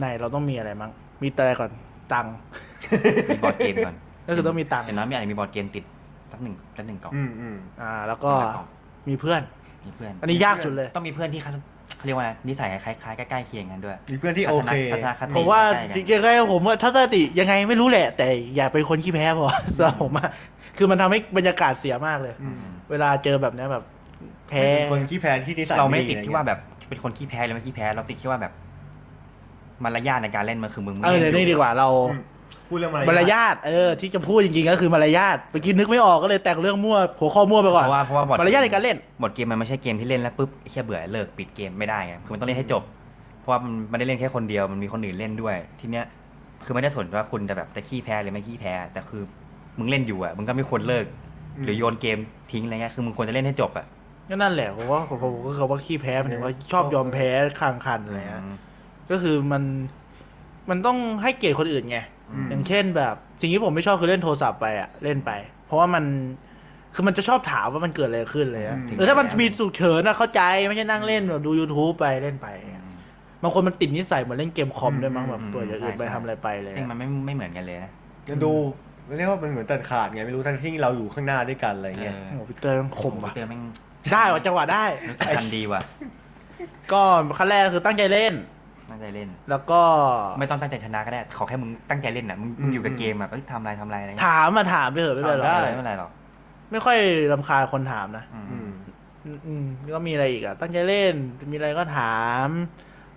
[0.00, 0.90] ในเราต้องมีอะไรมั้ง
[1.22, 1.70] มีแต่ก่อน
[2.12, 2.34] ตังค์
[3.34, 3.94] มีบอร์ดเกมก่อน
[4.26, 5.84] ก็คือต้องมีตังค์อย่างน้อยมีอะไรมีบอร์ดเกมติด
[6.32, 8.68] สักหนึ่งสักหนึ่งกล่องอืมอืมอ่า แล้วก็สักหนึ่งล่อง
[9.08, 9.42] มีเพื่อน
[9.86, 11.52] มีเพื่อน อันนี้ยากสุดเลย ต้องมีเพื่อนที่เขา
[11.96, 20.30] เขาเรียกว่าอะไรนิสัยคล้ายๆใกล้ๆเคียงกันด้วย มีเพื่อนที่โอเคทัศนคติผมว่าใกล้จๆกันริงๆผมว่าทัศนคติยังไงไม่รู้แหละ แต่อย่าเป็นคนขี้แพ้พอสำหรับผมอะ
[20.78, 22.56] คือมันทำให้บรรยากาศเสียมากเลยอืม
[22.90, 23.84] เวลาเจอแบบเนี้ยแบบ
[24.48, 28.52] แพ้เป็นคนขี้แพ้ที่นิสัยเราไม่ดีติดอะไรที่เงี้ยว่าแบบเป็นคนขี้แพ้หรือไม่ขี้แพ้เราติดที่ว่าแบบ
[29.84, 32.22] มารยาทในการเล่นมันคือมึงเออเดี๋ยวนี่ดีกว่าเราอืม
[32.68, 42.82] พูดเรื่องมารยาทเออที่จะพูดจริงๆก็คือมารยาทเมื่อกี้นึกไม่ออกก็เลยแต่งเรื่องมั่วหัวข้อมั่วไปก่อนเพราะว่าเพราะว่าบทมารยาทในการเล่นบทเกมมันไม่ใช่เกมที่เล่นแล้วปุ๊บแค่เบื่อเลิกปิดเกมไม่ได้ไงคือมันต้องเล่นให้จบ
[43.40, 46.04] เพราะว่ามันไม่ได้เล่นแค่คนเดียวมันมีคนอื่นเล่นด้วย ทีเนี้ย
[46.64, 49.22] คือไม่ได้สนว่าคุณจะแบบจะขี้แพ้หรือไม่ขี้แพ้ แต่คือ
[49.78, 51.04] มึงเล่นอยู่อะมึงก็ไม่ควรเลิก
[51.64, 52.18] หรือโยนเกม
[52.52, 53.86] ทิ้งอะไรเงี้ยคือมึงควรจะเล่นให้จบอะ
[54.30, 57.28] ก็นั่นแหละผมว่าผมผมก็เขาว่าขี้แพ้หมายถึงว่าชอบยอมแพ้
[57.60, 58.44] ข้างคันอะไรเงี้ย
[59.10, 59.62] ก็คือมัน
[60.70, 61.98] มันต้องให้เกียรติคนอื่นไง
[62.32, 65.30] อืมอย่างเช่นแบบ สิ่งที่ผมไม่ชอบคือเล่นโทรศัพท์ไปอะเล่นไป
[65.66, 66.04] เพราะว่ามัน
[66.94, 72.84] คือมันจะชอบถามว่ามันเกิดอะไรขึ้นเลยอะอืมเออถ้ามันมีสุกเฉินอะเข้าใจไม่ใช่นั่งเล่นแบบดู YouTube ไปเล่นไปอะ
[73.42, 77.90] บางคนมันติดนิสัยเหมือนเล่นเกมคอมด้วยมั้งแบบอืมตัวอย่างอื่นไปใช่ทำอะไรไปเลยซึ่งอะมันไม่ไม่เหมือนกันเลยนะ
[78.30, 78.52] มันดู
[79.16, 83.62] เรียกว่ามันเหมือนตัดขาดไงไม่รู้ทั้งที่เราอยู่ข้างหน้าด้วยกันอะไรเงี้ยเออโอ้โหพีเตอร์มันคมว่ะเตือนแม่ง
[84.12, 85.82] ได้ว่ะจังหวะได้รู้สึกทันดีว่ะ
[86.92, 87.02] ก็
[87.38, 88.34] ขั้นแรกคือตั้งใจเล่น
[88.90, 89.82] ตั้งใจเล่น แล้วก็
[90.38, 96.10] ไม่ต้องตั้งใจชนะก็ได้ ขอแค่มึงตั้งใจเล่นน่ะมึงมึงอยู่กับอืมเกมอะเอ้ยทำอะไรทำอะไรอะไรเงี้ยถามมาถามไปเถอะไม่เป็นไรหรอกถามได้ไม่เป็นไรหรอก
[96.72, 96.98] ไม่ค่อย
[97.32, 98.70] รำคาญคนถามนะอืมอืม
[99.24, 99.64] อืมอืม
[99.94, 101.14] ก็มีอะไรอีกอะ ตั้งใจเล่น
[101.50, 102.48] มีอะไรก็ถาม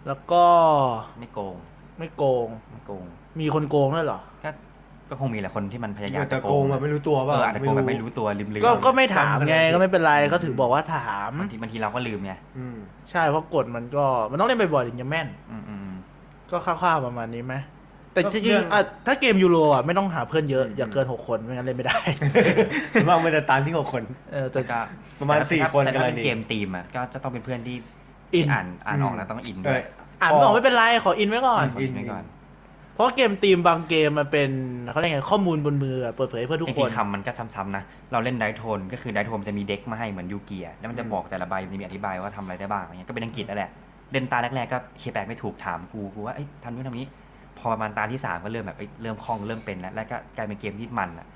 [0.08, 0.46] แล้วก็
[1.20, 1.56] ไม่โกง
[2.00, 3.04] ไม่โกงไม่โกง
[3.40, 4.50] มีคนโกงด้วยเหรอก็
[5.10, 12.78] ก็คงมีแหละคนที่มันพยายามแต่โกงแบบไม่รู้ตัวเอป่ะออาจจะโกงแบบไม่รู้ตัวลืมลืมก็ก็ไม่ถามไงจำขนาดนี้ก็ไม่เป็นไรก็ถือบอกว่าถามบางทีบางทีเราก็ลืมไงอืม
[13.12, 15.98] ใช่เพราะกฎมันก็มันต้องเล่นบ่อยๆถึงจะแม่นอืมอืมอืม
[16.52, 17.56] ก็คร่าวๆประมาณนี้ไหม
[18.14, 22.00] แต่ก็จริงเรื่องๆอะถ้าเกมยูโรอะไม่ต้องหาเพื่อนเยอะอืมอย่าเกินหกคนไม่งั้นเล่นไม่ได้
[22.94, 24.80] ส่วนมากมันจะสามถึงหกคน เออแต่แต่ก็
[25.20, 27.76] ประมาณแต่ถ้าสี่คนแต่ถ้ากันเป็นเลยนี่เกมทีมอะก็จะต้องเป็นเพื่อนที่
[28.36, 29.84] อินที่อ่านอ่านออกอืมแล้วต้องอินเออด้วย
[30.22, 32.24] อ่านไม่ออกไม่เป็นไรขออินไว้ก่อนอินไว้ก่อน
[32.94, 34.50] เพราะเกมทีมบางเกมมันเป็น
[34.92, 43.72] เขาเรียกไงข้อมูลบนมืออะเปิดเผยให้เพื่อนทุกคน จริงๆคำมันก็ซ้ำๆนะ เราเล่น Dice Throne ก็คือ Dice Throne จะมี deck มาให้เหมือน Yu-Gi-Oh แล้วมันจะบอกแต่ละใบมันจะมีอธิบายว่าทำอะไรได้บ้างอะไรเงี้ยก็เป็นอังกฤษนั่นแหละ
[44.12, 47.08] เล่นตาแรกๆก็เคแปลไม่ถูกถามกูกูว่าเอ้ยทำนู่นทำนี้
[47.60, 51.28] พอประมาณตาที่สามก็เริ่มแบบเอ้ยเริ่มคล่องเริ่มเป็นแล้วแล้วก็กลายเป็นเกมที่มันอะ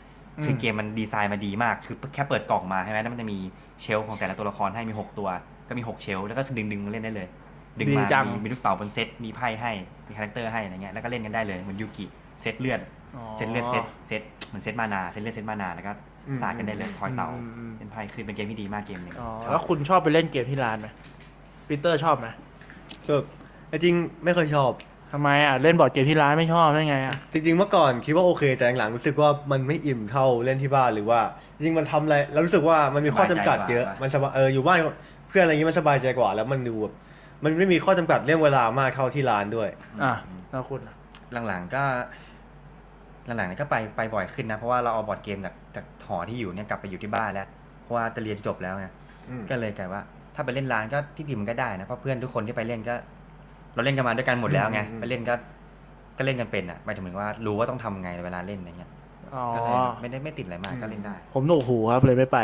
[0.45, 3.37] คือเกมมันดีไซน์มาดีมาก คือแค่เปิดกล่องมาใช่ไหมแล้วมันจะมี
[3.81, 5.29] shelf ของแต่ละตัวละครให้มีหกตัว
[5.67, 7.27] ก็มีหก shelf แล้วก็ดึงดึงๆมาเล่นได้เลย
[7.79, 9.71] ดึงมาดีจังมีมีลูกเต๋าบนเซต มีไพ่ให้
[10.07, 12.05] มี character ให้อะไรเงี้ย แล้วก็เล่นกันได้เลยเหมือน Yu-Gi
[12.41, 12.79] เซตเลือด
[13.15, 15.91] อ๋อเซตเลือดเซต เซตเหมือนเซต mana เซตเลือดเซต mana แล้วก็
[16.27, 20.87] อืมสาดกันได้เลยทอยเต่าอืมอืมเป็นไพ่คือเป็นเกมที่ดีมากเกมหนึ่งอ๋อชอบแล้วคุณชอบไปเล่นเกมที่ร้านไหม
[21.67, 22.27] ปีเตอร์ชอบไหม
[23.07, 23.15] ก็
[23.71, 24.71] จริงๆไม่เคยชอบ
[25.13, 31.19] ทำไมอะเล่นบอร์ดเกมที่ร้านไม่ชอบได้ไงอะจริงๆเมื่อก่อนคิดว่าโอเค แต่หลังๆรู้สึกว่ามันไม่อิ่มเท่าเล่นที่บ้านหรือว่า
[31.55, 34.77] จริงๆมันทำอะไรแล้วรู้สึกว่ามันมีข้อจำกัดเยอะมันสบายเอออยู่บ้าน
[35.29, 36.93] เพื่อนอะไรอย่างงี้มันสบายใจกว่า แล้วมันดูแบบ
[37.43, 39.69] มันไม่มีข้อจำกัดเรื่องเวลามากเท่าที่ร้านด้วย
[40.03, 40.13] อะ
[40.51, 40.95] แล้วคุณอะ
[41.47, 41.83] หลังๆก็
[43.25, 47.47] หลังๆนี่ก็ไปไปบ่อยขึ้นนะ เพราะว่าเราเอาบอร์ดเกมจากจากหอที่อยู่เนี่ยกลับไปอยู่ที่บ้านแล้ว
[47.83, 48.87] เพราะว่าจะเรียนจบแล้วไง
[49.29, 50.01] อืม ก็เลยกลายว่า
[50.35, 52.95] ถ้าไปเล่นร้านก็ที่ดีมันก็ได้นะเพราะเพื่อนทุกคนที่ไปเล่นก็
[53.73, 55.33] เราเล่นกันมาด้วยกันหมดแล้วไงอืมไปเล่นก็
[56.17, 58.91] ก็เล่นกันเป็นอะหมายถึงว่ารู้ว่าต้องทำไงเวลาเล่นอะไรเงี้ย
[59.35, 62.39] อ๋อ ก็เลยไม่ได้ไม่ติดอะไรมากก็เล่นได้ ผมหนวกหูครับเลยไม่ไป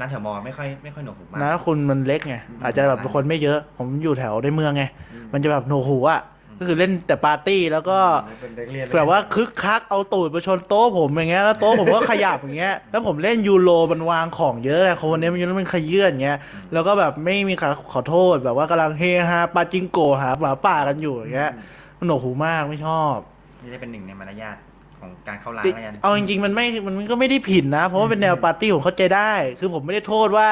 [0.00, 4.84] ร้านแถวมอไม่ค่อยไม่ค่อยหนวกหูมาก นะคุณมันเล็กไงอาจจะแบบคนไม่เยอะ ผมอยู่แถวในเมืองไง
[5.32, 6.20] มันจะแบบหนวกหูอะ
[6.58, 7.98] ก็คือเล่นแต่ปาร์ตี้แล้วก็
[8.40, 16.38] เป็นเด็กเรียนแบบว่าคึกคักเอาตูดมาชนโต๊ะผมอย่างเงี้ยแล้วโต๊ะผมก็ขยับอย่างเงี้ยแล้วผมเล่นยูโรมันวางของเยอะไงคนวันนี้มันยูโรมันขยื่นอย่างเงี้ย
[16.72, 21.52] แล้วก็แบบไม่มีใครขอโทษแบบว่ากำลังเฮฮาปาจิงโกหาหมาป่ากันอยู่อย่างเงี้ย
[21.98, 23.16] มันหนวกหูมากไม่ชอบ
[23.62, 24.56] นี่ได้เป็นหนึ่งในมารยาท
[25.04, 30.48] ของการเข้าร้านแล้วกันเอาจริงๆมันไม่มันก็ไม่ได้ผิดนะ เพราะว่าเป็นแนวปาร์ตี้ผมเข้าใจได้ คือผมไม่ได้โทษว่า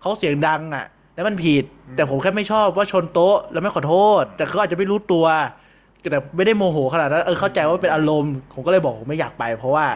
[0.00, 1.64] เขาเสียงดังอะ แล้วมันผิด
[1.96, 5.26] แต่ผมแค่ไม่ชอบว่าชนโต๊ะแล้วไม่ขอโทษ แต่เขาอาจจะไม่รู้ตัว
[6.10, 9.86] แต่ไม่ได้โมโหขนาดนั้นเออเข้าใจว่าเป็นอารมณ์ผมก็เลยบอกผมไม่อยากไป เพราะว่า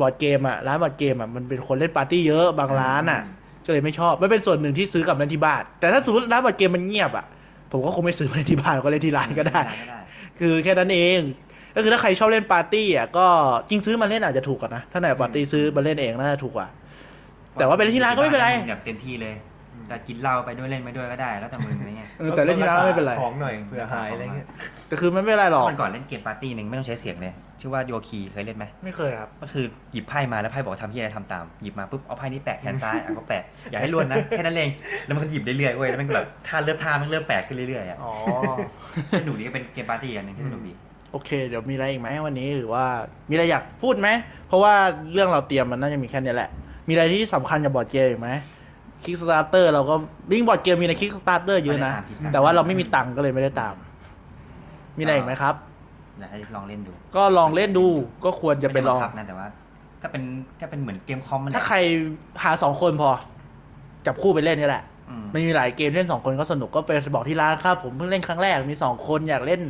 [0.00, 3.20] บอร์ดเกมอะร้านบอร์ดเกมอะมันเป็นคนเล่นปาร์ตี้เยอะบางร้านอะ
[3.66, 7.26] ก็เลยไม่ชอบไม่เป็นส่วนหนึ่งที่ซื้อกลับเล่นที่บ้านแต่ถ้าสมมติร้านบอร์ดเกมมันเงียบอะ
[7.72, 10.00] ผมก็คงไม่ซื้อมาเล่นที่บ้านก็เล่นที่ร้านก็ได้ก็ได้
[10.40, 11.18] คือแค่นั้นเอง
[11.78, 13.26] ก็คือถ้าใครชอบเล่นปาร์ตี้อะก็
[13.68, 16.68] จริงซื้อมาเล่นอาจจะถูกกว่านะถ้าไหนปาร์ตี้ซื้อมาเล่นเองน่าจะถูกกว่า
[17.54, 19.34] แต่ว่าไปเล่นที่ร้านก็ไม่เป็นไรแบบเต็มที่เลย
[19.88, 24.46] แต่กินเหล้าไปด้วยเล่นไปด้วยก็ได้แล้วแต่มึงอะไรเงี้ยเออแต่เล่นที่ร้านไม่เป็นไรของหน่อยเผื่อหายอะไรเงี้ย
[24.88, 34.70] แต่คือมันไม่เป็นไรหรอกวันก่อนเล่นเกมปาร์ตี้หนึ่งไม่ต้องใช้เสียงเลยชื่อว่า Yogi เคยเล่นไหมไม่เคยครับก็คือหยิบไพ่มาแล้วไพ่บอกทำที่อะไรทำตามหยิบมาปุ๊บเอาไพ่นี้แปะแขนซ้ายอะก็แปะอย่าให้ล้วนนะแค่นั้นเอง
[35.06, 38.12] แล้วมันก็หยิบเรื่อยๆเว้ยแล้วมันก็แบบท่าเริ่มท่ามันเริ่มแปลกขึ้นเรื่อยๆอะอ๋อ
[39.20, 40.72] สนุกดีก็เป็นเกมปาร์ตี้อันหนึ่งที่สนุกดี
[41.12, 42.84] โอเค เดี๋ยวมีอะไรอีกไหมวันนี้หรือว่า
[43.28, 44.08] มีอะไรอยากพูดไหม
[44.48, 44.74] เพราะว่า
[45.12, 46.50] เรื่องเราเตรียมมันน่าจะมีแค่นี้แหละ
[46.88, 48.30] มีอะไรที่สำคัญกับบอร์ดเกมอีกไหม
[49.04, 49.94] Kickstarter เราก็
[50.30, 53.74] บิงบอร์ดเกมมีใน Kickstarter เยอะนะไม่ได้ตามที่แต่ว่าเราไม่มีตังค์ก็เลยไม่ได้ตาม
[54.98, 55.54] มีอะไรอีกไหมครับ
[56.18, 57.86] อยากให้ลองเล่นดู ก็ลองเล่นดู
[58.24, 59.46] ก็ควรจะไปลองม่ด้บังคับนะแต่ว่า
[60.02, 60.22] ก็เป็น
[60.60, 61.76] ก็เป็นเหมือนเกมคอมมันแหละถ้าใคร
[62.42, 63.10] หาสองคนพอ
[64.06, 69.60] จับคู่ไปเล่นนี่แหละอืมมันมีหลายเกมเล่นสองคนก็สนุกก็ไปบอกที่ร้านครับผมเพิ่งเล่นครั้งแรกมีสองคนอยากเล่น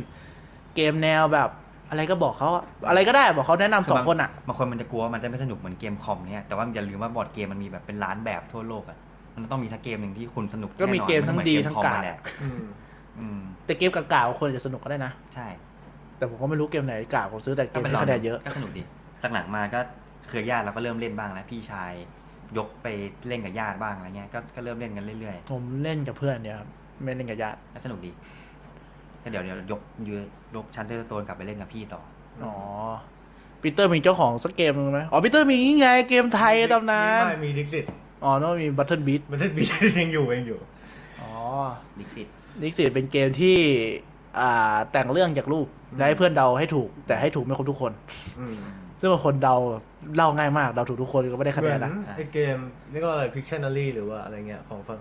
[0.75, 1.49] เกมแนวแบบ
[1.89, 8.97] อะไรก็บอกเขาอะอะไรก็ได้บอกเขาแนะนำสองคนอะบางคนมันจะกลัวว่ามันจะไม่สนุกเหมือนเกมคอมเนี่ยแต่ว่าอย่าลืมว่าบอร์ดเกมมันมีแบบเป็นล้านแบบทั่วโลกอะ
[9.35, 12.59] มันต้องมีทักเกมหนึ่งที่คุณสนุกก็มีแน่นอนเกมทั้งนไหอนดีเทั้งคอมกากนั่นแหละอืม
[13.19, 15.47] อืมแต่เกมกากๆคนจะสนุกก็ได้นะใช่
[16.17, 18.83] แต่ผมก็ไม่รู้เกมไหนกากผมซื้อแต่เกมไปที่คะแนนเยอะก็สนุกดี
[19.33, 19.79] หลังๆมาก็
[20.27, 21.91] เครือญาติเราก็เริ่มเล่นบ้างแล้วพี่ชาย
[22.57, 22.87] ยกไป
[23.27, 26.67] เล่นกับญาติบ้างอะไรเงี้ยก็ก็เริ่มเล่นกันเรื่อยผมเล่นกับเพื่อนเนี่ยครับ
[27.03, 28.11] ไม่เล่นกับญาติๆก็สนุกดี
[29.23, 32.01] ก็เดี๋ยวเดี๋ยวยกยก Charterstone กลับไปเล่นกับพี่ต่อ
[32.43, 32.55] อ๋อ
[33.61, 37.85] ปีเตอร์มีเจ้าของสักเกมนึงไหมอ๋อปีเตอร์มีนี่ไงเกมไทยตำนานไม่มี Dixit
[38.23, 39.63] อ๋อต้องมีบัตเทิลบีทมันจะมี
[39.99, 40.59] ยังอยู่ยังอยู่
[41.21, 41.31] อ๋อ
[41.99, 42.27] ดิกซิต
[42.61, 43.57] นิกสิเป็นเกมที่
[44.39, 45.67] อ่าแต่งเรื่องจากรูป
[45.97, 47.91] และให้เพื่อนเดาให้ถูก แต่ให้ถูกไม่ครบทุกคน
[48.39, 48.57] อืม
[48.99, 49.55] ซึ่งบางคนเดา
[50.15, 52.57] เล่าง่ายมากเดาถูกทุกคนก็ไม่ได้คะเหแนมือนนนะไอเกม
[52.91, 54.99] นี่ก็อะไรพิกชันนารีหรือว่าอะไรเงี้ยของฝั่ง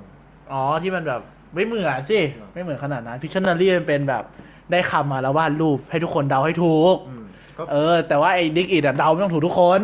[0.53, 1.21] อ๋อที่มันแบบ
[1.55, 2.21] ไม่เหมือนสิ
[2.55, 4.25] ไม่เหมือนขนาดนั้นพิชชันนารีมันเป็นแบบ
[4.71, 7.25] ได้คำมาแล้ววาดรูปให้ทุกคนเดาให้ถูก อืม
[7.57, 9.81] ก็เออ แต่ว่าไอ้ดิกอิดเดาไม่ต้องถูกทุกคน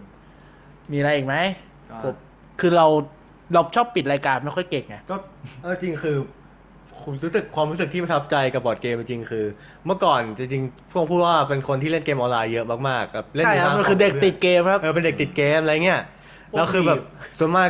[0.00, 0.04] ม
[0.92, 1.36] มีอะไรอีกไหม
[1.90, 2.14] ก็ผม
[2.60, 2.86] คือเรา
[3.54, 5.16] เราชอบปิดรายการไม่ค่อยเก่งไง ก็
[5.60, 6.16] เอาจริงคือ
[7.02, 9.44] คุณรู้สึกความรู้สึกที่ประทับใจกับบอร์ดเกมจริงๆคือ
[9.86, 16.00] เมื่อก่อนจริงๆพวกพูดว่าเป็นคนที่เล่นเกมออนไลน์เยอะมากๆแบบเล่นใช่ครับยู่หามันคือเด็กติดเกมครับ เออเป็นเด็กติดเกมอะไรเงี้ย
[16.56, 16.98] แล้วคือแบบ
[17.38, 17.68] ส่วนมาก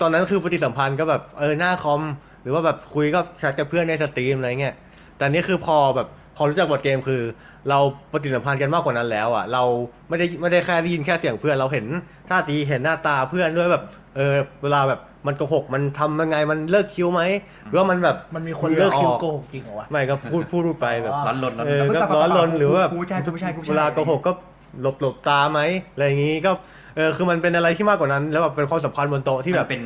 [0.00, 2.02] ตอนนั้นคือปฏิสัมพันธ์ก็แบบเออหน้าคอม
[2.42, 4.74] หรือว่าแบบคุยก็แชทกับเพื่อนใน Steam อะไรเงี้ย
[5.16, 7.22] แต่อันนี่คือพอแบบพอรู้จักบอร์ดเกมคือ
[7.70, 7.78] เรา
[8.12, 9.62] ปฏิสัมพันธ์กันมากกว่านั้นแล้วอะ เรา
[10.08, 11.86] ไม่ได้ไม่ได้แค่ได้ยินแค่เสียงเพื่อนเราเห็น
[12.30, 13.82] ท่าทีเห็นหน้าตาเพื่อนด้วยแบบ
[14.16, 17.22] เออเวลาแบบมันโกหกมันทำยังไงมันเลิกคิ้วไหม
[17.64, 24.32] หรือว่ามันแบบมันมีคนเลิกคิวหงื่ออโกหกจริงเหรอวะไม่ก็พูดพูดพูดไปแบบอ๋อร้อนรนร้อนเออรนก็ร้อนรนหรือว่าแบบกูผู้ชายกูผู้ชายกูผู้ชายเวลาโกหกก็
[24.80, 25.60] หลบหลบตาไหม
[25.92, 26.50] อะไรอย่างงี้ก็
[26.96, 29.84] เออคือมันเป็นอะไรที่มากกว่านั้น แล้วแบบเป็นความสัมพันธ์บนโต๊ะที่ที่แบแบบบเป็น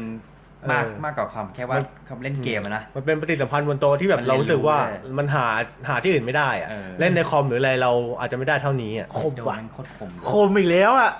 [0.73, 5.47] มากเออมากกว่าความแค่ว่ามันคำเล่นเกมอะนะมันเป็นปฏิสัมพันธ์บนโต๊ะที่แบบมันเรีเรายนรู้สึกว่ารู้ได้มันหา
[5.89, 11.11] หาที่อื่นไม่ได้อะเออเล่นในคอมหรืออะไรเราอาจจะไม่ได้เท่านี้อะคมโดนว่ะแม่งโคตรคมคมอีกแล้วอะ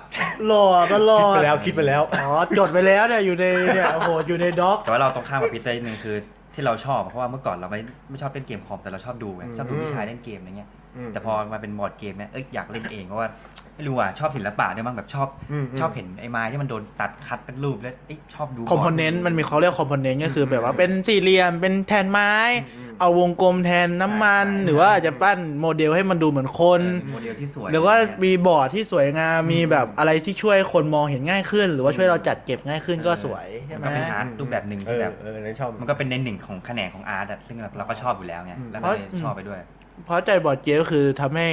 [0.47, 6.15] หล่อตลอคิดดไปแล้วคิดไปแล้วอ๋อจดไปแล้วเนี่ยอยู่ในเนี่ยโอ้โหอยู่ใน docแต่ว่าเราตรงข้ามกับพีเตอร์นิดนึงคือ
[6.53, 7.79] ที่เราชอบเพราะว่าเมื่อก่อนเราไม่
[8.09, 10.80] ไม่ชอบเล่นเกมคอมแต่เราชอบดูไงอืมชอบดูพี่ชายเล่นเกมอะไรเงี้ยอืม
[11.13, 13.29] แต่พอมาเป็นบอร์ดเกมเนี่ยเอ้ยอยากเล่นเองเพราะว่า
[13.75, 22.31] ไม่รู้อะชอบศิลปะด้วยมั้งแบบชอบอืมชอบเห็นไอ้ไม้ที่มันโดนตัดคัดเป็นรูปแล้วเอ้ยชอบดู componentมันมีเขาเรียก component ก็คือแบบว่าเป็นสี่เหลี่ยมเป็นแทนไม้
[22.77, 39.59] อืมเอาวงกลมแทนน้ำมัน หรือว่าอาจจะปั้นโมเดลให้มันดูเหมือนคนเออเป็นโมเดลที่สวยหรือว่าอะไรเงี้ยมีบอร์ดที่สวยงามมีแบบอะไรที่ช่วยคนมองเห็นง่ายขึ้น หรือว่าช่วยเราจัดเก็บง่ายขึ้นก็สวยใช่มันไหมก็เป็น art รูปแบบหนึ่งเอที่อแบบเออนั่นชอบมันก็เป็นในหนึ่งของแขนงของ art อะซึ่งเราก็ชอบอยู่แล้วไงอืมแล้วก็เลยชอบไปด้วย
[40.05, 41.49] เพราะใจบอร์ดเกมก็คือทำให้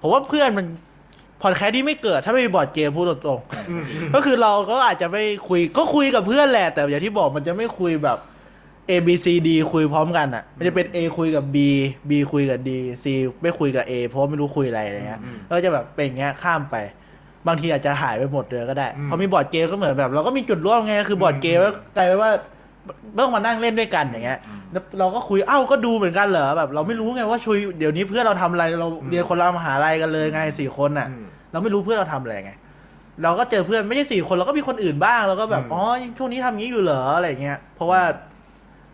[0.00, 0.66] ผมว่าเพื่อนมัน
[1.42, 8.18] พอดแคสต์นี้ไม่เกิดถ้าไม่มีบอร์ดเกมพูดตรงๆอืมอืมก็คือเราก็อาจจะไม่คุยก็คุยกับเพื่อนแหละ แต่อย่างที่บอกมันจะไม่คุยแบบ
[8.90, 11.56] A B C D คุยพร้อมกันอะ มันจะเป็น A คุยกับ B
[12.10, 12.70] B คุยกับ D
[13.04, 13.06] C
[13.42, 16.76] ไม่คุยกับ A เพราะไม่รู้คุยอะไรอะไรเงี้ยอืมแล้วก็จะแบบเป็นอย่างเงี้ยข้ามไป
[17.46, 22.30] บางทีอาจจะหายไปหมดเลยก็ได้อืมพอมีบอร์ดเกมก็เหมือนแบบ เราก็มีจุดร่วมไงคือบอร์ดเกมอืมก็กลายเป็นว่า
[23.18, 32.52] ต้องมานั่งเล่นด้วยกันอย่างเงี้ยอืมแล้วเราก็คุยเอ้าก็ดูเหมือนกันเหรอแบบ เราไม่รู้ไงว่าชุยเดี๋ยวนี้เพื่อนเราทำอะไรเราเรียนคนละมหาลัยกันเลยไงสี่คนอะอืมเราไม่รู้เพื่อนเราทำอะไรไง
[33.22, 35.82] เราก็เจอเพื่อนไม่ใช่สี่คนเราก็มีคนอื่นบ้างเราก็แบบอืมอ๋อ
[36.18, 38.00] ช่วงนี้ทำงี้อยู่เหรออะไรเงี้ยเพราะว่า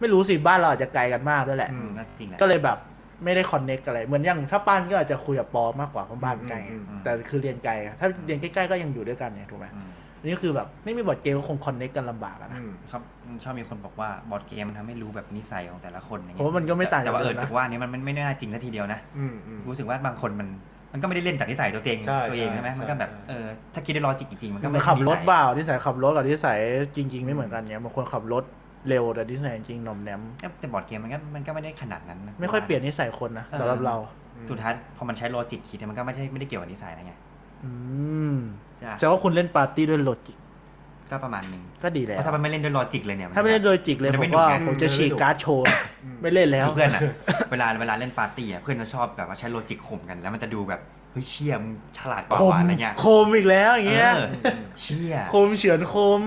[0.01, 2.78] ไม่รู้สิบ้านเราอาจจะไกลกันมากด้วยแหละอืมก็จริงแหละก็เลยแบบ
[3.24, 13.02] ไม่ได้ connect อะไร เหมือนอย่างถ้าปั้นก็อาจจะคุยกับปอมากกว่าเพราะบ้านใกล้ไงอืมอืมแต่คือเรียนไกลอะถ้าเรียนใกล้ๆก็ยังอยู่ด้วยกันไงถูกไหมอืมอั นนี่คือแบบไม่มีบอร์ดเกมก็คง connect กันลำบากอะนะอืมครับ
[13.42, 20.48] ชอบมีคนบอกว่าบอร์ดเกมมันทำให้รู้แบบนิสัยของแต่ละคนอย่างเงี้ยเพราะมันก็ไม่ต่างแต่ว่าเออจากเดิมนะแต่ว่าอันนี้มันมันไม่น่าจริงซะทีเดียวนะอืมอืมรู้สึกว่าบางคนมัน
[20.92, 26.58] มันก็ไม่ได้เล่นจากนิสัยตัวเองใช่ตัวเองใช่ใช่ไหมใช่มันก็แบบใช่เออถ้าคิดด้วย logic จริงๆมันก็มันไม่ใช่ขับรถนิสัยเปล่านิสัยขับรถกับนิสัย
[26.96, 28.44] จริง ๆ ไม่เหมือนกันเนี่ยบางคนขับรถ
[28.88, 30.20] เร็วแต่นิสัยจริงหน่อมแนม
[30.58, 33.96] แต่บอร์ดเกมมันก็มันก็ไม่ได้ขนาดนั้นนะไม่ค่อยเปลี่ยนนิสัยคนนะสำหรับเรา
[34.50, 37.14] สุดท้ายพอมันใช้ logic คิดเนี่ยมันก็ไม่ได้ไม่ได้เกี่ยวกับนิสัยนะไง
[37.64, 37.72] อื
[38.32, 38.34] ม
[38.78, 40.36] ใช่ปะแต่ว่าคุณเล่นปาร์ตี้ด้วย logic
[41.10, 45.64] ก็ประมาณหนึงก็ดีแล้วเพราะถ้ามันไม่เล่นด้วย logic เลยเนี่ยถ้าไม่เล่นด้วย logic เลยมันไม่หนุกว่าไงผมจะฉีกการ์ดโชว์
[46.04, 47.02] อืมไม่เล่นแล้ว คือเพื่อนอะ
[47.50, 50.80] เวลาเวลาเล่นปาร์ตี้อะเพื่อนจะชอบแบบว่าใช้ logic ข่มกันแล้วมันจะดูแบบ
[51.12, 54.28] เฮ้ยเชี่ยมึงฉลาดกว่าคมว่ะอะไรเงี้ยคมอีกแล้วอย่างเงี้ยเออ
[54.82, 56.22] เชี่ย คมเฉือนคม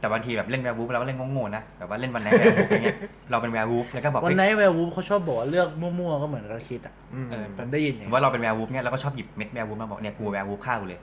[0.00, 2.98] แต่บางทีแบบเล่น werewolf เราก็เล่นโง่ๆนะแบบว่าเล่น One Night Werewolf อะไรเงี้ย
[3.30, 11.00] เราเป็น werewolf แล้วก็บอกเฮ้ย One Night Werewolf เขาชอบบอกว่าเลือกมั่วๆก็เหมือนกับคิดอะอืมเออผมได้ยินอย่างสมมเงี้ติยว่าเราเป็น werewolf เนี่ยเราก็ชอบหยิบเม็ด werewolf มาบอกเนี่ยกู werewolf ฆ่ากูเลย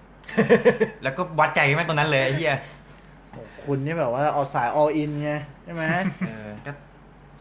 [1.04, 2.56] แล้วก็วัดใจแม่งตรงนั้นเลยไอ้เหี้ย
[3.32, 5.32] โอ้โหคคุณนี่แบบว่าเอาสาย all in ไง
[5.64, 5.84] ใช่ไหม
[6.28, 6.72] เออก็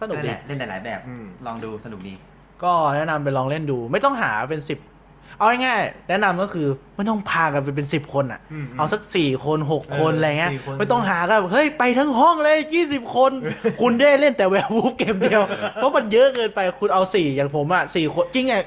[0.00, 2.14] สนุกนั่นดีแหละเล่นหลายๆแบบอืมลองดูสนุกดี
[2.62, 4.78] ก็แนะนำไปลองเล่นดู ไม่ต้องหาเป็นสิบ
[5.38, 13.32] เอาง่ายๆแนะนำก็คือไม่ต้องพากันไปเป็นสิบคนอะอืมเอาสักสี่คนหกคนเอออะไรเงี้ยสี่คนไม่ต้องหากันเฮ้ยไปทั้งห้องเลยยี่สิบคน
[13.80, 15.42] คุณได้เล่นแต่แวร์วูฟเกมเดียว
[15.74, 18.62] เพราะมันเยอะเกินไปคุณเอาสี่อย่างผมอะสี่คนจริงอะ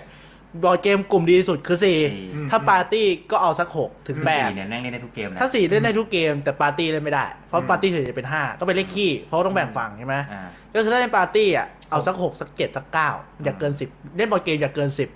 [0.64, 10.42] บอร์ดเกมกลุ่มดีที่สุดคือสี่สี่อืมถ้าปาร์ตี้ก็เอาสักหกถึงคือแปดสี่เนี่ยแม่งเล่นได้ทุกเกมนะถ้าสี่เล่นได้ทุกเกมแต่ปาร์ตี้เล่นไม่ได้ เพราะอืมปาร์ตี้ถึงจะเป็นห้าต้องเป็นเลขคี่เพราะว่าต้องแบ่งฝั่งใช่ไหมอ่า
[10.74, 13.10] ก็คือถ้าเล่นปาร์ตี้อะเอาสักหกสักเจ็ดสักเก้า
[13.44, 15.10] อย่าเกินสิบเล่นบอร์ดเกมอย่าเกินสิบ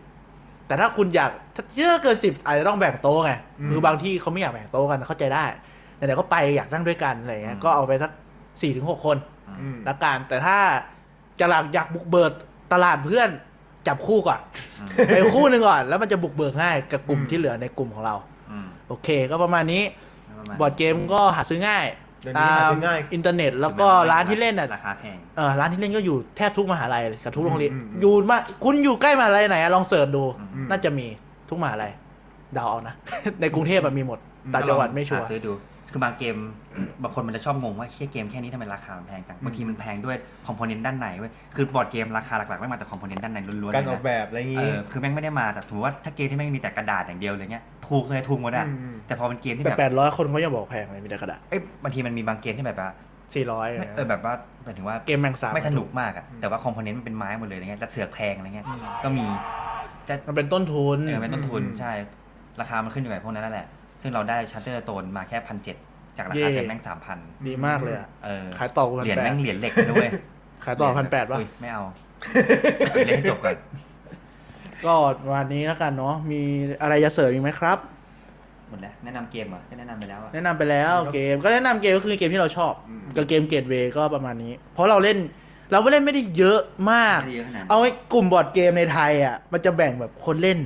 [0.67, 5.45] แต่ถ้าคุณอยากถ้าเยอะเกินสิบอาจจะต้องแบ่งโต๊ะไงอืมคือบางทีเขาไม่อยากแบ่งโต๊ะกันเข้าใจได้
[5.97, 8.11] แต่เดี๋ยวก็ไปอยากนั่งด้วยกันอะไรเงี้ยอืมก็เอาไปสัก
[8.61, 9.17] สี่ถึงหกคน
[9.61, 10.57] อืมละกันแต่ถ้า
[11.39, 12.31] จะหลักอยากบุกเบิด
[12.73, 13.29] ตลาดเพื่อน
[13.87, 14.39] จับคู่ก่อน
[14.79, 18.15] อืมไปคู่หนึ่งก่อน แล้วมันจะบุกเบิกง่ายกับกลุ่มอืมที่เหลือในกลุ่มของเรา
[18.51, 19.83] อืมโอเค ก็ประมาณนี้
[20.39, 21.85] ประมาณบอร์ดเกมก็หาซื้อง่าย
[22.23, 30.23] เดี๋ยวนี้ตามหาซื้อง่าย อินเทอร์เน็ต แล้วก็ร้านที่เล่นอะราคาแพง เออร้านที่เล่นก็อยู่แทบทุกมหาลัยกับทุกโรงเรียนอืมอืม อยู่มาคุณอยู่ใกล้มหาลัยไหนอะลอง search ดู
[30.55, 31.07] อืม น่าจะมี
[31.49, 31.91] ทุกมหาลัย
[32.53, 32.95] เดาเอานะ
[33.41, 35.53] ในกรุงเทพอะมีหมดอืม ต่างจังหวัดไม่ชัวร์ หาซื้อดู
[35.93, 36.37] คือบางเกม
[37.03, 40.15] บางคนมันจะชอบงงว่าเชี่ยเกมแค่นี้ทำไมราคามันแพงจังบางทีมันแพงด้วย
[40.47, 52.89] component ด้านในเว้ยคือบอร์ดเกมราคาหลักๆไม่มาจาก component ด้านในล้วนๆการเลยออกนะแบบอะไรอย่างเองี้เออคือแม่งไม่ได้มาแต่ถือว่าถ้าเกมที่แม่งมีแต่กระดาษอย่างเดียวเลยเงี้ยถูกเลยถูกหมดอะอืมอืมแต่พอเป็นเกมที่แต่แบบแปดร้อยคนเขายังบอกแพงเลยมีแต่กระดาษเอ้ยบางทีมันมีบางเกมที่แบบว่า
[53.33, 54.33] สี่ร้อยไม่เออแบบว่า
[54.63, 58.65] หมายถึงว่าเกมแมงสาบไม่สนุกมากอะแต่ว่า component มันเป็นไม้หมดเลยอะไรเงี้ยจะเสือกแพงอะไรเงี้ย
[59.03, 59.25] ก็มี
[60.07, 61.91] จะมันเป็นต้นทุนเออเป็นต้นทุนอืมใช่
[62.61, 63.67] ราคามันขึ้นอยู่กับพวกนั้นนั่นแหละ
[64.03, 65.77] ซึ่งเราได้ Charterstone มาแค่พันเจ็ด
[66.17, 67.17] จากราคาเย่เต็มแม่งสามพัน
[67.47, 70.09] ดีมากเลยอะเออขายต่อกูพันเหรียญแปดแม่งเหรียญเหล็กเลยด้วย
[70.65, 71.83] ขายต่อพันแปดป่ะอุ๊ยไม่เอา
[73.05, 73.55] เล่นให้จบก่อน
[74.85, 74.93] ก็
[75.31, 76.41] วันนี้แล้วกันเนาะมี
[76.81, 77.77] อะไรจะเสริมอีกไหมครับ
[78.69, 85.17] หมดแล้วแนะนำเกมเหรอก็แนะนำไปแล้วอะแนะนำไปแล้วเกมก็แนะนำเกมก็คือเกมที่เราชอบอืมกับเกมเกตเวก็ประมาณนี้ เพราะเราเล่น
[85.71, 86.59] เราไม่เล่นไม่ได้เยอะ
[86.91, 90.59] มากไม่ได้เยอะขนาดนั้นเอาไอ้กลุ่มบอร์ดเกมในไทยอะ มันจะแบ่งแบบคนเล่น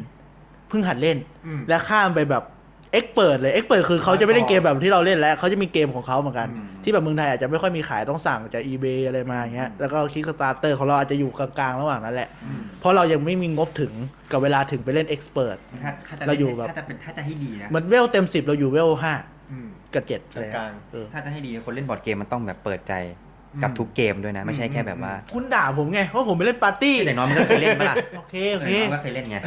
[0.70, 2.44] เพิ่งหัดเล่นอืมและข้ามไปแบบ
[2.92, 13.94] expert เลย expert คือเขาจะไม่เล่นเกมแบบที่เราเล่นแล้วเขาจะมีเกมของเขาเหมือนกันอืมที่แบบเมืองไทยอาจจะไม่ค่อยมีขายต้องสั่งจาก eBay อะไรมาอย่างเงี้ยแล้วก็ Kickstarter ของเราอาจจะอยู่กลางๆระหว่างนั้นแหละอืมเพราะเรายังไม่มีงบถึง
[14.32, 19.14] กับเวลาถึงไปเล่นเอ็กเปิดถ้าถ้าจะเราอยู่แบบถ้าจะเป็นถ้าจะให้ดีนะเหมือนเวลเต็มสิบเราอยู่เวลห้า
[19.52, 23.27] อืมกับเจ็ดอะไรกลางเออถ้าจะให้ดีคนเล่นบอร์ดเกมมันต้องแบบเปิดใจอืม
[23.64, 29.38] กับทุกเกมด้วยนะ ไม่ใช่แค่แบบว่า คุณด่าผมไงว่าผมไปเล่นปาร์ตี้แต่อย่างน้อยมึงก็เคยเล่นปะล่ะโอเคโอเคมึงก็เคยเล่นไง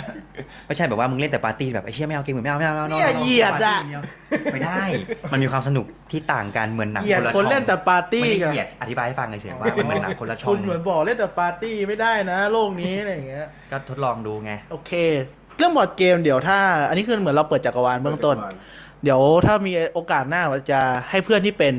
[0.66, 3.78] ไม่ใช่แบบว่ามึงเล่นแต่ปาร์ตี้แบบไอ้เชี่ยไม่เอาเกมอื่นไม่เอาไม่เอาไม่เอาเนี่ยเหยียดอะ
[4.52, 4.84] ไม่ได้
[5.32, 14.92] มันมีความสนุกที่ต่างกันเหมือนหนังเหยียดคนละคนเล่นแต่ช่องปาร์ตี้ไม่ได้กันเหยียดอธิบายให้ฟังเฉยๆว่ามันเหมือนหนังคนละช่องคุณเหมือนบอกเล่นแต่ปาร์ตี้ไม่ได้นะ โลกนี้อะไรอย่างเงี้ยก็ทดลองดูไงโอเค
[15.56, 16.58] เรื่องบอร์ดเกมเดี๋ยวถ้า
[16.88, 18.36] อันนี้คือเหมือนเราเปิดจักรวาลเบื้องต้น
[19.04, 21.74] เดี๋ยวถ้ามีโอกาสหน้าเราจะให้เพื่อนที่เป็น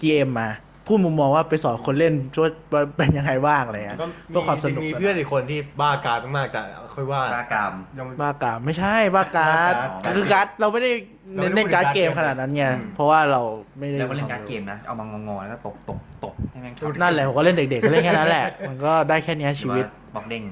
[0.00, 0.48] GM มา
[0.86, 2.48] พูดมุมมองว่าไปสอนคนเล่นช่วย
[2.96, 6.62] เป็นยังไงบ้างอะไรเงี้ยก็เพื่อความสนุกมีเพื่อนอีกคนที่บ้าการมากๆแต่
[6.94, 10.90] ค่อยว่าบ้ากามยังบ้ากามไม่ใช่บ้าการ์ดบ้าการ์ดคือการ์ดเราไม่ได้
[11.36, 13.42] เน้นเล่นการ์ดเกมขนาดนั้นไงอืมเพราะว่าเรา
[13.78, 19.84] ไม่ได้แล้วก็เล่นการ์ดเกมนะเอามางอๆแล้วก็ตบตบตบให้แม่งเข้านั่นแหละผมก็เล่นเด็กๆก็เล่นแค่นั้นแหละ มันก็ได้แค่เนี้ยชีวิต
[20.14, 20.42] บล็อกเด้ง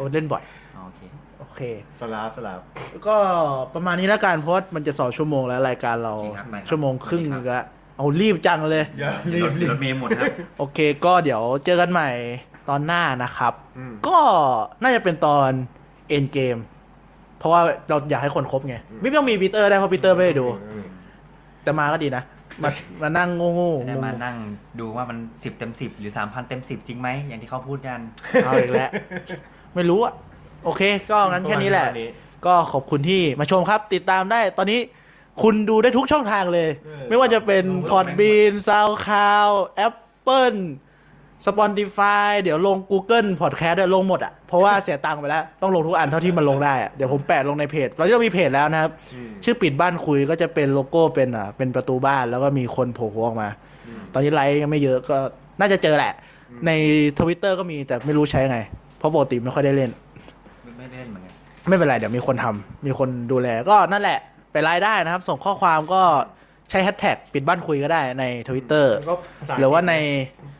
[0.00, 0.42] ผมเล่นบ่อย
[0.76, 1.00] อ๋อโอเค
[1.38, 1.60] โอเค
[2.00, 2.60] สลับสลับ
[3.06, 3.16] ก็
[3.74, 7.64] ประมาณนี้แล้วกันเพราะว่ามันจะสองชั่วโมงแล้วรายการเราโอเคครับไปครับชั่วโมงครึ่งสวัสดีครับแล้ว
[8.00, 12.10] เอารีบจังเลย อย่ารีรีบบรีรีบบรถเมย์หมดครับ โอเค ก็เดี๋ยวเจอกันใหม่
[12.68, 14.18] ตอนหน้านะครับ อืม ก็
[14.82, 15.50] น่าจะเป็นตอน
[16.08, 16.56] เอ็นเกม
[17.38, 20.84] เพราะว่าเราอยากให้คนครบไงอืมไม่ต้องมีปีเตอร์ได้เพราะปีเตอร์ไม่ได้ดูอืม
[21.62, 22.22] แต่มาก็ดีนะ
[22.62, 22.70] มา
[23.02, 24.36] มานั่งโง่ๆงจะได้งมานั่ง
[24.80, 28.90] ดูว่ามันสิบเต็มสิบหรือสามพันเต็มสิบจริงไหมอย่างที่เขาพูดกันๆเอาอีกแล้ว
[29.74, 30.12] ไม่รู้อะ
[30.64, 32.10] โอเค ก็งั้นแค่นี้แหละประมาณนี้
[32.46, 34.80] ก็ขอบคุณที่มาชมครับ ติดตามได้ตอนนี้
[35.42, 40.56] คุณดูได้ทุกช่องทางเลยเออไม่ว่าจะเป็นลงพอดบีนซาวคาวApple
[41.46, 53.48] Spotify เดี๋ยวลง Google Podcast ด้วยลงหมดอะ เพราะว่าเสียตังค์ไปแล้ว ต้องลงทุกอันเท่าที่มันลงได้อะเดี๋ยวผมแปะลงในเพจ เราจะมีเพจแล้วนะครับอืมชื่อปิดบ้านคุยก็จะเป็นโลโก้เป็นอะเป็นประตูบ้านแล้วก็มีคนโผล่หัวออกมา
[53.86, 55.16] อืมตอนนี้ไลค์ยังไม่เยอะก็
[55.60, 56.12] น่าจะเจอแหละ
[56.50, 56.70] อืมใน
[57.18, 58.58] ทวิตเตอร์ก็มีแต่ไม่รู้ใช้ไง
[58.98, 59.90] เพราะปกติไม่ค่อยได้เล่น
[60.78, 61.32] ไม่เล่นเหมือนกัน
[61.68, 64.18] ไม่เป็นไรเดี๋ยวมีคนทำมีคนดูแลก็นั่นแหละ
[64.52, 66.02] ไปไลน์ได้นะครับ ส่งข้อความก็
[66.70, 69.94] ใช้แฮชแท็กปิดบ้านคุยก็ได้ในทวิตเตอร์แล้วก็ภษหรือว่าใน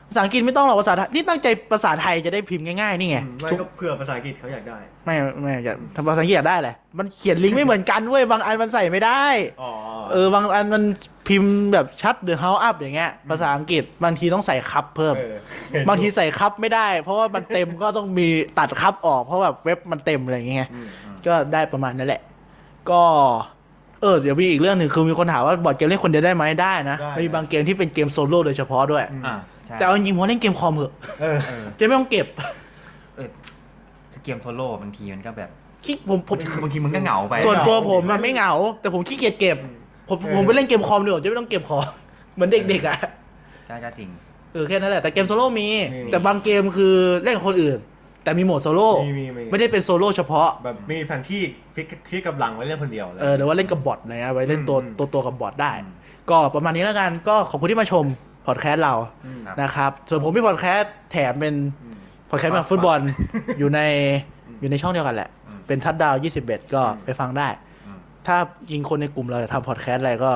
[0.08, 9.22] ภาษาอังกฤษไม่ต้องหรอกภาษาไทยนี่ตั้งใจภาษาไทยจะได้พิมพ์ง่ายๆนี่ไงอืมไม่ทุกก็เผื่อภาษาอังกฤษเขาอยากได้ ไม่ไม่อยากทำภาษาอังกฤษอยากได้แหละมันเขียนลิงก์ไม่เหมือนกันเว้ยบางอันมันใส่ไม่ได้
[9.62, 9.70] อ๋อ
[10.12, 10.82] เออบางอันมัน
[11.28, 15.36] พิมพ์แบบชัดหรือ how up อย่างเงี้ยภาษาอังกฤษบางทีต้องใส่คับเพิ่มเออ
[15.70, 18.26] เห็นบางทีใส่คับไม่ได้ เพราะว่ามันเต็มก็ต้องมี
[18.58, 20.86] ตัดคับออกเพราะแบบเว็บมันเต็มอะไรอย่างเงี้ยอืม
[21.26, 22.22] ก็ได้ประมาณนั้นแหละ
[22.90, 23.02] ก็
[24.00, 29.34] เออเดี๋ยวมีอีกเรื่องหนึ่งคือมีคนถามว่าบอร์ดเกมเล่นคนเดียวได้ไหมได้นะได้ มีบางเกมที่เป็นเกมโซโล่โดยเฉพาะด้วยอืมอ่า
[29.66, 32.26] ใช่แต่เอาจริงๆผมว่าเล่นเกมคอมเหอะเออ เออจะไม่ต้องเก็บ
[33.16, 33.28] เออ
[34.12, 35.50] คือเกมโซโล่บางทีมันก็แบบ
[35.84, 39.56] ขี้ผมผมบางทีมันก็เหงาไป ส่วนตัวผมมันไม่เหงา แต่ผมขี้เกียจเก็บ
[40.08, 41.84] ผมเออ ผมไปเล่นเกมคอมดีกว่าจะไม่ต้องเก็บของ
[42.34, 42.98] เหมือนเด็กๆอะ
[43.68, 44.08] ก็ก็จริง
[44.52, 47.78] เออแค่นั้นแหละแต่เกมโซโล่มี มี แต่บางเกมคือเล่นกับคนอื่น
[48.24, 51.42] แต่มีโหมดโซโล่มีมีมี ไม่ได้เป็นโซโล่เฉพาะ แบบมีแผนที่
[51.74, 55.92] พลิกพลิกกำลังไว้เล่นคนเดียวเลย เออหรือว่าเล่นกับบอทอะไรเงี้ยไว้เล่นตัวอืม ตัวตัวกับบอทได้อืม
[56.30, 58.04] ก็ประมาณนี้แล้วกันก็ขอบคุณที่มาชม
[58.46, 58.94] พอดแคสต์เรา
[59.26, 61.96] อืมครับนะครับส่วนผมมีพอดแคสต์แถมเป็นอืม
[62.30, 62.98] พอดแคสต์แบบฟุตบอล
[63.58, 63.80] อยู่ใน
[64.46, 66.14] อืมอยู่ในช่องเดียวกันแหละ อืมเป็นทัดดาว
[66.44, 67.48] 21 ก็อืม ไปฟังได้
[67.86, 68.36] อืม ถ้า
[68.72, 70.30] ยิงคนในกลุ่มเราทำพอดแคสต์อะไรก็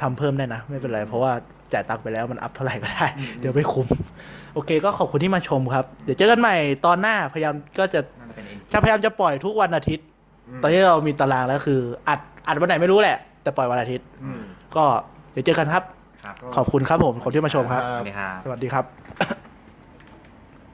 [0.00, 1.32] ทำเพิ่มได้นะ ไม่เป็นไร เพราะว่า
[1.72, 3.06] จ่ายตังค์ไปแล้วมันอัพเท่าไหร่ก็ได้
[3.40, 3.86] เดี๋ยวไม่คุ้ม
[4.54, 6.56] โอเคก็ขอบคุณที่มาชมครับ เดี๋ยวเจอกันใหม่
[6.86, 10.06] ตอนหน้าพยายามก็จะน่าจะเป็นเอ็นจะพยายามจะปล่อยทุกวันอาทิตย์
[10.62, 14.40] ตอนนี้เรามีตารางแล้วคือ อัดอัดวันไหนไม่รู้แหละ แต่ปล่อยวันอาทิตย์ อืม
[14.76, 14.84] ก็
[15.32, 15.82] เดี๋ยวเจอกันครับ
[16.24, 18.84] ครับขอบคุณครับผมขอบคุณที่มาชมครับ สวัสดีครับ สวัสดีครับ